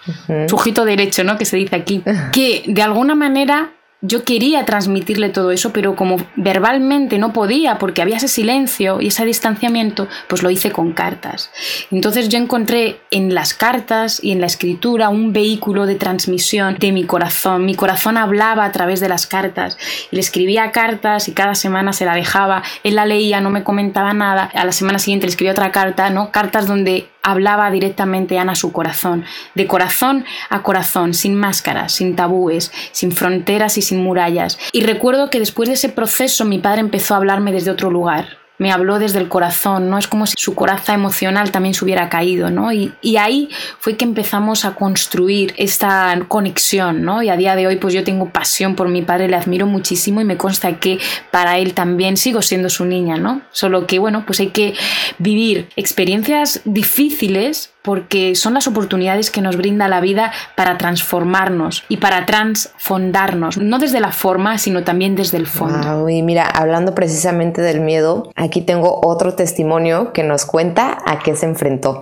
su 0.49 0.55
ojito 0.55 0.85
derecho, 0.85 1.25
¿no? 1.25 1.39
Que 1.39 1.45
se 1.45 1.57
dice 1.57 1.77
aquí. 1.77 2.03
Que 2.33 2.63
de 2.67 2.83
alguna 2.83 3.15
manera 3.15 3.73
yo 4.03 4.25
quería 4.25 4.65
transmitirle 4.65 5.31
todo 5.31 5.51
eso, 5.51 5.73
pero 5.73 5.97
como 5.97 6.19
verbalmente 6.37 7.19
no 7.19 7.33
podía 7.33 7.79
porque 7.79 8.03
había 8.03 8.17
ese 8.17 8.29
silencio 8.29 9.01
y 9.01 9.09
ese 9.09 9.25
distanciamiento, 9.25 10.09
pues 10.29 10.43
lo 10.43 10.51
hice 10.51 10.71
con 10.71 10.93
cartas. 10.93 11.51
Entonces 11.91 12.29
yo 12.29 12.39
encontré 12.39 13.01
en 13.11 13.35
las 13.35 13.55
cartas 13.55 14.23
y 14.23 14.33
en 14.33 14.41
la 14.41 14.47
escritura 14.47 15.09
un 15.09 15.33
vehículo 15.33 15.87
de 15.87 15.95
transmisión 15.95 16.77
de 16.79 16.93
mi 16.93 17.05
corazón. 17.05 17.65
Mi 17.65 17.75
corazón 17.75 18.17
hablaba 18.17 18.65
a 18.65 18.73
través 18.73 19.01
de 19.01 19.09
las 19.09 19.27
cartas 19.27 19.79
le 20.11 20.21
escribía 20.21 20.73
cartas 20.73 21.29
y 21.29 21.33
cada 21.33 21.55
semana 21.55 21.93
se 21.93 22.05
la 22.05 22.15
dejaba. 22.15 22.63
Él 22.83 22.97
la 22.97 23.07
leía, 23.07 23.41
no 23.41 23.51
me 23.51 23.65
comentaba 23.65 24.13
nada. 24.13 24.45
A 24.45 24.65
la 24.65 24.73
semana 24.73 24.99
siguiente 24.99 25.27
le 25.27 25.31
escribía 25.31 25.53
otra 25.53 25.73
carta, 25.73 26.11
¿no? 26.11 26.31
Cartas 26.31 26.67
donde 26.67 27.09
hablaba 27.23 27.71
directamente 27.71 28.39
Ana 28.39 28.55
su 28.55 28.73
corazón, 28.73 29.25
de 29.55 29.67
corazón 29.67 30.25
a 30.51 30.63
corazón, 30.63 31.15
sin 31.15 31.35
máscaras, 31.37 31.93
sin 31.93 32.17
tabúes, 32.17 32.73
sin 32.93 33.13
fronteras 33.13 33.79
y 33.79 33.83
sin 33.83 34.03
murallas. 34.03 34.59
Y 34.73 34.83
recuerdo 34.83 35.31
que 35.31 35.39
después 35.39 35.69
de 35.69 35.75
ese 35.75 35.89
proceso 35.89 36.45
mi 36.45 36.59
padre 36.59 36.81
empezó 36.81 37.15
a 37.15 37.19
hablarme 37.19 37.53
desde 37.53 37.71
otro 37.71 37.91
lugar, 37.91 38.42
me 38.63 38.71
habló 38.71 39.01
desde 39.01 39.19
el 39.19 39.29
corazón, 39.29 39.91
¿no? 39.91 39.99
Es 39.99 40.07
como 40.07 40.25
si 40.25 40.35
su 40.39 40.55
coraza 40.55 40.95
emocional 40.95 41.51
también 41.51 41.75
se 41.75 41.85
hubiera 41.85 42.09
caído, 42.09 42.49
¿no? 42.49 42.73
Y, 42.73 42.93
y, 43.03 43.17
ahí 43.17 43.49
fue 43.81 43.97
que 43.97 44.05
empezamos 44.05 44.65
a 44.65 44.77
construir 44.77 45.53
esta 45.57 46.17
conexión, 46.29 47.03
¿no? 47.03 47.25
Y 47.25 47.29
a 47.29 47.37
día 47.37 47.57
de 47.57 47.67
hoy 47.67 47.75
pues 47.77 47.93
yo 47.93 48.05
tengo 48.05 48.31
pasión 48.31 48.77
por 48.77 48.89
mi 48.89 49.03
padre, 49.03 49.29
le 49.29 49.35
admiro 49.35 49.67
muchísimo 49.67 50.21
y 50.21 50.25
me 50.25 50.37
consta 50.37 50.79
que 50.79 51.01
para 51.33 51.59
él 51.59 51.75
también 51.75 52.17
sigo 52.17 52.41
siendo 52.41 52.69
su 52.71 52.85
niña, 52.85 53.17
¿no? 53.17 53.43
Solo 53.51 53.89
que, 53.89 53.99
bueno, 53.99 54.23
pues 54.25 54.39
hay 54.39 54.51
que 54.51 54.75
vivir 55.19 55.69
experiencias 55.75 56.61
difíciles 56.65 57.72
porque 57.83 58.35
son 58.35 58.55
las 58.55 58.67
oportunidades 58.67 59.31
que 59.31 59.41
nos 59.41 59.57
brinda 59.57 59.89
la 59.89 60.01
vida 60.01 60.33
para 60.57 60.79
transformarnos 60.79 61.85
y 61.89 61.99
para 61.99 62.27
transfondarnos, 62.27 63.59
no 63.59 63.79
desde 63.79 64.01
la 64.01 64.13
forma, 64.13 64.59
sino 64.59 64.85
también 64.85 65.17
desde 65.17 65.37
el 65.37 65.47
fondo. 65.47 66.09
y 66.09 66.23
mira, 66.23 66.47
hablando 66.47 66.95
precisamente 66.95 67.61
del 67.61 67.81
miedo, 67.81 68.31
aquí 68.37 68.61
tengo 68.61 69.01
otro 69.03 69.35
testimonio 69.35 70.13
que 70.13 70.23
nos 70.23 70.47
cuenta 70.47 70.99
a 71.07 71.19
qué 71.19 71.35
se 71.35 71.47
enfrentó. 71.47 71.99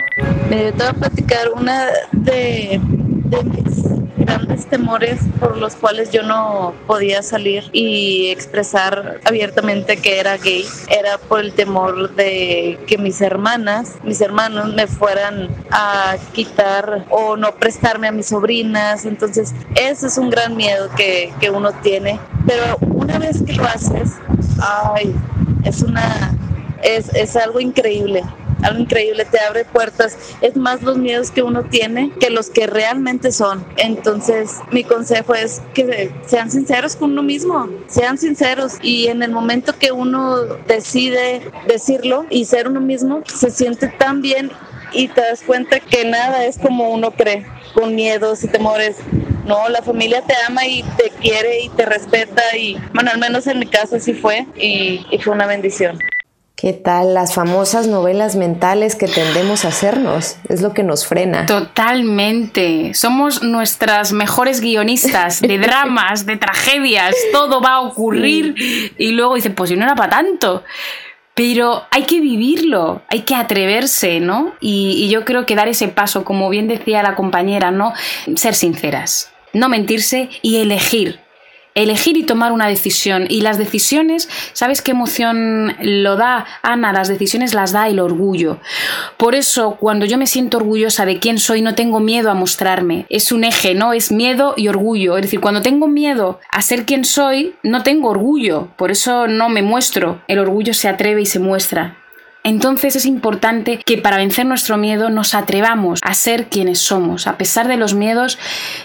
Me 0.49 0.71
voy 0.71 0.81
a 0.87 0.93
platicar 0.93 1.49
una 1.55 1.87
de, 2.11 2.79
de 3.31 3.43
mis 3.43 4.01
grandes 4.17 4.67
temores 4.67 5.19
por 5.39 5.57
los 5.57 5.75
cuales 5.75 6.11
yo 6.11 6.21
no 6.21 6.73
podía 6.85 7.23
salir 7.23 7.63
y 7.71 8.29
expresar 8.29 9.19
abiertamente 9.25 9.97
que 9.97 10.19
era 10.19 10.37
gay 10.37 10.65
era 10.89 11.17
por 11.17 11.39
el 11.39 11.53
temor 11.53 12.13
de 12.15 12.77
que 12.85 12.97
mis 12.97 13.21
hermanas, 13.21 13.95
mis 14.03 14.21
hermanos 14.21 14.73
me 14.73 14.85
fueran 14.85 15.49
a 15.71 16.17
quitar 16.33 17.05
o 17.09 17.37
no 17.37 17.55
prestarme 17.55 18.09
a 18.09 18.11
mis 18.11 18.27
sobrinas. 18.27 19.05
Entonces, 19.05 19.53
ese 19.75 20.07
es 20.07 20.17
un 20.17 20.29
gran 20.29 20.55
miedo 20.55 20.89
que, 20.95 21.33
que 21.39 21.49
uno 21.49 21.71
tiene. 21.81 22.19
Pero 22.45 22.77
una 22.93 23.17
vez 23.17 23.41
que 23.43 23.53
lo 23.53 23.63
haces, 23.63 24.11
ay, 24.59 25.15
es 25.63 25.81
una 25.81 26.37
es, 26.83 27.09
es 27.13 27.35
algo 27.35 27.59
increíble 27.59 28.23
algo 28.63 28.79
increíble, 28.79 29.25
te 29.25 29.39
abre 29.39 29.65
puertas. 29.65 30.17
Es 30.41 30.55
más 30.55 30.81
los 30.81 30.97
miedos 30.97 31.31
que 31.31 31.43
uno 31.43 31.63
tiene 31.63 32.11
que 32.19 32.29
los 32.29 32.49
que 32.49 32.67
realmente 32.67 33.31
son. 33.31 33.65
Entonces, 33.77 34.57
mi 34.71 34.83
consejo 34.83 35.35
es 35.35 35.61
que 35.73 36.11
sean 36.25 36.51
sinceros 36.51 36.95
con 36.95 37.11
uno 37.11 37.23
mismo, 37.23 37.69
sean 37.87 38.17
sinceros 38.17 38.77
y 38.81 39.07
en 39.07 39.23
el 39.23 39.31
momento 39.31 39.77
que 39.77 39.91
uno 39.91 40.37
decide 40.67 41.41
decirlo 41.67 42.25
y 42.29 42.45
ser 42.45 42.67
uno 42.67 42.81
mismo, 42.81 43.23
se 43.25 43.51
siente 43.51 43.87
tan 43.87 44.21
bien 44.21 44.51
y 44.93 45.07
te 45.07 45.21
das 45.21 45.41
cuenta 45.41 45.79
que 45.79 46.05
nada 46.05 46.45
es 46.45 46.57
como 46.57 46.89
uno 46.89 47.11
cree, 47.11 47.45
con 47.73 47.95
miedos 47.95 48.43
y 48.43 48.47
temores. 48.47 48.97
No, 49.45 49.69
la 49.69 49.81
familia 49.81 50.21
te 50.21 50.33
ama 50.47 50.65
y 50.65 50.83
te 50.83 51.09
quiere 51.21 51.61
y 51.61 51.69
te 51.69 51.85
respeta 51.85 52.55
y, 52.55 52.77
bueno, 52.93 53.11
al 53.11 53.19
menos 53.19 53.47
en 53.47 53.59
mi 53.59 53.65
caso 53.65 53.95
así 53.95 54.13
fue 54.13 54.45
y, 54.55 55.05
y 55.09 55.17
fue 55.19 55.33
una 55.33 55.47
bendición. 55.47 55.97
¿Qué 56.61 56.73
tal? 56.73 57.15
Las 57.15 57.33
famosas 57.33 57.87
novelas 57.87 58.35
mentales 58.35 58.95
que 58.95 59.07
tendemos 59.07 59.65
a 59.65 59.69
hacernos. 59.69 60.35
Es 60.47 60.61
lo 60.61 60.75
que 60.75 60.83
nos 60.83 61.07
frena. 61.07 61.47
Totalmente. 61.47 62.93
Somos 62.93 63.41
nuestras 63.41 64.13
mejores 64.13 64.61
guionistas 64.61 65.41
de 65.41 65.57
dramas, 65.57 66.27
de 66.27 66.37
tragedias. 66.37 67.15
Todo 67.31 67.61
va 67.61 67.77
a 67.77 67.81
ocurrir. 67.81 68.53
Y 68.95 69.13
luego 69.13 69.33
dice, 69.33 69.49
pues 69.49 69.71
yo 69.71 69.75
no 69.75 69.85
era 69.85 69.95
para 69.95 70.11
tanto. 70.11 70.63
Pero 71.33 71.81
hay 71.89 72.03
que 72.03 72.21
vivirlo, 72.21 73.01
hay 73.07 73.21
que 73.21 73.33
atreverse, 73.33 74.19
¿no? 74.19 74.53
Y, 74.59 75.03
y 75.03 75.09
yo 75.09 75.25
creo 75.25 75.47
que 75.47 75.55
dar 75.55 75.67
ese 75.67 75.87
paso, 75.87 76.23
como 76.23 76.47
bien 76.51 76.67
decía 76.67 77.01
la 77.01 77.15
compañera, 77.15 77.71
¿no? 77.71 77.91
Ser 78.35 78.53
sinceras, 78.53 79.31
no 79.51 79.67
mentirse 79.67 80.29
y 80.43 80.57
elegir 80.57 81.21
elegir 81.75 82.17
y 82.17 82.23
tomar 82.23 82.51
una 82.51 82.67
decisión. 82.67 83.25
Y 83.29 83.41
las 83.41 83.57
decisiones, 83.57 84.29
¿sabes 84.53 84.81
qué 84.81 84.91
emoción 84.91 85.75
lo 85.81 86.15
da? 86.15 86.45
Ana, 86.61 86.93
las 86.93 87.07
decisiones 87.07 87.53
las 87.53 87.71
da 87.71 87.87
el 87.87 87.99
orgullo. 87.99 88.59
Por 89.17 89.35
eso, 89.35 89.77
cuando 89.79 90.05
yo 90.05 90.17
me 90.17 90.27
siento 90.27 90.57
orgullosa 90.57 91.05
de 91.05 91.19
quién 91.19 91.39
soy, 91.39 91.61
no 91.61 91.75
tengo 91.75 91.99
miedo 91.99 92.29
a 92.31 92.35
mostrarme. 92.35 93.05
Es 93.09 93.31
un 93.31 93.43
eje, 93.43 93.73
¿no? 93.73 93.93
Es 93.93 94.11
miedo 94.11 94.53
y 94.57 94.67
orgullo. 94.67 95.17
Es 95.17 95.23
decir, 95.23 95.39
cuando 95.39 95.61
tengo 95.61 95.87
miedo 95.87 96.39
a 96.49 96.61
ser 96.61 96.85
quien 96.85 97.05
soy, 97.05 97.55
no 97.63 97.83
tengo 97.83 98.09
orgullo. 98.09 98.69
Por 98.77 98.91
eso 98.91 99.27
no 99.27 99.49
me 99.49 99.61
muestro. 99.61 100.21
El 100.27 100.39
orgullo 100.39 100.73
se 100.73 100.87
atreve 100.87 101.21
y 101.21 101.25
se 101.25 101.39
muestra. 101.39 101.97
Entonces 102.43 102.95
es 102.95 103.05
importante 103.05 103.77
que 103.85 103.99
para 103.99 104.17
vencer 104.17 104.47
nuestro 104.47 104.75
miedo 104.75 105.11
nos 105.11 105.35
atrevamos 105.35 105.99
a 106.01 106.15
ser 106.15 106.47
quienes 106.47 106.79
somos. 106.79 107.27
A 107.27 107.37
pesar 107.37 107.67
de 107.67 107.77
los 107.77 107.93
miedos, 107.93 108.39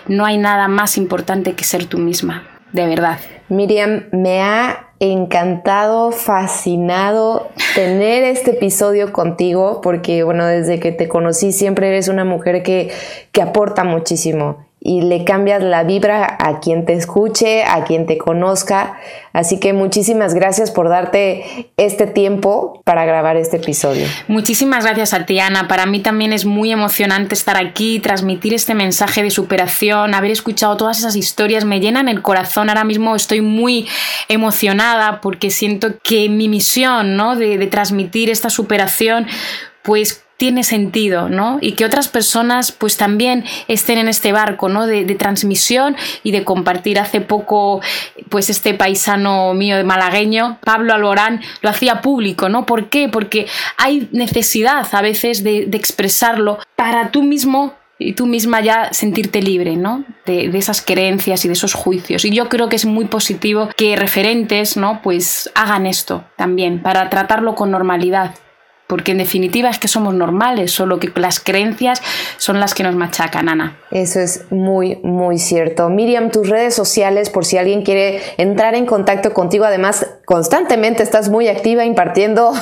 no 0.07 0.27
hay 0.27 0.37
nada 0.37 0.69
más 0.69 0.99
importante 0.99 1.55
que 1.55 1.65
ser 1.65 1.87
tú 1.87 1.97
misma 1.97 2.56
de 2.77 2.87
verdad. 2.87 3.19
Miriam, 3.49 4.05
me 4.13 4.43
ha 4.43 4.91
encantado, 5.01 6.13
fascinado 6.13 7.49
tener 7.75 8.23
este 8.25 8.53
episodio 8.53 9.13
contigo 9.13 9.81
porque, 9.83 10.23
bueno, 10.23 10.47
desde 10.47 10.79
que 10.79 10.93
te 10.93 11.09
conocí 11.09 11.53
siempre 11.53 11.89
eres 11.89 12.09
una 12.09 12.25
mujer 12.25 12.63
que, 12.63 12.91
que 13.33 13.43
aporta 13.43 13.83
muchísimo 13.83 14.66
y 14.79 15.01
le 15.01 15.25
cambias 15.25 15.63
la 15.63 15.83
vibra 15.85 16.37
a 16.39 16.61
quien 16.61 16.85
te 16.85 16.93
escuche, 16.93 17.65
a 17.65 17.85
quien 17.85 18.07
te 18.07 18.19
conozca. 18.19 18.97
Así 19.33 19.59
que 19.59 19.73
muchísimas 19.73 20.35
gracias 20.35 20.71
por 20.71 20.89
darte 20.89 21.73
este 21.77 22.07
tiempo 22.07 22.83
para 22.85 23.05
grabar 23.05 23.37
este 23.37 23.57
episodio. 23.57 24.07
Muchísimas 24.29 24.85
gracias 24.85 25.13
a 25.13 25.27
ti, 25.27 25.41
Ana. 25.41 25.67
Para 25.67 25.87
mí 25.87 26.01
también 26.01 26.33
es 26.33 26.45
muy 26.45 26.71
emocionante 26.71 27.35
estar 27.35 27.57
aquí, 27.57 28.01
transmitir 28.01 28.55
este 28.55 28.75
mensaje 28.75 29.23
de 29.23 29.31
superación, 29.31 30.15
haber 30.15 30.31
escuchado 30.31 30.77
todas 30.77 30.99
esas 30.99 31.17
historias, 31.17 31.65
me 31.65 31.81
llenan 31.81 32.09
el 32.09 32.23
corazón. 32.23 32.69
Ahora 32.69 32.85
mismo 32.85 33.17
estoy 33.17 33.41
muy 33.41 33.89
emocionada 34.29 35.21
porque 35.21 35.51
siento 35.51 35.99
que 36.03 36.29
mi 36.29 36.49
misión 36.49 37.17
¿no? 37.17 37.35
de, 37.35 37.59
de 37.59 37.67
transmitir 37.67 38.31
esta 38.31 38.51
superación 38.51 39.27
pues 39.83 40.26
tiene 40.37 40.65
sentido, 40.65 41.29
¿no? 41.29 41.59
Y 41.61 41.73
que 41.73 41.85
otras 41.85 42.09
personas 42.09 42.73
pues 42.73 42.97
también 42.97 43.45
estén 43.69 43.99
en 43.99 44.09
este 44.09 44.33
barco, 44.33 44.69
¿no? 44.69 44.87
De, 44.87 45.05
transmisión 45.17 45.97
y 46.23 46.31
de 46.31 46.45
compartir. 46.45 46.99
Hace 46.99 47.21
poco 47.21 47.81
pues 48.29 48.51
este 48.51 48.75
paisano 48.75 49.55
mío 49.55 49.77
de 49.77 49.85
malagueño, 49.85 50.59
Pablo 50.63 50.93
Alborán, 50.93 51.41
lo 51.63 51.71
hacía 51.71 52.03
público, 52.03 52.49
¿no? 52.49 52.67
¿Por 52.67 52.89
qué? 52.91 53.09
Porque 53.09 53.47
hay 53.79 54.09
necesidad 54.13 54.87
a 54.93 55.01
veces 55.01 55.43
de, 55.43 55.69
expresarlo 55.77 56.59
para 56.75 57.11
tú 57.11 57.23
mismo 57.23 57.75
y 57.99 58.15
tú 58.15 58.27
misma 58.27 58.61
ya 58.61 58.93
sentirte 58.93 59.41
libre, 59.43 59.77
¿no? 59.77 60.05
De, 60.27 60.49
de, 60.49 60.59
esas 60.59 60.83
creencias 60.83 61.45
y 61.45 61.49
de 61.49 61.55
esos 61.55 61.75
juicios. 61.75 62.25
Y 62.25 62.31
yo 62.31 62.49
creo 62.49 62.69
que 62.69 62.77
es 62.77 62.85
muy 62.85 63.07
positivo 63.07 63.69
que 63.77 63.97
referentes, 63.97 64.77
¿no? 64.77 65.01
Pues 65.03 65.51
hagan 65.55 65.87
esto 65.87 66.25
también, 66.37 66.83
para 66.83 67.09
tratarlo 67.09 67.55
con 67.55 67.71
normalidad 67.71 68.35
porque 68.87 69.13
en 69.13 69.19
definitiva 69.19 69.69
es 69.69 69.79
que 69.79 69.89
somos 69.89 70.15
normales, 70.15 70.73
solo 70.73 70.99
que 70.99 71.11
las 71.17 71.41
creencias 71.41 72.01
son 72.37 72.61
las 72.61 72.75
que 72.75 72.83
nos 72.83 72.95
machacan, 72.95 73.49
Ana. 73.49 73.77
Eso 73.91 74.21
es 74.21 74.45
muy, 74.51 74.97
muy 75.03 75.39
cierto. 75.39 75.89
Miriam, 75.89 76.31
tus 76.31 76.49
redes 76.49 76.75
sociales, 76.75 77.31
por 77.31 77.45
si 77.45 77.59
alguien 77.59 77.83
quiere 77.83 78.23
entrar 78.37 78.75
en 78.75 78.87
contacto 78.87 79.33
contigo, 79.33 79.65
además 79.65 80.07
constantemente 80.25 81.03
estás 81.03 81.29
muy 81.29 81.49
activa 81.49 81.85
impartiendo 81.85 82.53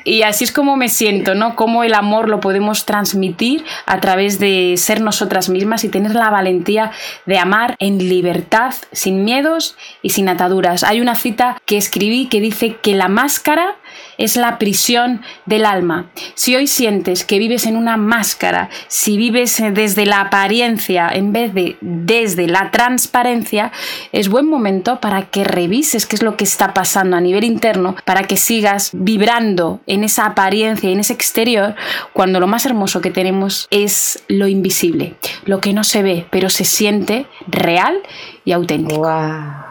Y 0.05 0.23
así 0.23 0.45
es 0.45 0.53
como 0.53 0.77
me 0.77 0.89
siento, 0.89 1.35
¿no? 1.35 1.55
Cómo 1.55 1.85
el 1.85 1.95
amor 1.95 2.29
lo 2.29 2.41
podemos 2.41 2.87
transmitir 2.87 3.65
a 3.87 4.01
través 4.01 4.39
de 4.39 4.75
ser 4.77 5.01
nosotras 5.01 5.49
mismas 5.49 5.85
y 5.85 5.89
tener 5.89 6.15
la 6.15 6.31
valentía 6.31 6.93
de 7.27 7.39
amar 7.39 7.77
en 7.79 7.99
libertad, 7.99 8.75
sin 8.93 9.25
miedos 9.25 9.77
y 10.03 10.11
sin 10.11 10.29
ataduras. 10.29 10.85
Hay 10.85 11.01
una 11.01 11.15
cita 11.15 11.61
que 11.67 11.77
escribí 11.77 12.27
que 12.27 12.41
dice 12.41 12.77
que 12.83 12.95
la 12.95 13.09
máscara 13.09 13.77
es 14.19 14.37
la 14.37 14.59
prisión 14.59 15.23
del 15.47 15.65
alma. 15.65 16.11
Si 16.35 16.55
hoy 16.55 16.67
sientes 16.67 17.25
que 17.25 17.39
vives 17.39 17.67
en 17.67 17.77
una 17.77 17.97
máscara, 17.97 18.69
si 18.89 19.17
vives 19.17 19.63
desde 19.73 20.05
la 20.05 20.21
apariencia 20.21 21.09
en 21.09 21.33
vez 21.33 21.55
de 21.55 21.77
desde 21.81 22.47
la 22.47 22.71
transparencia, 22.71 23.73
es 24.13 24.29
buen 24.29 24.47
momento 24.47 25.01
para 25.01 25.23
que 25.31 25.45
revises 25.45 26.07
qué 26.07 26.17
es 26.17 26.23
lo 26.23 26.37
que 26.37 26.45
está 26.45 26.75
pasando 26.75 27.17
a 27.17 27.21
nivel 27.21 27.45
interno, 27.45 27.97
para 28.05 28.25
que 28.25 28.37
sigas 28.37 28.91
vibrando 28.93 29.81
en 29.87 30.05
esa 30.05 30.27
apariencia, 30.27 30.91
en 30.91 31.01
ese 31.01 31.13
exterior, 31.13 31.75
cuando 32.13 32.41
lo 32.41 32.47
más 32.47 32.67
hermoso 32.67 33.01
que 33.01 33.11
tenemos 33.11 33.69
es 33.71 34.25
lo 34.29 34.49
invisible, 34.49 35.15
lo 35.45 35.61
que 35.61 35.73
no 35.73 35.85
se 35.85 36.03
ve, 36.03 36.27
pero 36.31 36.51
se 36.51 36.65
siente 36.65 37.27
real 37.47 38.03
y 38.45 38.53
auténtico. 38.53 39.07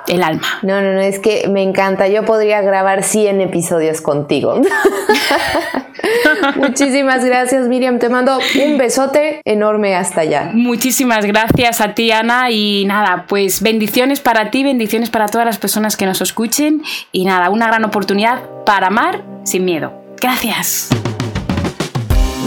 El 0.08 0.24
alma. 0.24 0.60
No, 0.62 0.82
no, 0.82 0.94
no, 0.94 1.02
es 1.02 1.20
que 1.20 1.50
me 1.50 1.62
encanta. 1.62 2.08
Yo 2.08 2.24
podría 2.24 2.62
grabar 2.62 3.04
100 3.04 3.42
episodios 3.42 4.00
contigo. 4.00 4.37
Muchísimas 6.56 7.24
gracias, 7.24 7.68
Miriam. 7.68 8.00
Te 8.00 8.10
mando 8.10 8.40
un 8.64 8.78
besote 8.78 9.42
enorme 9.46 9.96
hasta 9.96 10.22
allá. 10.22 10.52
Muchísimas 10.54 11.26
gracias 11.26 11.82
a 11.82 11.94
ti, 11.94 12.12
Ana. 12.12 12.52
Y 12.52 12.86
nada, 12.86 13.26
pues 13.28 13.62
bendiciones 13.62 14.20
para 14.20 14.52
ti, 14.52 14.64
bendiciones 14.64 15.10
para 15.10 15.28
todas 15.28 15.46
las 15.46 15.58
personas 15.58 15.98
que 15.98 16.06
nos 16.06 16.22
escuchen. 16.22 16.84
Y 17.12 17.26
nada, 17.26 17.50
una 17.50 17.68
gran 17.68 17.84
oportunidad 17.86 18.42
para 18.66 18.88
amar 18.88 19.24
sin 19.44 19.66
miedo. 19.66 19.94
Gracias. 20.20 20.90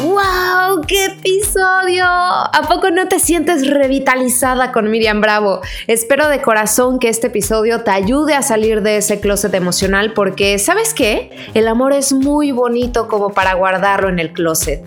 ¡Wow! 0.02 0.80
¡Qué 0.86 1.04
episodio! 1.06 2.04
¿A 2.06 2.66
poco 2.68 2.90
no 2.90 3.06
te 3.06 3.18
sientes 3.18 3.68
revitalizada 3.68 4.72
con 4.72 4.90
Miriam 4.90 5.20
Bravo? 5.20 5.60
Espero 5.86 6.28
de 6.28 6.40
corazón 6.40 6.98
que 6.98 7.10
este 7.10 7.26
episodio 7.26 7.82
te 7.82 7.90
ayude 7.90 8.34
a 8.34 8.40
salir 8.40 8.80
de 8.80 8.96
ese 8.96 9.20
closet 9.20 9.52
emocional 9.52 10.14
porque, 10.14 10.58
¿sabes 10.58 10.94
qué? 10.94 11.30
El 11.52 11.68
amor 11.68 11.92
es 11.92 12.14
muy 12.14 12.50
bonito 12.50 13.08
como 13.08 13.34
para 13.34 13.52
guardarlo 13.54 14.08
en 14.08 14.18
el 14.18 14.32
closet. 14.32 14.82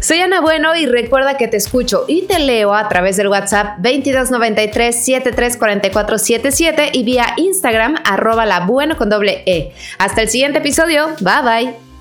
Soy 0.00 0.20
Ana 0.20 0.40
Bueno 0.40 0.74
y 0.74 0.86
recuerda 0.86 1.36
que 1.36 1.46
te 1.46 1.58
escucho 1.58 2.04
y 2.08 2.22
te 2.22 2.38
leo 2.38 2.74
a 2.74 2.88
través 2.88 3.18
del 3.18 3.28
WhatsApp 3.28 3.76
2293 3.78 5.04
734477 5.04 6.90
y 6.92 7.04
vía 7.04 7.26
Instagram 7.36 7.96
arroba 8.04 8.46
la 8.46 8.66
con 8.96 9.10
doble 9.10 9.42
E. 9.44 9.72
Hasta 9.98 10.22
el 10.22 10.30
siguiente 10.30 10.60
episodio. 10.60 11.08
Bye 11.20 11.42
bye. 11.42 11.93